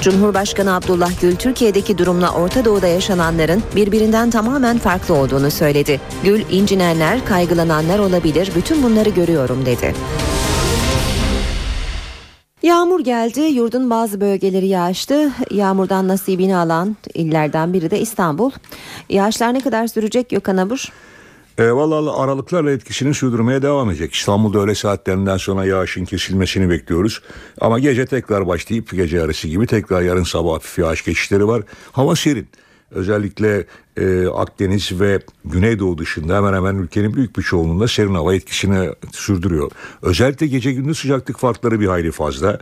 Cumhurbaşkanı 0.00 0.74
Abdullah 0.74 1.20
Gül 1.20 1.36
Türkiye'deki 1.36 1.98
durumla 1.98 2.32
Orta 2.32 2.64
Doğu'da 2.64 2.86
yaşananların 2.86 3.62
birbirinden 3.76 4.30
tamamen 4.30 4.78
farklı 4.78 5.14
olduğunu 5.14 5.50
söyledi. 5.50 6.00
Gül 6.24 6.42
incinenler, 6.50 7.24
kaygılananlar 7.24 7.98
olabilir, 7.98 8.52
bütün 8.56 8.82
bunları 8.82 9.08
görüyorum 9.08 9.66
dedi. 9.66 9.94
Yağmur 12.66 13.00
geldi. 13.00 13.40
Yurdun 13.40 13.90
bazı 13.90 14.20
bölgeleri 14.20 14.66
yağıştı. 14.66 15.32
Yağmurdan 15.50 16.08
nasibini 16.08 16.56
alan 16.56 16.96
illerden 17.14 17.72
biri 17.72 17.90
de 17.90 18.00
İstanbul. 18.00 18.50
Yağışlar 19.08 19.54
ne 19.54 19.60
kadar 19.60 19.86
sürecek 19.86 20.28
Gökhan 20.28 20.56
Abur? 20.56 20.88
E, 21.58 21.72
Valla 21.72 22.18
aralıklarla 22.18 22.70
etkisini 22.70 23.14
sürdürmeye 23.14 23.62
devam 23.62 23.90
edecek. 23.90 24.14
İstanbul'da 24.14 24.58
öğle 24.58 24.74
saatlerinden 24.74 25.36
sonra 25.36 25.64
yağışın 25.64 26.04
kesilmesini 26.04 26.70
bekliyoruz. 26.70 27.22
Ama 27.60 27.78
gece 27.78 28.06
tekrar 28.06 28.46
başlayıp 28.46 28.90
gece 28.90 29.16
yarısı 29.16 29.48
gibi 29.48 29.66
tekrar 29.66 30.02
yarın 30.02 30.24
sabah 30.24 30.54
hafif 30.54 30.78
yağış 30.78 31.04
geçişleri 31.04 31.48
var. 31.48 31.62
Hava 31.92 32.16
serin. 32.16 32.48
Özellikle 32.90 33.64
e, 33.96 34.26
Akdeniz 34.26 35.00
ve 35.00 35.20
Güneydoğu 35.44 35.98
dışında 35.98 36.36
hemen 36.36 36.52
hemen 36.52 36.76
ülkenin 36.76 37.14
büyük 37.14 37.38
bir 37.38 37.42
çoğunluğunda 37.42 37.88
serin 37.88 38.14
hava 38.14 38.34
etkisini 38.34 38.90
sürdürüyor. 39.12 39.70
Özellikle 40.02 40.46
gece 40.46 40.72
gündüz 40.72 40.98
sıcaklık 40.98 41.38
farkları 41.38 41.80
bir 41.80 41.86
hayli 41.86 42.12
fazla. 42.12 42.60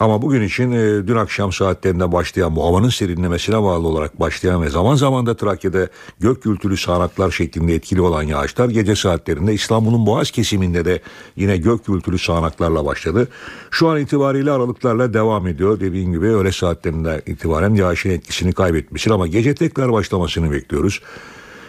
Ama 0.00 0.22
bugün 0.22 0.42
için 0.42 0.72
e, 0.72 1.06
dün 1.06 1.16
akşam 1.16 1.52
saatlerinde 1.52 2.12
başlayan 2.12 2.56
bu 2.56 2.64
havanın 2.64 2.88
serinlemesine 2.88 3.62
bağlı 3.62 3.88
olarak 3.88 4.20
başlayan 4.20 4.62
ve 4.62 4.68
zaman 4.68 4.94
zaman 4.94 5.26
da 5.26 5.36
Trakya'da 5.36 5.88
gök 6.20 6.42
gürültülü 6.42 6.76
sağanaklar 6.76 7.30
şeklinde 7.30 7.74
etkili 7.74 8.00
olan 8.00 8.22
yağışlar 8.22 8.68
gece 8.68 8.96
saatlerinde 8.96 9.54
İstanbul'un 9.54 10.06
Boğaz 10.06 10.30
kesiminde 10.30 10.84
de 10.84 11.00
yine 11.36 11.56
gök 11.56 11.86
gürültülü 11.86 12.18
sağanaklarla 12.18 12.84
başladı. 12.84 13.28
Şu 13.70 13.88
an 13.88 14.00
itibariyle 14.00 14.50
aralıklarla 14.50 15.14
devam 15.14 15.46
ediyor. 15.46 15.80
Dediğim 15.80 16.12
gibi 16.12 16.26
öğle 16.26 16.52
saatlerinde 16.52 17.22
itibaren 17.26 17.74
yağışın 17.74 18.10
etkisini 18.10 18.52
kaybetmiştir 18.52 19.10
ama 19.10 19.26
gece 19.26 19.54
tekrar 19.54 19.92
başlamasını 19.92 20.52
bekliyoruz. 20.52 21.00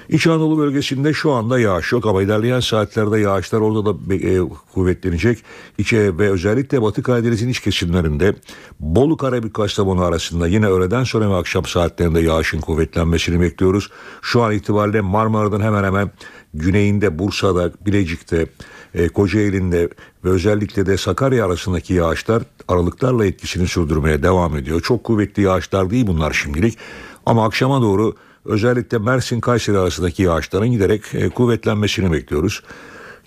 İç 0.09 0.27
Anadolu 0.27 0.57
bölgesinde 0.57 1.13
şu 1.13 1.31
anda 1.31 1.59
yağış 1.59 1.91
yok 1.91 2.05
ama 2.05 2.21
ilerleyen 2.21 2.59
saatlerde 2.59 3.19
yağışlar 3.19 3.61
orada 3.61 3.85
da 3.85 4.13
e, 4.15 4.39
kuvvetlenecek. 4.73 5.43
İçe 5.77 6.17
ve 6.17 6.29
özellikle 6.29 6.81
Batı 6.81 7.03
Karadeniz'in 7.03 7.49
iç 7.49 7.59
kesimlerinde 7.59 8.35
Bolu 8.79 9.17
Karabük 9.17 9.53
Kastamonu 9.53 10.03
arasında 10.03 10.47
yine 10.47 10.67
öğleden 10.67 11.03
sonra 11.03 11.29
ve 11.29 11.35
akşam 11.35 11.65
saatlerinde 11.65 12.19
yağışın 12.19 12.61
kuvvetlenmesini 12.61 13.41
bekliyoruz. 13.41 13.89
Şu 14.21 14.43
an 14.43 14.51
itibariyle 14.51 15.01
Marmara'dan 15.01 15.61
hemen 15.61 15.83
hemen 15.83 16.11
güneyinde 16.53 17.19
Bursa'da, 17.19 17.71
Bilecik'te, 17.85 18.45
e, 18.93 19.07
Kocaeli'nde 19.07 19.89
ve 20.25 20.29
özellikle 20.29 20.85
de 20.85 20.97
Sakarya 20.97 21.45
arasındaki 21.45 21.93
yağışlar 21.93 22.43
aralıklarla 22.67 23.25
etkisini 23.25 23.67
sürdürmeye 23.67 24.23
devam 24.23 24.57
ediyor. 24.57 24.81
Çok 24.81 25.03
kuvvetli 25.03 25.43
yağışlar 25.43 25.89
değil 25.89 26.07
bunlar 26.07 26.33
şimdilik 26.33 26.77
ama 27.25 27.45
akşama 27.45 27.81
doğru 27.81 28.15
özellikle 28.45 28.97
Mersin 28.97 29.39
Kayseri 29.39 29.77
arasındaki 29.77 30.23
yağışların 30.23 30.71
giderek 30.71 31.01
e, 31.13 31.29
kuvvetlenmesini 31.29 32.11
bekliyoruz. 32.11 32.61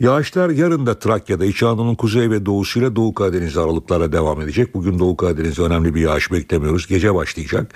Yağışlar 0.01 0.51
yarın 0.51 0.87
da 0.87 0.99
Trakya'da 0.99 1.45
İç 1.45 1.62
Anadolu'nun 1.62 1.95
kuzey 1.95 2.31
ve 2.31 2.47
doğusuyla 2.47 2.97
Doğu 2.97 3.14
Karadeniz 3.14 3.57
aralıklarla 3.57 4.12
devam 4.12 4.41
edecek. 4.41 4.75
Bugün 4.75 4.99
Doğu 4.99 5.16
Karadeniz'de 5.16 5.62
önemli 5.62 5.95
bir 5.95 6.01
yağış 6.01 6.33
beklemiyoruz. 6.33 6.87
Gece 6.87 7.14
başlayacak. 7.14 7.75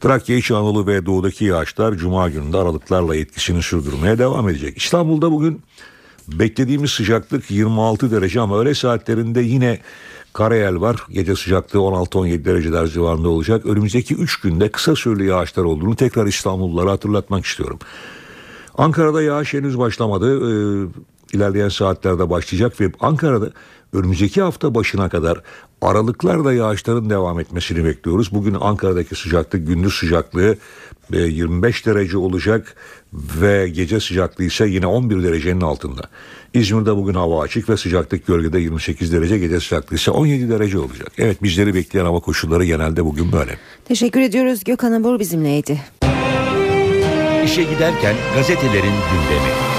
Trakya, 0.00 0.36
İç 0.36 0.50
Anadolu 0.50 0.86
ve 0.86 1.06
doğudaki 1.06 1.44
yağışlar 1.44 1.94
Cuma 1.94 2.28
gününde 2.28 2.58
aralıklarla 2.58 3.16
etkisini 3.16 3.62
sürdürmeye 3.62 4.18
devam 4.18 4.48
edecek. 4.48 4.78
İstanbul'da 4.78 5.32
bugün 5.32 5.62
beklediğimiz 6.28 6.90
sıcaklık 6.90 7.50
26 7.50 8.10
derece 8.10 8.40
ama 8.40 8.58
öğle 8.58 8.74
saatlerinde 8.74 9.40
yine 9.40 9.80
Karayel 10.36 10.80
var. 10.80 10.96
Gece 11.10 11.36
sıcaklığı 11.36 11.78
16-17 11.78 12.44
dereceler 12.44 12.86
civarında 12.86 13.28
olacak. 13.28 13.66
Önümüzdeki 13.66 14.14
3 14.14 14.40
günde 14.40 14.68
kısa 14.68 14.96
süreli 14.96 15.26
yağışlar 15.26 15.64
olduğunu 15.64 15.96
tekrar 15.96 16.26
İstanbullulara 16.26 16.90
hatırlatmak 16.90 17.46
istiyorum. 17.46 17.78
Ankara'da 18.78 19.22
yağış 19.22 19.54
henüz 19.54 19.78
başlamadı. 19.78 20.36
Ee, 20.36 20.86
ilerleyen 21.32 21.68
saatlerde 21.68 22.30
başlayacak 22.30 22.80
ve 22.80 22.92
Ankara'da 23.00 23.50
önümüzdeki 23.96 24.42
hafta 24.42 24.74
başına 24.74 25.08
kadar 25.08 25.42
aralıklarla 25.82 26.52
yağışların 26.52 27.10
devam 27.10 27.40
etmesini 27.40 27.84
bekliyoruz. 27.84 28.32
Bugün 28.32 28.56
Ankara'daki 28.60 29.14
sıcaklık 29.14 29.66
gündüz 29.66 29.94
sıcaklığı 29.94 30.56
25 31.10 31.86
derece 31.86 32.18
olacak 32.18 32.76
ve 33.12 33.68
gece 33.68 34.00
sıcaklığı 34.00 34.44
ise 34.44 34.68
yine 34.68 34.86
11 34.86 35.22
derecenin 35.22 35.60
altında. 35.60 36.02
İzmir'de 36.54 36.96
bugün 36.96 37.14
hava 37.14 37.42
açık 37.42 37.68
ve 37.68 37.76
sıcaklık 37.76 38.26
gölgede 38.26 38.60
28 38.60 39.12
derece, 39.12 39.38
gece 39.38 39.60
sıcaklığı 39.60 39.96
ise 39.96 40.10
17 40.10 40.50
derece 40.50 40.78
olacak. 40.78 41.12
Evet 41.18 41.42
bizleri 41.42 41.74
bekleyen 41.74 42.04
hava 42.04 42.20
koşulları 42.20 42.64
genelde 42.64 43.04
bugün 43.04 43.32
böyle. 43.32 43.58
Teşekkür 43.84 44.20
ediyoruz 44.20 44.64
Gökhan 44.64 44.92
Abur 44.92 45.18
bizimleydi. 45.20 45.80
İşe 47.44 47.62
giderken 47.62 48.16
gazetelerin 48.34 48.82
gündemi. 48.82 49.75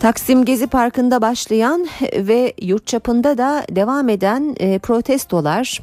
Taksim 0.00 0.44
Gezi 0.44 0.66
Parkı'nda 0.66 1.22
başlayan 1.22 1.88
ve 2.16 2.52
yurt 2.62 2.86
çapında 2.86 3.38
da 3.38 3.64
devam 3.70 4.08
eden 4.08 4.56
e, 4.60 4.78
protestolar 4.78 5.80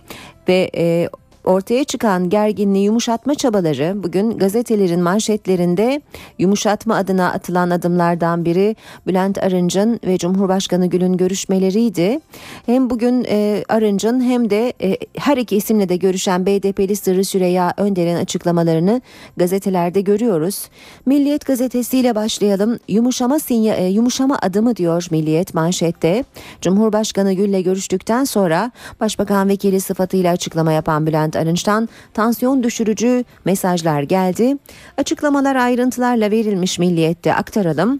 ve 0.48 0.72
e, 0.76 1.10
ortaya 1.46 1.84
çıkan 1.84 2.30
gerginliği 2.30 2.86
yumuşatma 2.86 3.36
çabaları 3.36 4.04
bugün 4.04 4.38
gazetelerin 4.38 5.02
manşetlerinde 5.02 6.02
yumuşatma 6.40 6.96
adına 6.96 7.32
atılan 7.32 7.70
adımlardan 7.70 8.46
biri 8.46 8.76
Bülent 9.08 9.44
Arınç'ın 9.44 10.00
ve 10.06 10.18
Cumhurbaşkanı 10.18 10.86
Gül'ün 10.86 11.18
görüşmeleriydi. 11.18 12.20
Hem 12.66 12.90
bugün 12.90 13.26
e, 13.30 13.64
Arınç'ın 13.70 14.22
hem 14.22 14.50
de 14.50 14.74
e, 14.82 14.98
her 15.18 15.38
iki 15.38 15.56
isimle 15.58 15.90
de 15.90 15.96
görüşen 15.96 16.46
BDP'li 16.46 16.96
Sırrı 16.96 17.26
Süreyya 17.26 17.74
Önder'in 17.78 18.16
açıklamalarını 18.16 19.02
gazetelerde 19.38 20.02
görüyoruz. 20.02 20.70
Milliyet 21.06 21.46
gazetesiyle 21.46 22.16
başlayalım. 22.16 22.80
Yumuşama 22.88 23.40
sinya, 23.40 23.76
e, 23.76 23.86
yumuşama 23.86 24.40
adımı 24.42 24.76
diyor 24.76 25.08
Milliyet 25.12 25.54
manşette. 25.54 26.24
Cumhurbaşkanı 26.62 27.34
Gül'le 27.34 27.64
görüştükten 27.64 28.24
sonra 28.24 28.72
Başbakan 29.00 29.50
Vekili 29.50 29.82
sıfatıyla 29.82 30.32
açıklama 30.34 30.72
yapan 30.72 31.08
Bülent 31.08 31.35
Arınç'tan 31.36 31.90
tansiyon 32.14 32.64
düşürücü 32.64 33.24
mesajlar 33.46 34.02
geldi. 34.02 34.58
Açıklamalar 34.98 35.56
ayrıntılarla 35.56 36.32
verilmiş 36.32 36.80
Milliyet'te 36.80 37.36
aktaralım 37.36 38.00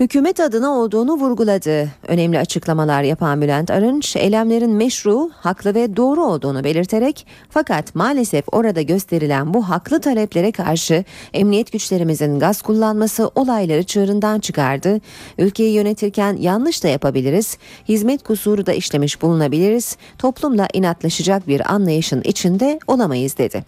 hükümet 0.00 0.40
adına 0.40 0.70
olduğunu 0.70 1.12
vurguladı. 1.14 1.88
Önemli 2.08 2.38
açıklamalar 2.38 3.02
yapan 3.02 3.42
Bülent 3.42 3.70
Arınç, 3.70 4.16
eylemlerin 4.16 4.70
meşru, 4.70 5.30
haklı 5.34 5.74
ve 5.74 5.96
doğru 5.96 6.24
olduğunu 6.24 6.64
belirterek 6.64 7.26
fakat 7.50 7.94
maalesef 7.94 8.44
orada 8.52 8.82
gösterilen 8.82 9.54
bu 9.54 9.68
haklı 9.68 10.00
taleplere 10.00 10.52
karşı 10.52 11.04
emniyet 11.32 11.72
güçlerimizin 11.72 12.38
gaz 12.38 12.62
kullanması 12.62 13.30
olayları 13.34 13.84
çığırından 13.84 14.40
çıkardı. 14.40 15.00
Ülkeyi 15.38 15.74
yönetirken 15.74 16.36
yanlış 16.36 16.84
da 16.84 16.88
yapabiliriz, 16.88 17.58
hizmet 17.88 18.22
kusuru 18.22 18.66
da 18.66 18.72
işlemiş 18.72 19.22
bulunabiliriz, 19.22 19.96
toplumla 20.18 20.68
inatlaşacak 20.72 21.48
bir 21.48 21.72
anlayışın 21.72 22.22
içinde 22.24 22.78
olamayız 22.86 23.38
dedi. 23.38 23.64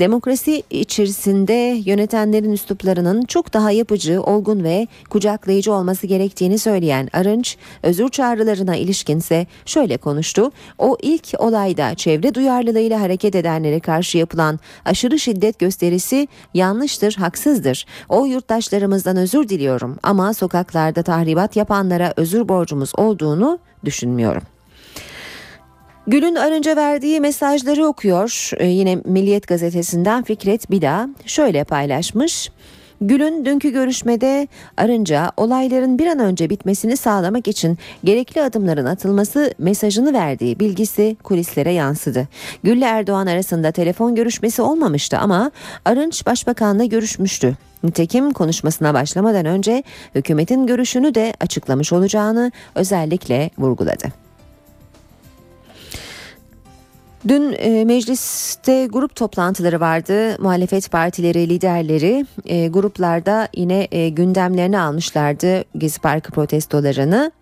Demokrasi 0.00 0.62
içerisinde 0.70 1.82
yönetenlerin 1.86 2.52
üsluplarının 2.52 3.24
çok 3.24 3.52
daha 3.52 3.70
yapıcı, 3.70 4.22
olgun 4.22 4.64
ve 4.64 4.86
kucaklayıcı 5.10 5.63
önleyici 5.64 5.70
olması 5.70 6.06
gerektiğini 6.06 6.58
söyleyen 6.58 7.08
Arınç, 7.12 7.56
özür 7.82 8.08
çağrılarına 8.08 8.76
ilişkinse 8.76 9.46
şöyle 9.66 9.96
konuştu. 9.96 10.50
O 10.78 10.96
ilk 11.02 11.34
olayda 11.38 11.94
çevre 11.94 12.34
duyarlılığıyla 12.34 13.00
hareket 13.00 13.34
edenlere 13.34 13.80
karşı 13.80 14.18
yapılan 14.18 14.58
aşırı 14.84 15.18
şiddet 15.18 15.58
gösterisi 15.58 16.28
yanlıştır, 16.54 17.14
haksızdır. 17.14 17.86
O 18.08 18.26
yurttaşlarımızdan 18.26 19.16
özür 19.16 19.48
diliyorum 19.48 19.96
ama 20.02 20.34
sokaklarda 20.34 21.02
tahribat 21.02 21.56
yapanlara 21.56 22.12
özür 22.16 22.48
borcumuz 22.48 22.92
olduğunu 22.96 23.58
düşünmüyorum. 23.84 24.42
Gül'ün 26.06 26.34
Arınca 26.34 26.76
verdiği 26.76 27.20
mesajları 27.20 27.86
okuyor. 27.86 28.50
Ee, 28.56 28.66
yine 28.66 28.96
Milliyet 29.04 29.46
gazetesinden 29.48 30.24
Fikret 30.24 30.70
Bida 30.70 31.08
şöyle 31.26 31.64
paylaşmış. 31.64 32.50
Gül'ün 33.04 33.44
dünkü 33.44 33.70
görüşmede 33.70 34.48
Arınca 34.76 35.32
olayların 35.36 35.98
bir 35.98 36.06
an 36.06 36.18
önce 36.18 36.50
bitmesini 36.50 36.96
sağlamak 36.96 37.48
için 37.48 37.78
gerekli 38.04 38.42
adımların 38.42 38.86
atılması 38.86 39.54
mesajını 39.58 40.12
verdiği 40.12 40.60
bilgisi 40.60 41.16
kulislere 41.22 41.72
yansıdı. 41.72 42.28
Gül 42.62 42.76
ile 42.76 42.84
Erdoğan 42.84 43.26
arasında 43.26 43.72
telefon 43.72 44.14
görüşmesi 44.14 44.62
olmamıştı 44.62 45.18
ama 45.18 45.50
Arınç 45.84 46.26
başbakanla 46.26 46.84
görüşmüştü. 46.84 47.56
Nitekim 47.82 48.32
konuşmasına 48.32 48.94
başlamadan 48.94 49.46
önce 49.46 49.82
hükümetin 50.14 50.66
görüşünü 50.66 51.14
de 51.14 51.34
açıklamış 51.40 51.92
olacağını 51.92 52.52
özellikle 52.74 53.50
vurguladı. 53.58 54.23
Dün 57.28 57.54
e, 57.58 57.84
mecliste 57.84 58.86
grup 58.86 59.16
toplantıları 59.16 59.80
vardı. 59.80 60.42
Muhalefet 60.42 60.90
partileri 60.90 61.48
liderleri 61.48 62.26
e, 62.44 62.68
gruplarda 62.68 63.48
yine 63.56 63.88
e, 63.92 64.08
gündemlerini 64.08 64.78
almışlardı 64.78 65.64
Gezi 65.78 66.00
Parkı 66.00 66.32
protestolarını. 66.32 67.32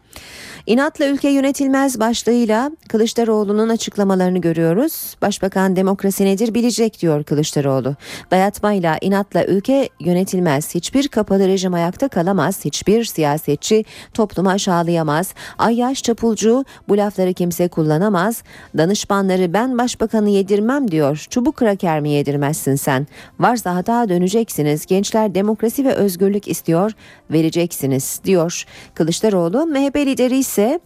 İnatla 0.67 1.07
ülke 1.07 1.29
yönetilmez 1.29 2.01
başlığıyla 2.01 2.71
Kılıçdaroğlu'nun 2.89 3.69
açıklamalarını 3.69 4.39
görüyoruz. 4.39 5.17
Başbakan 5.23 5.77
demokrasi 5.77 6.25
nedir 6.25 6.55
bilecek 6.55 7.01
diyor 7.01 7.25
Kılıçdaroğlu. 7.25 7.97
Dayatmayla 8.31 8.99
inatla 9.01 9.45
ülke 9.45 9.89
yönetilmez. 10.01 10.75
Hiçbir 10.75 11.09
kapalı 11.09 11.49
rejim 11.49 11.75
ayakta 11.75 12.09
kalamaz. 12.09 12.65
Hiçbir 12.65 13.05
siyasetçi 13.05 13.85
toplumu 14.15 14.51
aşağılayamaz. 14.51 15.35
Ayyaş 15.59 16.03
çapulcu 16.03 16.65
bu 16.89 16.97
lafları 16.97 17.35
kimse 17.35 17.69
kullanamaz. 17.69 18.43
Danışmanları 18.77 19.53
ben 19.53 19.79
başbakanı 19.79 20.31
yedirmem 20.31 20.91
diyor. 20.91 21.27
Çubuk 21.31 21.57
kraker 21.57 22.01
mi 22.01 22.11
yedirmezsin 22.11 22.75
sen? 22.75 23.07
Varsa 23.41 23.75
hata 23.75 24.09
döneceksiniz. 24.09 24.87
Gençler 24.87 25.35
demokrasi 25.35 25.85
ve 25.85 25.95
özgürlük 25.95 26.49
istiyor. 26.49 26.93
Vereceksiniz 27.31 28.21
diyor. 28.25 28.65
Kılıçdaroğlu 28.95 29.67
MHP 29.67 29.97
lideri 29.97 30.45
ise 30.53 30.81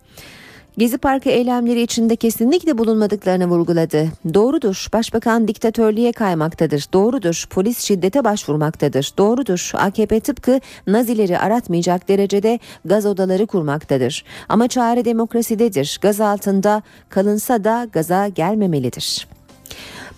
Gezi 0.79 0.99
Parkı 0.99 1.29
eylemleri 1.29 1.83
içinde 1.83 2.17
kesinlikle 2.17 2.79
bulunmadıklarını 2.79 3.47
vurguladı. 3.47 4.09
Doğrudur. 4.35 4.87
Başbakan 4.93 5.49
diktatörlüğe 5.49 6.13
kaymaktadır. 6.13 6.87
Doğrudur. 6.93 7.45
Polis 7.51 7.79
şiddete 7.79 8.25
başvurmaktadır. 8.25 9.13
Doğrudur. 9.19 9.71
AKP 9.75 10.21
tıpkı 10.21 10.61
Nazileri 10.87 11.39
aratmayacak 11.39 12.09
derecede 12.09 12.59
gaz 12.85 13.07
odaları 13.07 13.47
kurmaktadır. 13.47 14.25
Ama 14.49 14.69
çare 14.69 15.05
demokrasidedir. 15.05 15.99
Gaz 16.03 16.21
altında 16.21 16.83
kalınsa 17.09 17.65
da 17.65 17.87
gaza 17.93 18.29
gelmemelidir. 18.29 19.36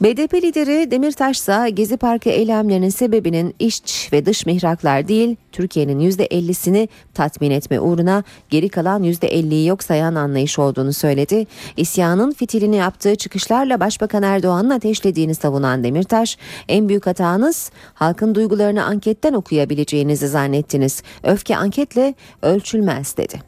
BDP 0.01 0.35
lideri 0.35 0.91
Demirtaş 0.91 1.39
ise 1.39 1.71
Gezi 1.75 1.97
Parkı 1.97 2.29
eylemlerinin 2.29 2.89
sebebinin 2.89 3.55
iç 3.59 4.09
ve 4.13 4.27
dış 4.27 4.47
mihraklar 4.47 5.09
değil, 5.09 5.37
Türkiye'nin 5.53 6.11
%50'sini 6.11 6.89
tatmin 7.15 7.51
etme 7.51 7.81
uğruna 7.81 8.25
geri 8.51 8.69
kalan 8.69 9.05
%50'yi 9.05 9.67
yok 9.67 9.83
sayan 9.83 10.15
anlayış 10.15 10.59
olduğunu 10.59 10.93
söyledi. 10.93 11.47
İsyanın 11.77 12.33
fitilini 12.33 12.77
yaptığı 12.77 13.17
çıkışlarla 13.17 13.81
Başbakan 13.81 14.23
Erdoğan'ın 14.23 14.71
ateşlediğini 14.71 15.35
savunan 15.35 15.85
Demirtaş, 15.85 16.39
en 16.69 16.89
büyük 16.89 17.07
hatanız 17.07 17.71
halkın 17.95 18.35
duygularını 18.35 18.85
anketten 18.85 19.33
okuyabileceğinizi 19.33 20.29
zannettiniz. 20.29 21.03
Öfke 21.23 21.57
anketle 21.57 22.15
ölçülmez 22.43 23.17
dedi. 23.17 23.41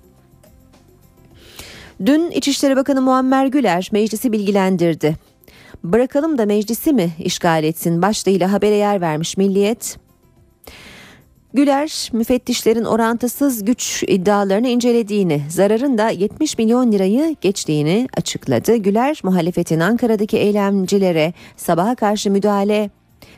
Dün 2.07 2.31
İçişleri 2.31 2.77
Bakanı 2.77 3.03
Muammer 3.03 3.47
Güler 3.47 3.89
meclisi 3.93 4.33
bilgilendirdi. 4.33 5.30
Bırakalım 5.85 6.39
da 6.39 6.47
meclisi 6.47 6.93
mi 6.93 7.11
işgal 7.19 7.65
etsin 7.65 8.03
başlığıyla 8.03 8.53
habere 8.53 8.75
yer 8.75 9.01
vermiş 9.01 9.37
Milliyet. 9.37 9.97
Güler 11.55 12.11
müfettişlerin 12.13 12.85
orantısız 12.85 13.65
güç 13.65 14.05
iddialarını 14.09 14.69
incelediğini, 14.69 15.43
zararın 15.49 15.99
da 15.99 16.09
70 16.09 16.59
milyon 16.59 16.93
lirayı 16.93 17.37
geçtiğini 17.41 18.09
açıkladı. 18.17 18.77
Güler 18.77 19.21
muhalefetin 19.23 19.81
Ankara'daki 19.81 20.37
eylemcilere 20.37 21.33
sabaha 21.57 21.95
karşı 21.95 22.31
müdahale 22.31 22.91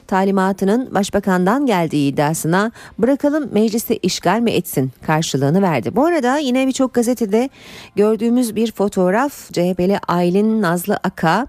talimatının 0.07 0.94
başbakandan 0.94 1.66
geldiği 1.66 2.12
iddiasına 2.12 2.72
bırakalım 2.98 3.48
meclisi 3.53 3.98
işgal 4.03 4.40
mi 4.40 4.50
etsin 4.50 4.92
karşılığını 5.07 5.62
verdi. 5.62 5.96
Bu 5.96 6.05
arada 6.05 6.38
yine 6.38 6.66
birçok 6.66 6.94
gazetede 6.94 7.50
gördüğümüz 7.96 8.57
bir 8.57 8.72
fotoğraf 8.72 9.53
CHP'li 9.53 9.98
Aylin 10.09 10.62
Nazlı 10.62 10.96
Aka 11.05 11.46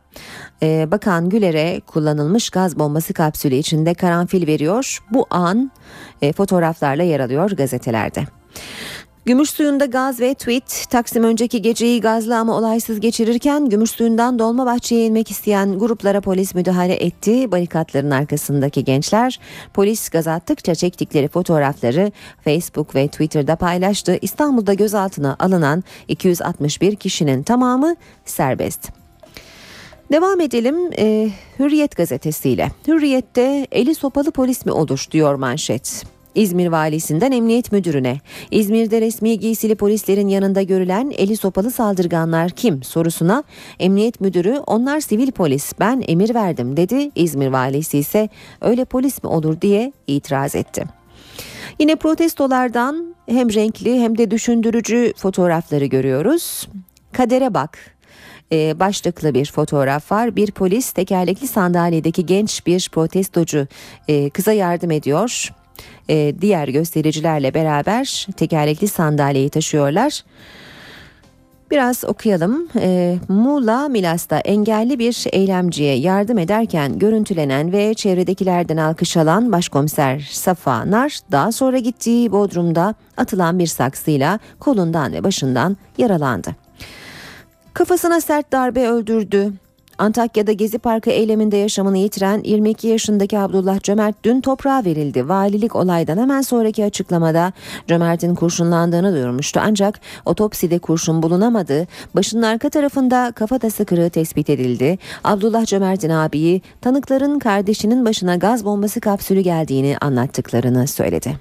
e, 0.63 0.91
Bakan 0.91 1.29
Güler'e 1.29 1.81
kullanılmış 1.87 2.49
gaz 2.49 2.79
bombası 2.79 3.13
kapsülü 3.13 3.55
içinde 3.55 3.93
karanfil 3.93 4.47
veriyor. 4.47 4.99
Bu 5.11 5.25
an 5.29 5.71
e, 6.21 6.33
fotoğraflarla 6.33 7.03
yer 7.03 7.19
alıyor 7.19 7.51
gazetelerde. 7.51 8.23
Gümüş 9.25 9.49
suyunda 9.49 9.85
gaz 9.85 10.19
ve 10.19 10.33
tweet 10.33 10.85
Taksim 10.89 11.23
önceki 11.23 11.61
geceyi 11.61 12.01
gazlı 12.01 12.37
ama 12.37 12.57
olaysız 12.57 12.99
geçirirken 12.99 13.69
gümüş 13.69 13.91
suyundan 13.91 14.39
Dolmabahçe'ye 14.39 15.05
inmek 15.05 15.31
isteyen 15.31 15.79
gruplara 15.79 16.21
polis 16.21 16.55
müdahale 16.55 16.93
etti. 16.93 17.51
Barikatların 17.51 18.11
arkasındaki 18.11 18.83
gençler 18.83 19.39
polis 19.73 20.09
gaz 20.09 20.27
attıkça 20.27 20.75
çektikleri 20.75 21.27
fotoğrafları 21.27 22.11
Facebook 22.43 22.95
ve 22.95 23.07
Twitter'da 23.07 23.55
paylaştı. 23.55 24.17
İstanbul'da 24.21 24.73
gözaltına 24.73 25.35
alınan 25.39 25.83
261 26.07 26.95
kişinin 26.95 27.43
tamamı 27.43 27.95
serbest. 28.25 28.89
Devam 30.11 30.41
edelim 30.41 30.75
e, 30.97 31.29
Hürriyet 31.59 31.95
gazetesiyle. 31.95 32.71
Hürriyet'te 32.87 33.67
eli 33.71 33.95
sopalı 33.95 34.31
polis 34.31 34.65
mi 34.65 34.71
olur 34.71 35.05
diyor 35.11 35.35
manşet. 35.35 36.13
İzmir 36.35 36.67
valisinden 36.67 37.31
emniyet 37.31 37.71
müdürüne. 37.71 38.17
İzmir'de 38.51 39.01
resmi 39.01 39.39
giysili 39.39 39.75
polislerin 39.75 40.27
yanında 40.27 40.61
görülen 40.61 41.13
eli 41.17 41.37
sopalı 41.37 41.71
saldırganlar 41.71 42.49
kim 42.49 42.83
sorusuna 42.83 43.43
emniyet 43.79 44.21
müdürü 44.21 44.57
onlar 44.67 44.99
sivil 44.99 45.31
polis 45.31 45.73
ben 45.79 46.03
emir 46.07 46.35
verdim 46.35 46.77
dedi. 46.77 47.11
İzmir 47.15 47.47
valisi 47.47 47.97
ise 47.97 48.29
öyle 48.61 48.85
polis 48.85 49.23
mi 49.23 49.29
olur 49.29 49.61
diye 49.61 49.93
itiraz 50.07 50.55
etti. 50.55 50.83
Yine 51.79 51.95
protestolardan 51.95 53.15
hem 53.25 53.53
renkli 53.53 53.99
hem 53.99 54.17
de 54.17 54.31
düşündürücü 54.31 55.13
fotoğrafları 55.17 55.85
görüyoruz. 55.85 56.67
Kadere 57.11 57.53
bak 57.53 57.77
e, 58.51 58.79
başlıklı 58.79 59.33
bir 59.33 59.45
fotoğraf 59.45 60.11
var. 60.11 60.35
Bir 60.35 60.51
polis 60.51 60.91
tekerlekli 60.91 61.47
sandalyedeki 61.47 62.25
genç 62.25 62.67
bir 62.67 62.89
protestocu 62.91 63.67
e, 64.07 64.29
kıza 64.29 64.53
yardım 64.53 64.91
ediyor 64.91 65.51
e, 66.09 66.35
diğer 66.41 66.67
göstericilerle 66.67 67.53
beraber 67.53 68.27
tekerlekli 68.37 68.87
sandalyeyi 68.87 69.49
taşıyorlar. 69.49 70.23
Biraz 71.71 72.05
okuyalım. 72.05 72.67
E, 72.75 73.17
Muğla 73.29 73.89
Milas'ta 73.89 74.37
engelli 74.37 74.99
bir 74.99 75.25
eylemciye 75.31 75.95
yardım 75.95 76.37
ederken 76.37 76.99
görüntülenen 76.99 77.71
ve 77.71 77.93
çevredekilerden 77.93 78.77
alkış 78.77 79.17
alan 79.17 79.51
başkomiser 79.51 80.29
Safa 80.31 80.91
Nar 80.91 81.19
daha 81.31 81.51
sonra 81.51 81.77
gittiği 81.77 82.31
Bodrum'da 82.31 82.95
atılan 83.17 83.59
bir 83.59 83.67
saksıyla 83.67 84.39
kolundan 84.59 85.13
ve 85.13 85.23
başından 85.23 85.77
yaralandı. 85.97 86.55
Kafasına 87.73 88.21
sert 88.21 88.51
darbe 88.51 88.87
öldürdü. 88.87 89.53
Antakya'da 90.03 90.51
Gezi 90.51 90.77
Parkı 90.77 91.09
eyleminde 91.09 91.57
yaşamını 91.57 91.97
yitiren 91.97 92.41
22 92.43 92.87
yaşındaki 92.87 93.39
Abdullah 93.39 93.83
Cömert 93.83 94.15
dün 94.23 94.41
toprağa 94.41 94.85
verildi. 94.85 95.29
Valilik 95.29 95.75
olaydan 95.75 96.17
hemen 96.17 96.41
sonraki 96.41 96.85
açıklamada 96.85 97.53
Cömert'in 97.87 98.35
kurşunlandığını 98.35 99.13
duyurmuştu. 99.13 99.59
Ancak 99.63 99.99
otopside 100.25 100.79
kurşun 100.79 101.23
bulunamadı. 101.23 101.87
Başının 102.15 102.41
arka 102.41 102.69
tarafında 102.69 103.31
kafatası 103.35 103.85
kırığı 103.85 104.09
tespit 104.09 104.49
edildi. 104.49 104.97
Abdullah 105.23 105.65
Cömert'in 105.65 106.09
abiyi 106.09 106.61
tanıkların 106.81 107.39
kardeşinin 107.39 108.05
başına 108.05 108.35
gaz 108.35 108.65
bombası 108.65 108.99
kapsülü 108.99 109.39
geldiğini 109.39 109.97
anlattıklarını 110.01 110.87
söyledi. 110.87 111.37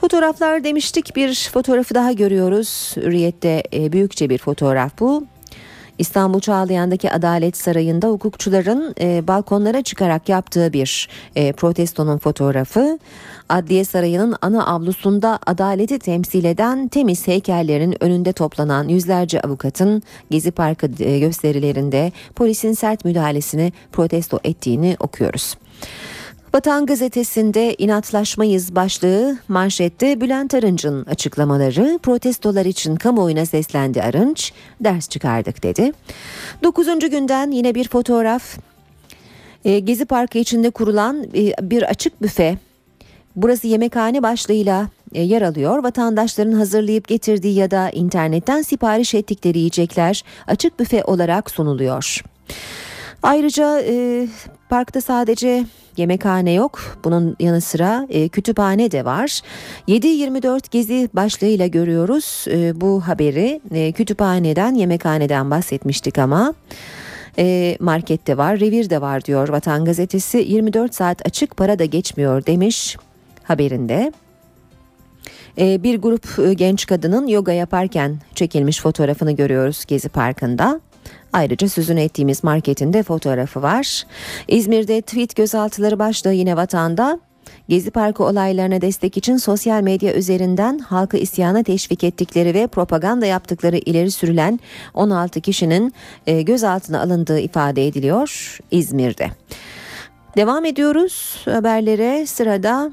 Fotoğraflar 0.00 0.64
demiştik 0.64 1.16
bir 1.16 1.50
fotoğrafı 1.52 1.94
daha 1.94 2.12
görüyoruz. 2.12 2.92
Hürriyette 2.96 3.62
e, 3.72 3.92
büyükçe 3.92 4.30
bir 4.30 4.38
fotoğraf 4.38 5.00
bu. 5.00 5.26
İstanbul 5.98 6.40
Çağlayan'daki 6.40 7.10
Adalet 7.10 7.56
Sarayı'nda 7.56 8.08
hukukçuların 8.08 8.94
e, 9.00 9.28
balkonlara 9.28 9.82
çıkarak 9.82 10.28
yaptığı 10.28 10.72
bir 10.72 11.08
e, 11.36 11.52
protestonun 11.52 12.18
fotoğrafı. 12.18 12.98
Adliye 13.48 13.84
Sarayı'nın 13.84 14.36
ana 14.42 14.66
avlusunda 14.66 15.38
adaleti 15.46 15.98
temsil 15.98 16.44
eden 16.44 16.88
temiz 16.88 17.26
heykellerin 17.26 18.04
önünde 18.04 18.32
toplanan 18.32 18.88
yüzlerce 18.88 19.40
avukatın 19.40 20.02
Gezi 20.30 20.50
Parkı 20.50 20.90
e, 20.98 21.18
gösterilerinde 21.18 22.12
polisin 22.34 22.72
sert 22.72 23.04
müdahalesini 23.04 23.72
protesto 23.92 24.38
ettiğini 24.44 24.96
okuyoruz. 25.00 25.54
Vatan 26.56 26.86
gazetesinde 26.86 27.74
inatlaşmayız 27.78 28.74
başlığı 28.74 29.38
manşette 29.48 30.20
Bülent 30.20 30.54
Arınç'ın 30.54 31.04
açıklamaları 31.04 31.98
protestolar 32.02 32.66
için 32.66 32.96
kamuoyuna 32.96 33.46
seslendi 33.46 34.02
Arınç 34.02 34.52
ders 34.80 35.08
çıkardık 35.08 35.62
dedi. 35.62 35.92
Dokuzuncu 36.62 37.10
günden 37.10 37.50
yine 37.50 37.74
bir 37.74 37.88
fotoğraf 37.88 38.58
e, 39.64 39.78
Gezi 39.78 40.04
Parkı 40.04 40.38
içinde 40.38 40.70
kurulan 40.70 41.24
e, 41.34 41.70
bir 41.70 41.82
açık 41.82 42.22
büfe 42.22 42.58
burası 43.36 43.66
yemekhane 43.66 44.22
başlığıyla 44.22 44.88
e, 45.14 45.22
yer 45.22 45.42
alıyor. 45.42 45.82
Vatandaşların 45.82 46.52
hazırlayıp 46.52 47.08
getirdiği 47.08 47.54
ya 47.54 47.70
da 47.70 47.90
internetten 47.90 48.62
sipariş 48.62 49.14
ettikleri 49.14 49.58
yiyecekler 49.58 50.24
açık 50.46 50.78
büfe 50.78 51.04
olarak 51.04 51.50
sunuluyor. 51.50 52.24
Ayrıca 53.22 53.80
e, 53.80 54.26
parkta 54.70 55.00
sadece 55.00 55.64
yemekhane 55.96 56.52
yok. 56.52 56.98
Bunun 57.04 57.36
yanı 57.40 57.60
sıra 57.60 58.06
e, 58.10 58.28
kütüphane 58.28 58.90
de 58.90 59.04
var. 59.04 59.40
7-24 59.88 60.70
gezi 60.70 61.08
başlığıyla 61.14 61.66
görüyoruz 61.66 62.44
e, 62.50 62.80
bu 62.80 63.00
haberi. 63.00 63.60
E, 63.70 63.92
kütüphaneden, 63.92 64.74
yemekhaneden 64.74 65.50
bahsetmiştik 65.50 66.18
ama 66.18 66.54
e, 67.38 67.76
markette 67.80 68.36
var, 68.36 68.60
revir 68.60 68.90
de 68.90 69.00
var 69.00 69.24
diyor 69.24 69.48
Vatan 69.48 69.84
Gazetesi. 69.84 70.38
24 70.38 70.94
saat 70.94 71.26
açık 71.26 71.56
para 71.56 71.78
da 71.78 71.84
geçmiyor 71.84 72.46
demiş 72.46 72.96
haberinde. 73.42 74.12
E, 75.58 75.82
bir 75.82 75.98
grup 75.98 76.38
e, 76.38 76.54
genç 76.54 76.86
kadının 76.86 77.26
yoga 77.26 77.52
yaparken 77.52 78.18
çekilmiş 78.34 78.80
fotoğrafını 78.80 79.32
görüyoruz 79.32 79.84
Gezi 79.84 80.08
Parkı'nda. 80.08 80.80
Ayrıca 81.32 81.68
sözünü 81.68 82.00
ettiğimiz 82.00 82.44
marketinde 82.44 83.02
fotoğrafı 83.02 83.62
var. 83.62 84.02
İzmir'de 84.48 85.00
tweet 85.00 85.36
gözaltıları 85.36 85.98
başlığı 85.98 86.32
yine 86.32 86.56
vatanda. 86.56 87.20
Gezi 87.68 87.90
Parkı 87.90 88.24
olaylarına 88.24 88.80
destek 88.80 89.16
için 89.16 89.36
sosyal 89.36 89.82
medya 89.82 90.14
üzerinden 90.14 90.78
halkı 90.78 91.16
isyana 91.16 91.62
teşvik 91.62 92.04
ettikleri 92.04 92.54
ve 92.54 92.66
propaganda 92.66 93.26
yaptıkları 93.26 93.76
ileri 93.76 94.10
sürülen 94.10 94.60
16 94.94 95.40
kişinin 95.40 95.94
e, 96.26 96.42
gözaltına 96.42 97.00
alındığı 97.00 97.40
ifade 97.40 97.86
ediliyor 97.86 98.58
İzmir'de. 98.70 99.30
Devam 100.36 100.64
ediyoruz 100.64 101.42
haberlere 101.44 102.26
sırada 102.26 102.90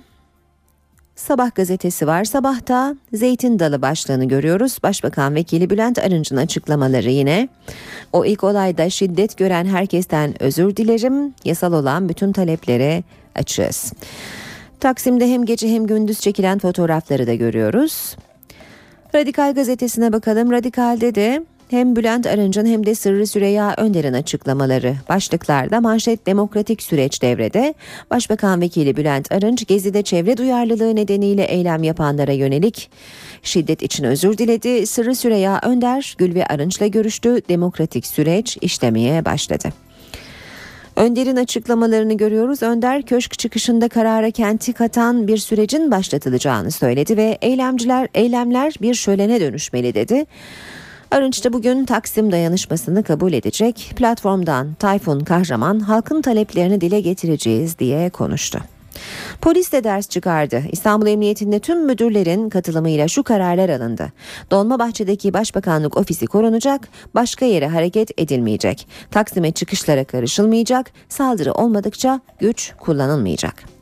Sabah 1.15 1.55
gazetesi 1.55 2.07
var. 2.07 2.23
Sabahta 2.23 2.95
Zeytin 3.13 3.59
Dalı 3.59 3.81
başlığını 3.81 4.25
görüyoruz. 4.25 4.77
Başbakan 4.83 5.35
Vekili 5.35 5.69
Bülent 5.69 5.99
Arınç'ın 5.99 6.37
açıklamaları 6.37 7.09
yine. 7.09 7.49
O 8.13 8.25
ilk 8.25 8.43
olayda 8.43 8.89
şiddet 8.89 9.37
gören 9.37 9.65
herkesten 9.65 10.43
özür 10.43 10.75
dilerim. 10.75 11.33
Yasal 11.45 11.73
olan 11.73 12.09
bütün 12.09 12.31
taleplere 12.31 13.03
açığız. 13.35 13.93
Taksim'de 14.79 15.29
hem 15.29 15.45
gece 15.45 15.69
hem 15.69 15.87
gündüz 15.87 16.19
çekilen 16.19 16.59
fotoğrafları 16.59 17.27
da 17.27 17.33
görüyoruz. 17.33 18.15
Radikal 19.15 19.53
gazetesine 19.53 20.13
bakalım. 20.13 20.51
Radikal'de 20.51 21.15
de 21.15 21.45
hem 21.69 21.95
Bülent 21.95 22.27
Arınç'ın 22.27 22.65
hem 22.65 22.85
de 22.85 22.95
Sırrı 22.95 23.27
Süreyya 23.27 23.75
Önder'in 23.77 24.13
açıklamaları 24.13 24.95
başlıklarda 25.09 25.81
manşet 25.81 26.25
demokratik 26.27 26.83
süreç 26.83 27.21
devrede. 27.21 27.73
Başbakan 28.11 28.61
Vekili 28.61 28.97
Bülent 28.97 29.31
Arınç 29.31 29.67
Gezi'de 29.67 30.01
çevre 30.01 30.37
duyarlılığı 30.37 30.95
nedeniyle 30.95 31.43
eylem 31.43 31.83
yapanlara 31.83 32.31
yönelik 32.31 32.89
şiddet 33.43 33.81
için 33.81 34.03
özür 34.03 34.37
diledi. 34.37 34.87
Sırrı 34.87 35.15
Süreyya 35.15 35.59
Önder 35.63 36.15
Gül 36.17 36.35
ve 36.35 36.45
Arınç'la 36.45 36.87
görüştü. 36.87 37.41
Demokratik 37.49 38.05
süreç 38.05 38.57
işlemeye 38.61 39.25
başladı. 39.25 39.69
Önder'in 40.95 41.35
açıklamalarını 41.35 42.13
görüyoruz. 42.13 42.63
Önder 42.63 43.01
köşk 43.01 43.39
çıkışında 43.39 43.89
karara 43.89 44.31
kenti 44.31 44.73
katan 44.73 45.27
bir 45.27 45.37
sürecin 45.37 45.91
başlatılacağını 45.91 46.71
söyledi 46.71 47.17
ve 47.17 47.37
eylemciler 47.41 48.07
eylemler 48.13 48.73
bir 48.81 48.93
şölene 48.93 49.41
dönüşmeli 49.41 49.93
dedi. 49.93 50.25
Arınç 51.13 51.45
da 51.45 51.53
bugün 51.53 51.85
Taksim 51.85 52.31
dayanışmasını 52.31 53.03
kabul 53.03 53.33
edecek. 53.33 53.93
Platformdan 53.95 54.73
Tayfun 54.73 55.19
Kahraman 55.19 55.79
halkın 55.79 56.21
taleplerini 56.21 56.81
dile 56.81 57.01
getireceğiz 57.01 57.79
diye 57.79 58.09
konuştu. 58.09 58.59
Polis 59.41 59.71
de 59.71 59.83
ders 59.83 60.09
çıkardı. 60.09 60.63
İstanbul 60.71 61.07
Emniyetinde 61.07 61.59
tüm 61.59 61.85
müdürlerin 61.85 62.49
katılımıyla 62.49 63.07
şu 63.07 63.23
kararlar 63.23 63.69
alındı. 63.69 64.11
Dolmabahçe'deki 64.51 65.33
Başbakanlık 65.33 65.97
ofisi 65.97 66.27
korunacak, 66.27 66.87
başka 67.15 67.45
yere 67.45 67.67
hareket 67.67 68.19
edilmeyecek. 68.19 68.87
Taksim'e 69.11 69.51
çıkışlara 69.51 70.03
karışılmayacak, 70.03 70.91
saldırı 71.09 71.53
olmadıkça 71.53 72.21
güç 72.39 72.73
kullanılmayacak. 72.79 73.72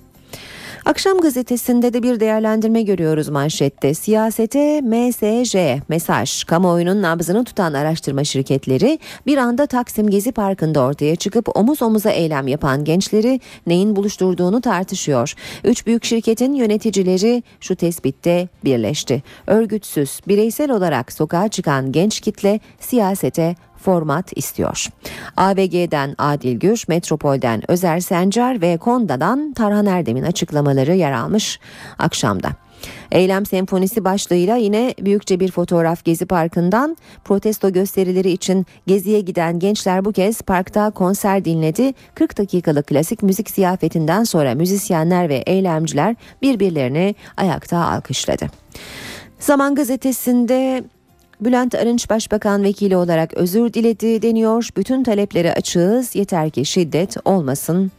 Akşam 0.86 1.18
gazetesinde 1.18 1.94
de 1.94 2.04
bir 2.04 2.20
değerlendirme 2.20 2.82
görüyoruz 2.82 3.30
manşette. 3.30 3.94
Siyasete 3.94 4.82
MSJ 4.82 5.56
mesaj 5.88 6.44
kamuoyunun 6.44 7.02
nabzını 7.02 7.44
tutan 7.44 7.74
araştırma 7.74 8.24
şirketleri 8.24 9.00
bir 9.26 9.38
anda 9.38 9.66
Taksim 9.66 10.10
Gezi 10.10 10.32
Parkı'nda 10.32 10.82
ortaya 10.82 11.16
çıkıp 11.16 11.58
omuz 11.58 11.82
omuza 11.82 12.10
eylem 12.10 12.48
yapan 12.48 12.84
gençleri 12.84 13.40
neyin 13.68 13.96
buluşturduğunu 13.96 14.62
tartışıyor. 14.62 15.34
Üç 15.64 15.88
büyük 15.88 16.04
şirketin 16.04 16.54
yöneticileri 16.54 17.44
şu 17.60 17.76
tespitte 17.76 18.48
birleşti. 18.64 19.24
Örgütsüz, 19.48 20.20
bireysel 20.28 20.72
olarak 20.72 21.12
sokağa 21.12 21.48
çıkan 21.48 21.92
genç 21.92 22.20
kitle 22.20 22.60
siyasete 22.80 23.56
format 23.82 24.38
istiyor. 24.38 24.88
AVG'den 25.38 26.16
Adil 26.18 26.60
Gür, 26.60 26.84
Metropol'den 26.88 27.72
Özer 27.72 28.00
Sencar 28.00 28.62
ve 28.62 28.78
Konda'dan 28.78 29.54
Tarhan 29.54 29.86
Erdem'in 29.86 30.24
açıklamaları 30.24 30.96
yer 30.96 31.12
almış 31.12 31.60
akşamda. 32.00 32.50
Eylem 33.12 33.46
senfonisi 33.46 34.06
başlığıyla 34.06 34.56
yine 34.56 34.96
büyükçe 35.02 35.40
bir 35.40 35.52
fotoğraf 35.52 36.06
Gezi 36.06 36.26
Parkı'ndan 36.26 36.98
protesto 37.24 37.74
gösterileri 37.74 38.32
için 38.32 38.66
Gezi'ye 38.88 39.22
giden 39.22 39.60
gençler 39.60 40.06
bu 40.06 40.12
kez 40.12 40.42
parkta 40.42 40.92
konser 40.92 41.46
dinledi. 41.46 41.94
40 42.16 42.38
dakikalık 42.38 42.88
klasik 42.88 43.24
müzik 43.24 43.50
ziyafetinden 43.50 44.24
sonra 44.24 44.56
müzisyenler 44.56 45.30
ve 45.30 45.36
eylemciler 45.36 46.16
birbirlerini 46.42 47.16
ayakta 47.38 47.78
alkışladı. 47.78 48.48
Zaman 49.40 49.76
gazetesinde 49.76 50.84
Bülent 51.42 51.76
Arınç 51.76 52.10
Başbakan 52.10 52.64
Vekili 52.64 52.98
olarak 52.98 53.34
özür 53.34 53.74
diledi 53.74 54.22
deniyor. 54.22 54.70
Bütün 54.78 55.04
talepleri 55.04 55.54
açığız 55.54 56.16
yeter 56.16 56.50
ki 56.50 56.66
şiddet 56.66 57.18
olmasın 57.26 57.92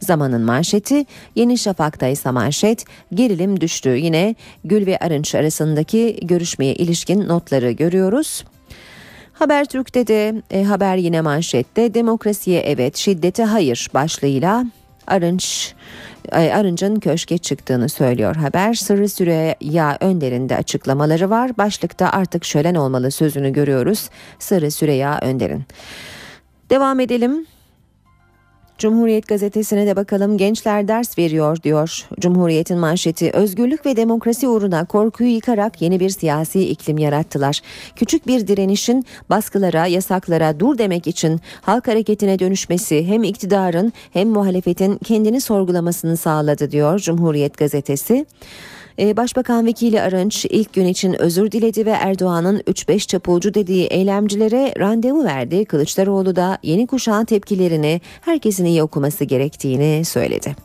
Zamanın 0.00 0.42
manşeti 0.42 1.06
Yeni 1.34 1.58
Şafak'ta 1.58 2.06
ise 2.06 2.30
manşet 2.30 2.84
gerilim 3.14 3.60
düştü. 3.60 3.88
Yine 3.88 4.34
Gül 4.64 4.86
ve 4.86 4.98
Arınç 4.98 5.34
arasındaki 5.34 6.18
görüşmeye 6.22 6.74
ilişkin 6.74 7.28
notları 7.28 7.70
görüyoruz. 7.70 8.44
Habertürk'te 9.32 10.06
de 10.06 10.42
e, 10.50 10.62
haber 10.64 10.96
yine 10.96 11.20
manşette 11.20 11.94
demokrasiye 11.94 12.60
evet 12.60 12.96
şiddete 12.96 13.44
hayır 13.44 13.88
başlığıyla 13.94 14.64
Arınç 15.06 15.74
Arınç'ın 16.32 17.00
köşke 17.00 17.38
çıktığını 17.38 17.88
söylüyor 17.88 18.36
haber. 18.36 18.74
Sırrı 18.74 19.08
Süreyya 19.08 19.98
Önder'in 20.00 20.48
de 20.48 20.56
açıklamaları 20.56 21.30
var. 21.30 21.58
Başlıkta 21.58 22.10
artık 22.10 22.44
şölen 22.44 22.74
olmalı 22.74 23.10
sözünü 23.10 23.52
görüyoruz. 23.52 24.10
Sırrı 24.38 24.70
Süreyya 24.70 25.18
Önder'in. 25.22 25.64
Devam 26.70 27.00
edelim. 27.00 27.46
Cumhuriyet 28.80 29.28
gazetesine 29.28 29.86
de 29.86 29.96
bakalım 29.96 30.38
gençler 30.38 30.88
ders 30.88 31.18
veriyor 31.18 31.62
diyor. 31.62 32.06
Cumhuriyet'in 32.20 32.78
manşeti 32.78 33.30
özgürlük 33.30 33.86
ve 33.86 33.96
demokrasi 33.96 34.48
uğruna 34.48 34.84
korkuyu 34.84 35.30
yıkarak 35.30 35.82
yeni 35.82 36.00
bir 36.00 36.10
siyasi 36.10 36.68
iklim 36.68 36.98
yarattılar. 36.98 37.60
Küçük 37.96 38.26
bir 38.26 38.46
direnişin 38.46 39.04
baskılara, 39.30 39.86
yasaklara 39.86 40.60
dur 40.60 40.78
demek 40.78 41.06
için 41.06 41.40
halk 41.62 41.88
hareketine 41.88 42.38
dönüşmesi 42.38 43.06
hem 43.06 43.22
iktidarın 43.22 43.92
hem 44.12 44.28
muhalefetin 44.28 44.98
kendini 44.98 45.40
sorgulamasını 45.40 46.16
sağladı 46.16 46.70
diyor 46.70 46.98
Cumhuriyet 46.98 47.58
gazetesi. 47.58 48.26
Ee, 49.00 49.16
Başbakan 49.16 49.66
Vekili 49.66 50.00
Arınç 50.00 50.46
ilk 50.50 50.72
gün 50.72 50.86
için 50.86 51.20
özür 51.20 51.50
diledi 51.50 51.86
ve 51.86 51.90
Erdoğan'ın 51.90 52.60
3-5 52.60 53.06
çapulcu 53.06 53.54
dediği 53.54 53.86
eylemcilere 53.86 54.74
randevu 54.78 55.24
verdi. 55.24 55.64
Kılıçdaroğlu 55.64 56.36
da 56.36 56.58
yeni 56.62 56.86
kuşağın 56.86 57.24
tepkilerini 57.24 58.00
herkesin 58.20 58.64
iyi 58.64 58.82
okuması 58.82 59.24
gerektiğini 59.24 60.04
söyledi. 60.04 60.56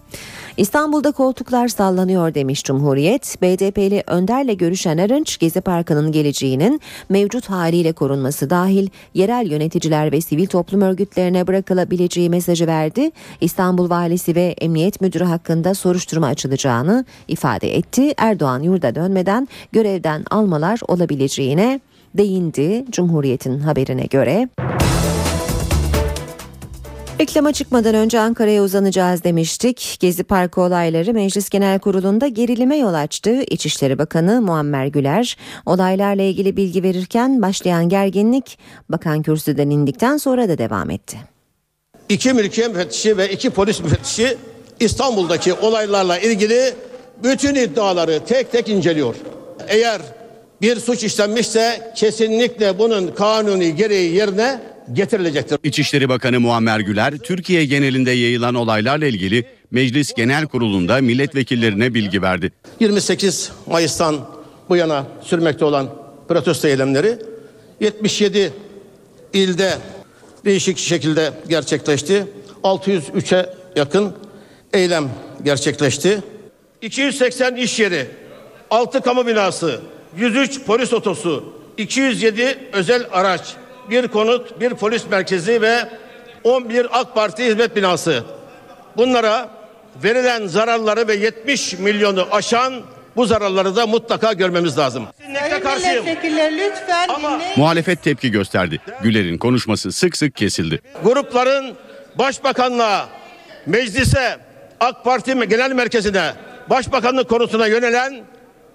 İstanbul'da 0.57 1.11
koltuklar 1.11 1.67
sallanıyor 1.67 2.33
demiş 2.33 2.63
Cumhuriyet. 2.63 3.37
BDP'li 3.41 4.03
Önder'le 4.07 4.57
görüşen 4.57 4.97
Arınç, 4.97 5.39
Gezi 5.39 5.61
Parkı'nın 5.61 6.11
geleceğinin 6.11 6.81
mevcut 7.09 7.49
haliyle 7.49 7.93
korunması 7.93 8.49
dahil 8.49 8.87
yerel 9.13 9.51
yöneticiler 9.51 10.11
ve 10.11 10.21
sivil 10.21 10.47
toplum 10.47 10.81
örgütlerine 10.81 11.47
bırakılabileceği 11.47 12.29
mesajı 12.29 12.67
verdi. 12.67 13.11
İstanbul 13.41 13.89
Valisi 13.89 14.35
ve 14.35 14.55
Emniyet 14.61 15.01
Müdürü 15.01 15.23
hakkında 15.23 15.73
soruşturma 15.73 16.27
açılacağını 16.27 17.05
ifade 17.27 17.75
etti. 17.75 18.13
Erdoğan 18.17 18.59
yurda 18.59 18.95
dönmeden 18.95 19.47
görevden 19.71 20.23
almalar 20.31 20.79
olabileceğine 20.87 21.79
değindi 22.17 22.85
Cumhuriyet'in 22.91 23.59
haberine 23.59 24.05
göre. 24.05 24.49
Reklama 27.19 27.53
çıkmadan 27.53 27.95
önce 27.95 28.19
Ankara'ya 28.19 28.63
uzanacağız 28.63 29.23
demiştik. 29.23 29.97
Gezi 29.99 30.23
Parkı 30.23 30.61
olayları 30.61 31.13
Meclis 31.13 31.49
Genel 31.49 31.79
Kurulu'nda 31.79 32.27
gerilime 32.27 32.77
yol 32.77 32.93
açtı. 32.93 33.41
İçişleri 33.43 33.97
Bakanı 33.97 34.41
Muammer 34.41 34.85
Güler 34.87 35.37
olaylarla 35.65 36.23
ilgili 36.23 36.57
bilgi 36.57 36.83
verirken 36.83 37.41
başlayan 37.41 37.89
gerginlik 37.89 38.57
bakan 38.89 39.21
kürsüden 39.21 39.69
indikten 39.69 40.17
sonra 40.17 40.49
da 40.49 40.57
devam 40.57 40.89
etti. 40.89 41.17
İki 42.09 42.33
mülkiye 42.33 42.67
müfettişi 42.67 43.17
ve 43.17 43.31
iki 43.31 43.49
polis 43.49 43.81
müfettişi 43.81 44.37
İstanbul'daki 44.79 45.53
olaylarla 45.53 46.19
ilgili 46.19 46.73
bütün 47.23 47.55
iddiaları 47.55 48.19
tek 48.25 48.51
tek 48.51 48.69
inceliyor. 48.69 49.15
Eğer 49.67 50.01
bir 50.61 50.79
suç 50.79 51.03
işlenmişse 51.03 51.91
kesinlikle 51.95 52.79
bunun 52.79 53.07
kanuni 53.07 53.75
gereği 53.75 54.15
yerine 54.15 54.74
getirilecektir. 54.93 55.59
İçişleri 55.63 56.09
Bakanı 56.09 56.39
Muammer 56.39 56.79
Güler, 56.79 57.17
Türkiye 57.17 57.65
genelinde 57.65 58.11
yayılan 58.11 58.55
olaylarla 58.55 59.05
ilgili 59.05 59.45
Meclis 59.71 60.13
Genel 60.13 60.45
Kurulu'nda 60.47 61.01
milletvekillerine 61.01 61.93
bilgi 61.93 62.21
verdi. 62.21 62.51
28 62.79 63.51
Mayıs'tan 63.67 64.15
bu 64.69 64.75
yana 64.75 65.07
sürmekte 65.21 65.65
olan 65.65 65.89
protesto 66.27 66.67
eylemleri 66.67 67.17
77 67.79 68.53
ilde 69.33 69.73
değişik 70.45 70.77
şekilde 70.77 71.33
gerçekleşti. 71.49 72.27
603'e 72.63 73.49
yakın 73.75 74.13
eylem 74.73 75.09
gerçekleşti. 75.43 76.23
280 76.81 77.55
iş 77.55 77.79
yeri, 77.79 78.07
6 78.71 79.01
kamu 79.01 79.27
binası, 79.27 79.81
103 80.17 80.61
polis 80.65 80.93
otosu, 80.93 81.53
207 81.77 82.57
özel 82.73 83.07
araç, 83.11 83.55
bir 83.89 84.07
konut, 84.07 84.59
bir 84.59 84.73
polis 84.73 85.09
merkezi 85.09 85.61
ve 85.61 85.89
11 86.43 86.87
AK 86.99 87.15
Parti 87.15 87.45
hizmet 87.45 87.75
binası. 87.75 88.23
Bunlara 88.97 89.49
verilen 90.03 90.47
zararları 90.47 91.07
ve 91.07 91.15
70 91.15 91.73
milyonu 91.79 92.27
aşan 92.31 92.73
bu 93.15 93.25
zararları 93.25 93.75
da 93.75 93.87
mutlaka 93.87 94.33
görmemiz 94.33 94.77
lazım. 94.77 95.07
Lütfen 96.51 97.09
dinleyin. 97.37 97.53
Muhalefet 97.57 98.03
tepki 98.03 98.31
gösterdi. 98.31 98.81
Güler'in 99.03 99.37
konuşması 99.37 99.91
sık 99.91 100.17
sık 100.17 100.35
kesildi. 100.35 100.81
Grupların 101.03 101.75
başbakanlığa, 102.15 103.05
meclise, 103.65 104.37
AK 104.79 105.03
Parti 105.03 105.47
Genel 105.49 105.71
Merkezi'ne, 105.71 106.33
başbakanlık 106.69 107.29
konusuna 107.29 107.67
yönelen 107.67 108.23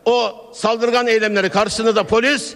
o 0.04 0.34
saldırgan 0.54 1.06
eylemleri 1.06 1.48
karşısında 1.50 1.96
da 1.96 2.04
polis 2.04 2.54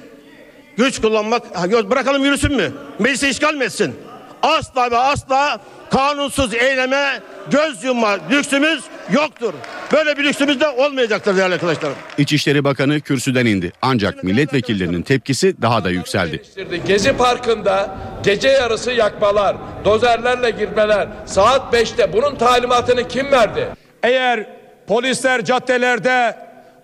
güç 0.76 1.00
kullanmak 1.00 1.42
Ha, 1.54 1.90
bırakalım 1.90 2.24
yürüsün 2.24 2.56
mü? 2.56 2.72
Meclisi 2.98 3.28
işgal 3.28 3.54
mi 3.54 3.64
etsin? 3.64 3.94
Asla 4.42 4.90
ve 4.90 4.96
asla 4.96 5.60
kanunsuz 5.90 6.54
eyleme 6.54 7.20
göz 7.50 7.84
yumma 7.84 8.16
lüksümüz 8.30 8.84
yoktur. 9.12 9.54
Böyle 9.92 10.18
bir 10.18 10.24
lüksümüz 10.24 10.60
de 10.60 10.68
olmayacaktır 10.68 11.36
değerli 11.36 11.54
arkadaşlarım. 11.54 11.96
İçişleri 12.18 12.64
Bakanı 12.64 13.00
kürsüden 13.00 13.46
indi. 13.46 13.72
Ancak 13.82 14.24
milletvekillerinin 14.24 15.02
tepkisi 15.02 15.62
daha 15.62 15.84
da 15.84 15.90
yükseldi. 15.90 16.42
Gezi 16.86 17.16
Parkı'nda 17.16 17.96
gece 18.22 18.48
yarısı 18.48 18.92
yakmalar, 18.92 19.56
dozerlerle 19.84 20.50
girmeler, 20.50 21.08
saat 21.26 21.74
5'te 21.74 22.12
bunun 22.12 22.36
talimatını 22.36 23.08
kim 23.08 23.32
verdi? 23.32 23.68
Eğer 24.02 24.46
polisler 24.86 25.44
caddelerde 25.44 26.36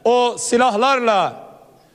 o 0.04 0.36
silahlarla, 0.38 1.34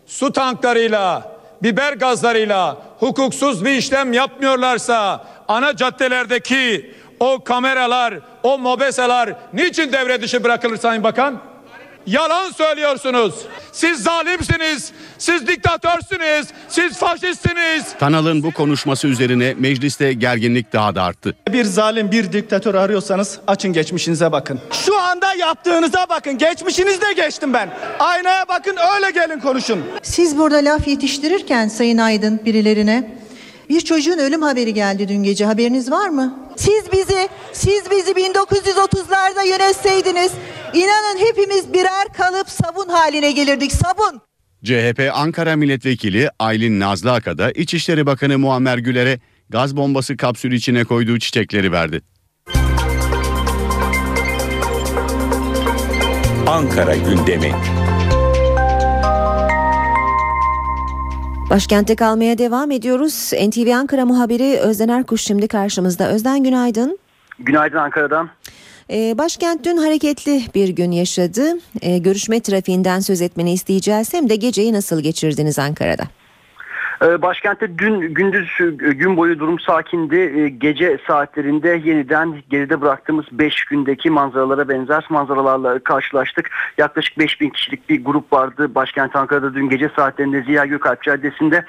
su 0.06 0.32
tanklarıyla, 0.34 1.35
biber 1.64 1.94
gazlarıyla 1.94 2.78
hukuksuz 3.00 3.66
bir 3.66 3.72
işlem 3.72 4.14
yapmıyorlarsa 4.14 5.26
ana 5.48 5.76
caddelerdeki 5.76 6.94
o 7.20 7.44
kameralar, 7.44 8.14
o 8.44 8.58
mobeseler 8.58 9.36
niçin 9.54 9.92
devre 9.92 10.22
dışı 10.22 10.44
bırakılır 10.44 10.78
Sayın 10.78 11.04
Bakan? 11.04 11.42
Yalan 12.08 12.52
söylüyorsunuz. 12.52 13.36
Siz 13.72 14.04
zalimsiniz. 14.04 14.92
Siz 15.18 15.48
diktatörsünüz. 15.48 16.48
Siz 16.70 16.98
faşistsiniz. 16.98 17.84
Kanalın 18.00 18.44
bu 18.44 18.52
konuşması 18.52 19.08
üzerine 19.08 19.54
mecliste 19.54 20.14
gerginlik 20.14 20.74
daha 20.74 20.96
da 20.96 21.04
arttı. 21.04 21.36
Bir 21.50 21.64
zalim 21.64 22.12
bir 22.12 22.32
diktatör 22.34 22.76
arıyorsanız 22.76 23.40
açın 23.48 23.74
geçmişinize 23.74 24.32
bakın. 24.32 24.60
Şu 24.72 25.00
anda 25.00 25.34
yaptığınıza 25.34 26.06
bakın. 26.10 26.38
Geçmişinizde 26.38 27.14
geçtim 27.14 27.54
ben. 27.54 27.70
Aynaya 28.00 28.48
bakın 28.48 28.78
öyle 28.96 29.12
gelin 29.12 29.40
konuşun. 29.40 29.80
Siz 30.04 30.38
burada 30.38 30.58
laf 30.58 30.88
yetiştirirken 30.88 31.68
Sayın 31.68 31.98
Aydın 31.98 32.42
birilerine 32.46 33.12
bir 33.70 33.82
çocuğun 33.82 34.18
ölüm 34.18 34.42
haberi 34.42 34.74
geldi 34.74 35.08
dün 35.08 35.24
gece 35.24 35.46
haberiniz 35.46 35.92
var 35.92 36.10
mı? 36.10 36.40
Siz 36.56 36.92
bizi 36.92 37.30
siz 37.54 37.92
bizi 37.92 38.12
1930'larda 38.12 39.48
yönetseydiniz 39.48 40.32
inanın 40.74 41.18
hepimiz 41.20 41.74
birer 41.74 42.08
kalıp 42.18 42.50
sabun 42.50 42.90
haline 42.90 43.32
gelirdik 43.32 43.72
sabun. 43.72 44.22
CHP 44.64 45.10
Ankara 45.14 45.56
Milletvekili 45.56 46.30
Aylin 46.40 46.80
Nazlı 46.80 47.14
Aka 47.14 47.38
da 47.38 47.52
İçişleri 47.52 48.06
Bakanı 48.06 48.38
Muammer 48.40 48.78
Güler'e 48.78 49.20
gaz 49.50 49.78
bombası 49.78 50.18
kapsülü 50.18 50.56
içine 50.56 50.84
koyduğu 50.84 51.20
çiçekleri 51.20 51.72
verdi. 51.72 52.02
Ankara 56.48 56.96
gündemi. 56.96 57.52
Başkentte 61.50 61.96
kalmaya 61.96 62.38
devam 62.38 62.72
ediyoruz. 62.72 63.32
NTV 63.48 63.72
Ankara 63.76 64.06
muhabiri 64.06 64.58
Özden 64.60 64.90
Erkuş 64.90 65.22
şimdi 65.22 65.48
karşımızda. 65.48 66.08
Özden 66.08 66.44
günaydın. 66.44 67.00
Günaydın 67.40 67.78
Ankara'dan. 67.78 68.30
Ee, 68.92 69.18
başkent 69.18 69.66
dün 69.66 69.78
hareketli 69.78 70.42
bir 70.56 70.70
gün 70.70 70.92
yaşadı. 70.92 71.42
Ee, 71.82 71.98
görüşme 71.98 72.42
trafiğinden 72.42 73.00
söz 73.00 73.22
etmeni 73.22 73.54
isteyeceğiz. 73.54 74.14
Hem 74.14 74.30
de 74.30 74.36
geceyi 74.36 74.74
nasıl 74.74 75.02
geçirdiniz 75.02 75.60
Ankara'da? 75.60 76.04
Ee, 77.04 77.22
Başkentte 77.22 77.78
dün 77.78 78.14
gündüz 78.14 78.50
e, 78.60 78.66
gün 78.94 79.18
boyu 79.18 79.40
durum 79.40 79.60
sakindi. 79.60 80.54
Gece 80.58 80.98
saatlerinde 81.08 81.82
yeniden 81.86 82.36
geride 82.50 82.82
bıraktığımız 82.82 83.26
5 83.32 83.66
gündeki 83.66 84.10
manzaralara 84.10 84.70
benzer 84.70 85.06
manzaralarla 85.10 85.80
karşılaştık. 85.80 86.52
Yaklaşık 86.78 87.20
5000 87.20 87.50
kişilik 87.50 87.90
bir 87.90 88.06
grup 88.06 88.34
vardı 88.34 88.76
başkent 88.76 89.16
Ankara'da 89.16 89.54
dün 89.54 89.70
gece 89.70 89.90
saatlerinde 89.96 90.44
Ziya 90.44 90.66
Gökalp 90.66 91.04
Caddesi'nde. 91.04 91.66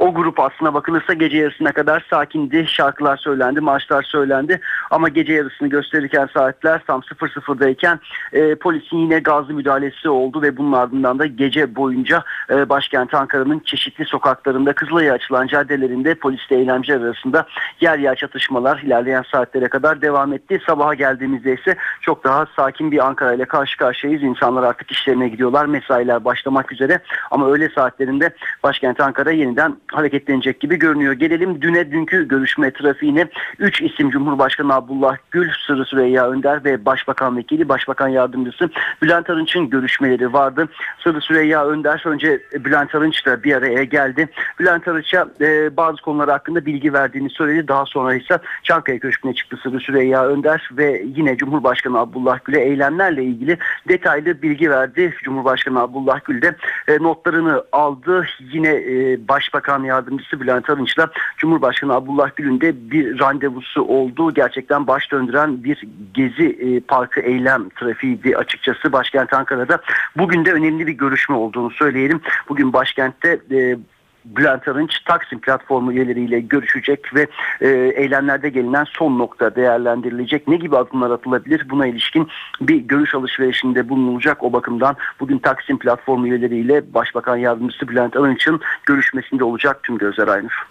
O 0.00 0.14
grup 0.14 0.40
aslına 0.40 0.74
bakılırsa 0.74 1.12
gece 1.12 1.36
yarısına 1.36 1.72
kadar 1.72 2.06
sakindi. 2.10 2.66
Şarkılar 2.68 3.16
söylendi, 3.16 3.60
marşlar 3.60 4.02
söylendi. 4.02 4.60
Ama 4.90 5.08
gece 5.08 5.32
yarısını 5.32 5.68
gösterirken 5.68 6.28
saatler 6.34 6.80
tam 6.86 7.00
00'dayken 7.00 7.98
e, 8.32 8.54
polisin 8.54 8.96
yine 8.96 9.18
gazlı 9.18 9.54
müdahalesi 9.54 10.08
oldu 10.08 10.42
ve 10.42 10.56
bunun 10.56 10.72
ardından 10.72 11.18
da 11.18 11.26
gece 11.26 11.76
boyunca 11.76 12.24
e, 12.50 12.68
başkent 12.68 13.14
Ankara'nın 13.14 13.58
çeşitli 13.58 14.04
sokaklarında 14.04 14.72
Kızılay'a 14.72 15.14
açılan 15.14 15.46
caddelerinde 15.46 16.14
polisle 16.14 16.56
eylemciler 16.56 17.00
arasında 17.00 17.46
yer 17.80 17.98
yer 17.98 18.16
çatışmalar 18.16 18.78
ilerleyen 18.78 19.24
saatlere 19.32 19.68
kadar 19.68 20.02
devam 20.02 20.32
etti. 20.32 20.60
Sabaha 20.66 20.94
geldiğimizde 20.94 21.54
ise 21.54 21.76
çok 22.00 22.24
daha 22.24 22.46
sakin 22.56 22.92
bir 22.92 23.06
Ankara 23.06 23.32
ile 23.32 23.44
karşı 23.44 23.76
karşıyayız. 23.76 24.22
İnsanlar 24.22 24.62
artık 24.62 24.90
işlerine 24.90 25.28
gidiyorlar. 25.28 25.66
Mesailer 25.66 26.24
başlamak 26.24 26.72
üzere 26.72 27.00
ama 27.30 27.50
öğle 27.50 27.68
saatlerinde 27.68 28.30
başkent 28.62 29.00
Ankara 29.00 29.30
yeniden 29.30 29.76
hareketlenecek 29.92 30.60
gibi 30.60 30.76
görünüyor. 30.78 31.12
Gelelim 31.12 31.62
düne 31.62 31.92
dünkü 31.92 32.28
görüşme 32.28 32.70
trafiğine. 32.70 33.28
3 33.58 33.82
isim 33.82 34.10
Cumhurbaşkanı 34.10 34.74
Abdullah 34.74 35.16
Gül, 35.30 35.50
Sırrı 35.66 35.84
Süreyya 35.84 36.30
Önder 36.30 36.64
ve 36.64 36.84
Başbakan 36.84 37.36
Vekili, 37.36 37.68
Başbakan 37.68 38.08
Yardımcısı 38.08 38.70
Bülent 39.02 39.30
Arınç'ın 39.30 39.70
görüşmeleri 39.70 40.32
vardı. 40.32 40.68
Sırrı 41.04 41.20
Süreyya 41.20 41.66
Önder 41.66 42.02
önce 42.04 42.42
Bülent 42.54 42.94
Arınç'la 42.94 43.42
bir 43.42 43.54
araya 43.54 43.84
geldi. 43.84 44.28
Bülent 44.58 44.88
Arınç'a 44.88 45.28
e, 45.40 45.76
bazı 45.76 46.02
konular 46.02 46.30
hakkında 46.30 46.66
bilgi 46.66 46.92
verdiğini 46.92 47.30
söyledi. 47.30 47.68
Daha 47.68 47.86
sonra 47.86 48.14
ise 48.14 48.38
Çankaya 48.62 48.98
Köşkü'ne 48.98 49.34
çıktı 49.34 49.56
Sırrı 49.62 49.80
Süreyya 49.80 50.26
Önder 50.26 50.70
ve 50.72 51.04
yine 51.16 51.36
Cumhurbaşkanı 51.36 51.98
Abdullah 51.98 52.38
Gül'e 52.44 52.60
eylemlerle 52.60 53.24
ilgili 53.24 53.58
detaylı 53.88 54.42
bilgi 54.42 54.70
verdi. 54.70 55.14
Cumhurbaşkanı 55.22 55.80
Abdullah 55.80 56.20
Gül 56.24 56.42
de 56.42 56.56
e, 56.88 56.98
notlarını 57.02 57.64
aldı. 57.72 58.26
Yine 58.52 58.68
e, 58.68 59.28
Başbakan 59.28 59.79
Yardımcısı 59.84 60.40
Bülent 60.40 60.70
Arınç'la 60.70 61.10
Cumhurbaşkanı 61.36 61.94
Abdullah 61.94 62.36
Gül'ün 62.36 62.60
de 62.60 62.90
bir 62.90 63.20
randevusu 63.20 63.82
oldu. 63.82 64.34
Gerçekten 64.34 64.86
baş 64.86 65.12
döndüren 65.12 65.64
bir 65.64 65.84
gezi 66.14 66.44
e, 66.44 66.80
parkı 66.80 67.20
eylem 67.20 67.68
trafiğiydi 67.68 68.36
açıkçası 68.36 68.92
başkent 68.92 69.32
Ankara'da. 69.32 69.78
Bugün 70.16 70.44
de 70.44 70.52
önemli 70.52 70.86
bir 70.86 70.92
görüşme 70.92 71.36
olduğunu 71.36 71.70
söyleyelim. 71.70 72.20
Bugün 72.48 72.72
başkentte 72.72 73.40
e, 73.50 73.76
Bülent 74.24 74.68
Arınç 74.68 75.00
Taksim 75.04 75.40
platformu 75.40 75.92
üyeleriyle 75.92 76.40
görüşecek 76.40 77.14
ve 77.14 77.26
e, 77.60 77.68
eylemlerde 77.96 78.48
gelinen 78.48 78.84
son 78.84 79.18
nokta 79.18 79.56
değerlendirilecek. 79.56 80.48
Ne 80.48 80.56
gibi 80.56 80.76
adımlar 80.76 81.10
atılabilir? 81.10 81.70
Buna 81.70 81.86
ilişkin 81.86 82.28
bir 82.60 82.76
görüş 82.76 83.14
alışverişinde 83.14 83.88
bulunulacak. 83.88 84.42
O 84.42 84.52
bakımdan 84.52 84.96
bugün 85.20 85.38
Taksim 85.38 85.78
platformu 85.78 86.26
üyeleriyle 86.26 86.94
Başbakan 86.94 87.36
Yardımcısı 87.36 87.88
Bülent 87.88 88.16
Arınç'ın 88.16 88.60
görüşmesinde 88.86 89.44
olacak 89.44 89.82
tüm 89.82 89.98
gözler 89.98 90.28
Aynur. 90.28 90.68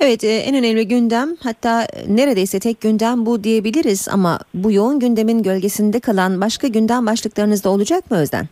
Evet 0.00 0.24
e, 0.24 0.28
en 0.28 0.56
önemli 0.56 0.88
gündem 0.88 1.28
hatta 1.42 1.86
neredeyse 2.08 2.60
tek 2.60 2.80
gündem 2.80 3.26
bu 3.26 3.44
diyebiliriz 3.44 4.08
ama 4.08 4.38
bu 4.54 4.72
yoğun 4.72 5.00
gündemin 5.00 5.42
gölgesinde 5.42 6.00
kalan 6.00 6.40
başka 6.40 6.68
gündem 6.68 7.06
başlıklarınız 7.06 7.64
da 7.64 7.68
olacak 7.70 8.10
mı 8.10 8.16
Özden? 8.16 8.48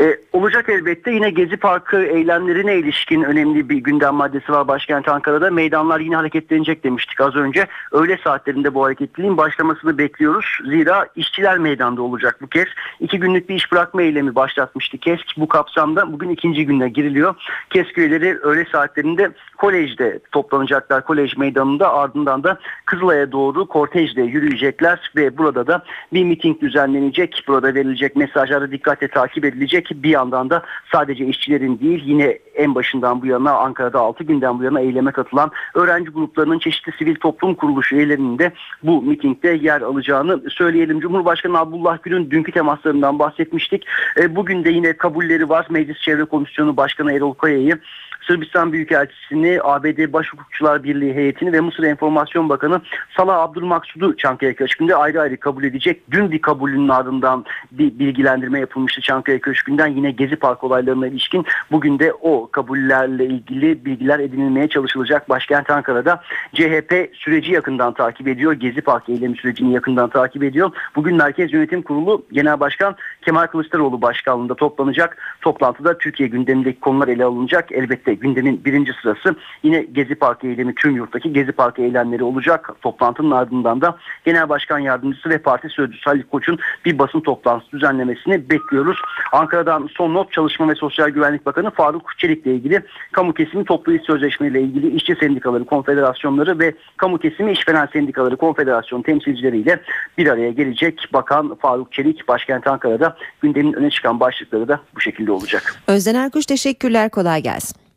Ee, 0.00 0.20
olacak 0.32 0.68
elbette 0.68 1.10
yine 1.10 1.30
Gezi 1.30 1.56
Parkı 1.56 2.02
eylemlerine 2.02 2.76
ilişkin 2.76 3.22
önemli 3.22 3.68
bir 3.68 3.76
gündem 3.76 4.14
maddesi 4.14 4.52
var 4.52 4.68
başkent 4.68 5.08
Ankara'da. 5.08 5.50
Meydanlar 5.50 6.00
yine 6.00 6.16
hareketlenecek 6.16 6.84
demiştik 6.84 7.20
az 7.20 7.36
önce. 7.36 7.66
Öğle 7.92 8.18
saatlerinde 8.24 8.74
bu 8.74 8.84
hareketliliğin 8.84 9.36
başlamasını 9.36 9.98
bekliyoruz. 9.98 10.46
Zira 10.64 11.06
işçiler 11.16 11.58
meydanda 11.58 12.02
olacak 12.02 12.38
bu 12.42 12.46
kez. 12.46 12.66
İki 13.00 13.18
günlük 13.18 13.48
bir 13.48 13.54
iş 13.54 13.72
bırakma 13.72 14.02
eylemi 14.02 14.34
başlatmıştı 14.34 14.98
KESK. 14.98 15.26
Bu 15.36 15.48
kapsamda 15.48 16.12
bugün 16.12 16.28
ikinci 16.28 16.66
gününe 16.66 16.88
giriliyor. 16.88 17.34
KESK 17.70 17.98
üyeleri 17.98 18.38
öğle 18.38 18.64
saatlerinde 18.72 19.30
kolejde 19.58 20.20
toplanacaklar. 20.32 21.04
Kolej 21.04 21.36
meydanında 21.36 21.92
ardından 21.92 22.44
da 22.44 22.58
Kızılay'a 22.84 23.32
doğru 23.32 23.66
kortejle 23.66 24.22
yürüyecekler 24.22 25.10
ve 25.16 25.38
burada 25.38 25.66
da 25.66 25.84
bir 26.12 26.24
miting 26.24 26.60
düzenlenecek. 26.60 27.44
Burada 27.48 27.74
verilecek 27.74 28.16
mesajları 28.16 28.70
dikkatle 28.70 29.08
takip 29.08 29.44
edilecek. 29.44 29.89
Bir 29.94 30.10
yandan 30.10 30.50
da 30.50 30.62
sadece 30.92 31.26
işçilerin 31.26 31.78
değil 31.78 32.02
yine 32.06 32.38
en 32.54 32.74
başından 32.74 33.22
bu 33.22 33.26
yana 33.26 33.52
Ankara'da 33.52 34.00
6 34.00 34.24
günden 34.24 34.58
bu 34.58 34.62
yana 34.62 34.80
eyleme 34.80 35.12
katılan 35.12 35.50
öğrenci 35.74 36.10
gruplarının 36.10 36.58
çeşitli 36.58 36.92
sivil 36.92 37.14
toplum 37.14 37.54
kuruluşu 37.54 37.96
üyelerinin 37.96 38.38
de 38.38 38.52
bu 38.82 39.02
mitingde 39.02 39.48
yer 39.48 39.80
alacağını 39.80 40.50
söyleyelim. 40.50 41.00
Cumhurbaşkanı 41.00 41.58
Abdullah 41.58 42.02
Gül'ün 42.02 42.30
dünkü 42.30 42.52
temaslarından 42.52 43.18
bahsetmiştik. 43.18 43.86
E, 44.16 44.36
bugün 44.36 44.64
de 44.64 44.70
yine 44.70 44.92
kabulleri 44.92 45.48
var. 45.48 45.66
Meclis 45.70 46.00
Çevre 46.00 46.24
Komisyonu 46.24 46.76
Başkanı 46.76 47.12
Erol 47.12 47.34
Kaya'yı 47.34 47.78
Sırbistan 48.26 48.72
Büyükelçisini, 48.72 49.58
ABD 49.62 50.12
Baş 50.12 50.32
Hukukçular 50.32 50.84
Birliği 50.84 51.14
heyetini 51.14 51.52
ve 51.52 51.60
Mısır 51.60 51.82
Enformasyon 51.82 52.48
Bakanı 52.48 52.80
Salah 53.16 53.38
Abdülmaksud'u 53.38 54.16
Çankaya 54.16 54.54
Köşkü'nde 54.54 54.96
ayrı 54.96 55.20
ayrı 55.20 55.36
kabul 55.36 55.64
edecek. 55.64 56.02
Dün 56.10 56.30
bir 56.30 56.42
kabulünün 56.42 56.88
ardından 56.88 57.44
bir 57.72 57.98
bilgilendirme 57.98 58.60
yapılmıştı 58.60 59.00
Çankaya 59.00 59.40
Köşkü'nden. 59.40 59.86
Yine 59.86 60.10
Gezi 60.10 60.36
Park 60.36 60.64
olaylarına 60.64 61.06
ilişkin 61.06 61.46
bugün 61.70 61.98
de 61.98 62.12
o 62.12 62.50
kabullerle 62.50 63.24
ilgili 63.24 63.84
bilgiler 63.84 64.18
edinilmeye 64.18 64.68
çalışılacak. 64.68 65.28
Başkent 65.28 65.70
Ankara'da 65.70 66.22
CHP 66.54 67.10
süreci 67.14 67.52
yakından 67.52 67.94
takip 67.94 68.28
ediyor. 68.28 68.52
Gezi 68.52 68.80
Park 68.80 69.08
eylemi 69.08 69.36
sürecini 69.36 69.72
yakından 69.72 70.10
takip 70.10 70.42
ediyor. 70.42 70.70
Bugün 70.96 71.16
Merkez 71.16 71.52
Yönetim 71.52 71.82
Kurulu 71.82 72.26
Genel 72.32 72.60
Başkan 72.60 72.96
Kemal 73.22 73.46
Kılıçdaroğlu 73.46 74.02
başkanlığında 74.02 74.54
toplanacak. 74.54 75.16
Toplantıda 75.40 75.98
Türkiye 75.98 76.28
gündemindeki 76.28 76.80
konular 76.80 77.08
ele 77.08 77.24
alınacak. 77.24 77.72
Elbette 77.72 78.09
gündemin 78.14 78.64
birinci 78.64 78.92
sırası 79.02 79.34
yine 79.62 79.82
Gezi 79.92 80.14
Parkı 80.14 80.46
eylemi 80.46 80.74
tüm 80.74 80.96
yurttaki 80.96 81.32
Gezi 81.32 81.52
Parkı 81.52 81.82
eylemleri 81.82 82.24
olacak. 82.24 82.70
Toplantının 82.82 83.30
ardından 83.30 83.80
da 83.80 83.96
Genel 84.24 84.48
Başkan 84.48 84.78
Yardımcısı 84.78 85.30
ve 85.30 85.38
Parti 85.38 85.68
Sözcüsü 85.68 86.04
Halil 86.04 86.22
Koç'un 86.22 86.58
bir 86.84 86.98
basın 86.98 87.20
toplantısı 87.20 87.72
düzenlemesini 87.72 88.50
bekliyoruz. 88.50 88.98
Ankara'dan 89.32 89.88
son 89.92 90.14
not 90.14 90.32
Çalışma 90.32 90.68
ve 90.68 90.74
Sosyal 90.74 91.08
Güvenlik 91.08 91.46
Bakanı 91.46 91.70
Faruk 91.70 92.18
Çelik'le 92.18 92.46
ilgili 92.46 92.82
kamu 93.12 93.34
kesimi 93.34 93.64
toplu 93.64 93.92
iş 93.92 94.02
sözleşmeleriyle 94.02 94.62
ilgili 94.62 94.96
işçi 94.96 95.14
sendikaları, 95.20 95.64
konfederasyonları 95.64 96.58
ve 96.58 96.74
kamu 96.96 97.18
kesimi 97.18 97.52
işveren 97.52 97.88
sendikaları 97.92 98.36
konfederasyon 98.36 99.02
temsilcileriyle 99.02 99.80
bir 100.18 100.26
araya 100.26 100.50
gelecek. 100.50 101.00
Bakan 101.12 101.54
Faruk 101.54 101.92
Çelik 101.92 102.28
başkent 102.28 102.66
Ankara'da 102.66 103.16
gündemin 103.42 103.72
öne 103.72 103.90
çıkan 103.90 104.20
başlıkları 104.20 104.68
da 104.68 104.80
bu 104.96 105.00
şekilde 105.00 105.32
olacak. 105.32 105.74
Özden 105.86 106.14
Erkuş 106.14 106.46
teşekkürler 106.46 107.10
kolay 107.10 107.42
gelsin. 107.42 107.89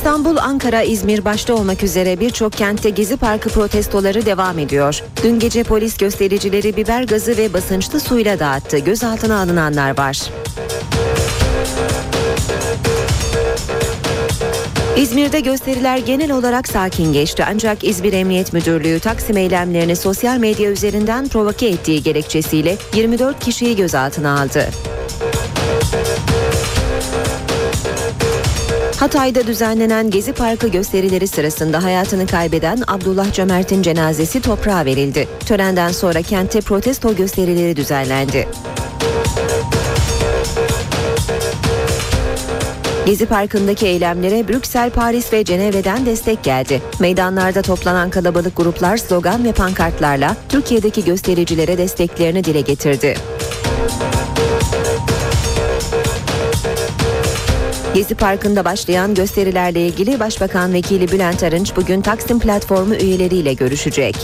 İstanbul, 0.00 0.36
Ankara, 0.36 0.82
İzmir 0.82 1.24
başta 1.24 1.54
olmak 1.54 1.82
üzere 1.82 2.20
birçok 2.20 2.52
kentte 2.52 2.90
Gezi 2.90 3.16
Parkı 3.16 3.48
protestoları 3.48 4.26
devam 4.26 4.58
ediyor. 4.58 5.02
Dün 5.22 5.38
gece 5.38 5.64
polis 5.64 5.96
göstericileri 5.96 6.76
biber 6.76 7.02
gazı 7.02 7.36
ve 7.36 7.52
basınçlı 7.52 8.00
suyla 8.00 8.38
dağıttı. 8.38 8.78
Gözaltına 8.78 9.40
alınanlar 9.40 9.98
var. 9.98 10.20
İzmir'de 14.96 15.40
gösteriler 15.40 15.98
genel 15.98 16.30
olarak 16.30 16.68
sakin 16.68 17.12
geçti 17.12 17.44
ancak 17.48 17.84
İzmir 17.84 18.12
Emniyet 18.12 18.52
Müdürlüğü 18.52 19.00
Taksim 19.00 19.36
eylemlerini 19.36 19.96
sosyal 19.96 20.38
medya 20.38 20.70
üzerinden 20.70 21.28
provoke 21.28 21.66
ettiği 21.66 22.02
gerekçesiyle 22.02 22.76
24 22.94 23.40
kişiyi 23.40 23.76
gözaltına 23.76 24.40
aldı. 24.40 24.70
Hatay'da 29.00 29.46
düzenlenen 29.46 30.10
Gezi 30.10 30.32
Parkı 30.32 30.68
gösterileri 30.68 31.26
sırasında 31.26 31.82
hayatını 31.82 32.26
kaybeden 32.26 32.78
Abdullah 32.86 33.32
Cömert'in 33.32 33.82
cenazesi 33.82 34.40
toprağa 34.40 34.84
verildi. 34.84 35.28
Törenden 35.46 35.88
sonra 35.88 36.22
kentte 36.22 36.60
protesto 36.60 37.16
gösterileri 37.16 37.76
düzenlendi. 37.76 38.48
Gezi 43.06 43.26
Parkı'ndaki 43.26 43.86
eylemlere 43.86 44.48
Brüksel, 44.48 44.90
Paris 44.90 45.32
ve 45.32 45.44
Cenevre'den 45.44 46.06
destek 46.06 46.42
geldi. 46.42 46.82
Meydanlarda 47.00 47.62
toplanan 47.62 48.10
kalabalık 48.10 48.56
gruplar 48.56 48.96
slogan 48.96 49.44
ve 49.44 49.52
pankartlarla 49.52 50.36
Türkiye'deki 50.48 51.04
göstericilere 51.04 51.78
desteklerini 51.78 52.44
dile 52.44 52.60
getirdi. 52.60 53.14
Gezi 57.94 58.14
Parkı'nda 58.14 58.64
başlayan 58.64 59.14
gösterilerle 59.14 59.86
ilgili 59.86 60.20
Başbakan 60.20 60.72
Vekili 60.72 61.12
Bülent 61.12 61.42
Arınç 61.42 61.76
bugün 61.76 62.00
Taksim 62.00 62.40
platformu 62.40 62.94
üyeleriyle 62.94 63.54
görüşecek. 63.54 64.16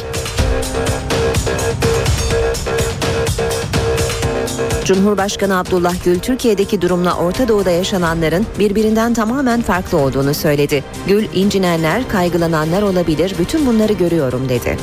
Cumhurbaşkanı 4.85 5.59
Abdullah 5.59 6.05
Gül 6.05 6.19
Türkiye'deki 6.19 6.83
durumla 6.83 7.17
Orta 7.17 7.49
Doğu'da 7.49 7.71
yaşananların 7.71 8.47
birbirinden 8.59 9.15
tamamen 9.15 9.63
farklı 9.63 9.99
olduğunu 9.99 10.35
söyledi. 10.35 10.85
Gül 11.07 11.25
incinenler, 11.35 12.09
kaygılananlar 12.09 12.83
olabilir, 12.83 13.35
bütün 13.39 13.67
bunları 13.67 13.93
görüyorum 13.93 14.49
dedi. 14.49 14.79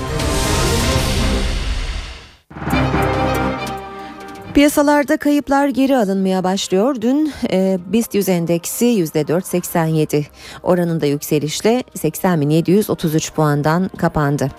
Piyasalarda 4.54 5.18
kayıplar 5.18 5.68
geri 5.68 5.98
alınmaya 5.98 6.44
başlıyor. 6.44 6.96
Dün 7.02 7.34
e, 7.52 7.80
BIST 7.86 8.16
100 8.16 8.30
endeksi 8.30 8.86
%4.87 8.86 10.26
oranında 10.64 11.06
yükselişle 11.06 11.84
80.733 11.96 13.34
puandan 13.34 13.90
kapandı. 13.98 14.52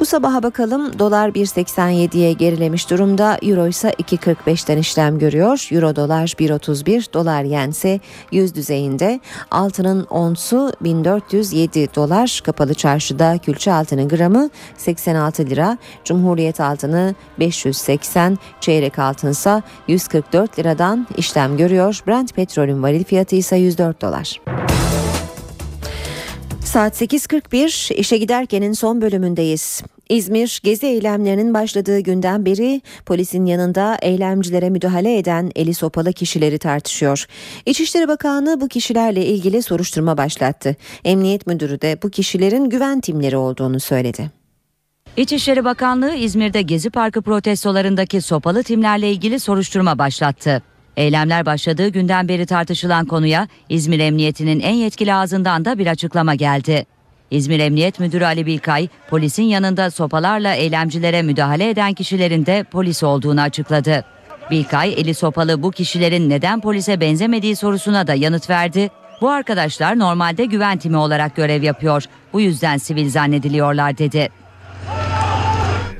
Bu 0.00 0.04
sabaha 0.04 0.42
bakalım 0.42 0.98
dolar 0.98 1.28
1.87'ye 1.28 2.32
gerilemiş 2.32 2.90
durumda. 2.90 3.38
Euro 3.42 3.66
ise 3.66 3.90
2.45'ten 3.90 4.78
işlem 4.78 5.18
görüyor. 5.18 5.68
Euro 5.72 5.96
dolar 5.96 6.26
1.31, 6.26 7.12
dolar 7.12 7.42
yen 7.42 7.70
ise 7.70 8.00
100 8.32 8.54
düzeyinde. 8.54 9.20
Altının 9.50 10.04
onsu 10.04 10.72
1407 10.80 11.94
dolar. 11.94 12.40
Kapalı 12.44 12.74
çarşıda 12.74 13.38
külçe 13.38 13.72
altının 13.72 14.08
gramı 14.08 14.50
86 14.76 15.46
lira. 15.46 15.78
Cumhuriyet 16.04 16.60
altını 16.60 17.14
580, 17.38 18.38
çeyrek 18.60 18.98
altınsa 18.98 19.62
144 19.88 20.58
liradan 20.58 21.06
işlem 21.16 21.56
görüyor. 21.56 22.00
Brent 22.06 22.34
petrolün 22.34 22.82
varil 22.82 23.04
fiyatı 23.04 23.36
ise 23.36 23.56
104 23.56 24.02
dolar. 24.02 24.40
Saat 26.66 27.02
8.41 27.02 27.94
işe 27.94 28.16
giderkenin 28.18 28.72
son 28.72 29.00
bölümündeyiz. 29.00 29.82
İzmir 30.08 30.60
gezi 30.64 30.86
eylemlerinin 30.86 31.54
başladığı 31.54 32.00
günden 32.00 32.46
beri 32.46 32.82
polisin 33.06 33.46
yanında 33.46 33.98
eylemcilere 34.02 34.70
müdahale 34.70 35.18
eden 35.18 35.50
eli 35.56 35.74
sopalı 35.74 36.12
kişileri 36.12 36.58
tartışıyor. 36.58 37.26
İçişleri 37.66 38.08
Bakanı 38.08 38.60
bu 38.60 38.68
kişilerle 38.68 39.26
ilgili 39.26 39.62
soruşturma 39.62 40.16
başlattı. 40.18 40.76
Emniyet 41.04 41.46
Müdürü 41.46 41.80
de 41.80 41.98
bu 42.02 42.10
kişilerin 42.10 42.70
güven 42.70 43.00
timleri 43.00 43.36
olduğunu 43.36 43.80
söyledi. 43.80 44.30
İçişleri 45.16 45.64
Bakanlığı 45.64 46.14
İzmir'de 46.14 46.62
Gezi 46.62 46.90
Parkı 46.90 47.22
protestolarındaki 47.22 48.20
sopalı 48.20 48.62
timlerle 48.62 49.10
ilgili 49.10 49.40
soruşturma 49.40 49.98
başlattı. 49.98 50.62
Eylemler 50.96 51.46
başladığı 51.46 51.88
günden 51.88 52.28
beri 52.28 52.46
tartışılan 52.46 53.06
konuya 53.06 53.48
İzmir 53.68 54.00
Emniyeti'nin 54.00 54.60
en 54.60 54.74
yetkili 54.74 55.14
ağzından 55.14 55.64
da 55.64 55.78
bir 55.78 55.86
açıklama 55.86 56.34
geldi. 56.34 56.86
İzmir 57.30 57.60
Emniyet 57.60 58.00
Müdürü 58.00 58.24
Ali 58.24 58.46
Bilkay, 58.46 58.88
polisin 59.10 59.42
yanında 59.42 59.90
sopalarla 59.90 60.54
eylemcilere 60.54 61.22
müdahale 61.22 61.70
eden 61.70 61.92
kişilerin 61.92 62.46
de 62.46 62.64
polis 62.70 63.02
olduğunu 63.02 63.40
açıkladı. 63.40 64.04
Bilkay, 64.50 64.94
eli 64.96 65.14
sopalı 65.14 65.62
bu 65.62 65.70
kişilerin 65.70 66.30
neden 66.30 66.60
polise 66.60 67.00
benzemediği 67.00 67.56
sorusuna 67.56 68.06
da 68.06 68.14
yanıt 68.14 68.50
verdi. 68.50 68.90
Bu 69.20 69.30
arkadaşlar 69.30 69.98
normalde 69.98 70.44
güven 70.44 70.78
timi 70.78 70.96
olarak 70.96 71.36
görev 71.36 71.62
yapıyor. 71.62 72.04
Bu 72.32 72.40
yüzden 72.40 72.76
sivil 72.76 73.10
zannediliyorlar 73.10 73.98
dedi. 73.98 74.28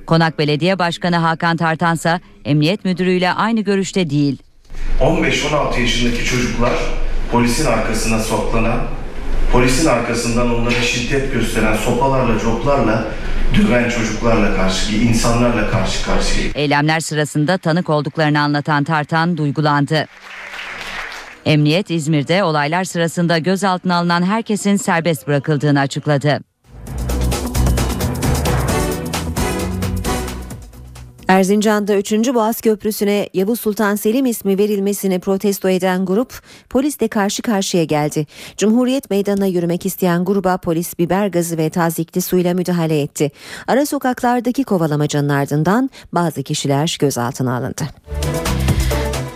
Konak 0.06 0.38
Belediye 0.38 0.78
Başkanı 0.78 1.16
Hakan 1.16 1.56
Tartansa, 1.56 2.20
Emniyet 2.44 2.84
Müdürüyle 2.84 3.32
aynı 3.32 3.60
görüşte 3.60 4.10
değil. 4.10 4.45
15-16 5.00 5.80
yaşındaki 5.80 6.24
çocuklar 6.24 6.72
polisin 7.32 7.66
arkasına 7.66 8.18
soklanan, 8.18 8.80
polisin 9.52 9.86
arkasından 9.86 10.54
onlara 10.54 10.82
şiddet 10.82 11.32
gösteren 11.32 11.76
sopalarla, 11.76 12.40
coplarla 12.40 13.04
döven 13.54 13.88
çocuklarla 13.88 14.56
karşı, 14.56 14.96
insanlarla 14.96 15.70
karşı 15.70 16.04
karşıya. 16.04 16.46
Eylemler 16.54 17.00
sırasında 17.00 17.58
tanık 17.58 17.90
olduklarını 17.90 18.40
anlatan 18.40 18.84
Tartan 18.84 19.36
duygulandı. 19.36 20.06
Emniyet 21.44 21.90
İzmir'de 21.90 22.44
olaylar 22.44 22.84
sırasında 22.84 23.38
gözaltına 23.38 23.96
alınan 23.96 24.22
herkesin 24.22 24.76
serbest 24.76 25.26
bırakıldığını 25.26 25.80
açıkladı. 25.80 26.40
Erzincan'da 31.28 31.96
3. 31.96 32.12
Boğaz 32.12 32.60
Köprüsü'ne 32.60 33.28
Yavuz 33.34 33.60
Sultan 33.60 33.94
Selim 33.94 34.26
ismi 34.26 34.58
verilmesini 34.58 35.20
protesto 35.20 35.68
eden 35.68 36.06
grup 36.06 36.42
polisle 36.70 37.08
karşı 37.08 37.42
karşıya 37.42 37.84
geldi. 37.84 38.26
Cumhuriyet 38.56 39.10
Meydanı'na 39.10 39.46
yürümek 39.46 39.86
isteyen 39.86 40.24
gruba 40.24 40.56
polis 40.56 40.98
biber 40.98 41.26
gazı 41.26 41.58
ve 41.58 41.70
tazikli 41.70 42.20
suyla 42.20 42.54
müdahale 42.54 43.00
etti. 43.00 43.30
Ara 43.66 43.86
sokaklardaki 43.86 44.64
kovalamacanın 44.64 45.28
ardından 45.28 45.90
bazı 46.12 46.42
kişiler 46.42 46.96
gözaltına 47.00 47.56
alındı. 47.56 47.82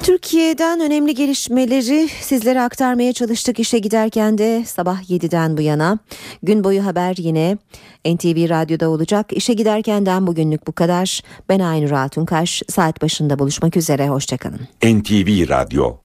Türkiye'den 0.03 0.81
önemli 0.81 1.15
gelişmeleri 1.15 2.09
sizlere 2.09 2.61
aktarmaya 2.61 3.13
çalıştık 3.13 3.61
işe 3.61 3.79
giderken 3.79 4.39
de 4.39 4.65
sabah 4.67 5.03
7'den 5.03 5.57
bu 5.57 5.61
yana. 5.61 5.99
Gün 6.43 6.65
boyu 6.65 6.87
haber 6.87 7.15
yine 7.19 7.59
NTV 8.05 8.49
Radyo'da 8.49 8.89
olacak. 8.89 9.27
İşe 9.33 9.53
giderkenden 9.53 10.27
bugünlük 10.27 10.67
bu 10.67 10.73
kadar. 10.73 11.23
Ben 11.49 11.61
Aynur 11.61 11.91
Altunkaş. 11.91 12.63
Saat 12.69 13.03
başında 13.03 13.39
buluşmak 13.39 13.77
üzere. 13.77 14.09
Hoşçakalın. 14.09 14.61
NTV 14.85 15.49
Radyo 15.49 15.97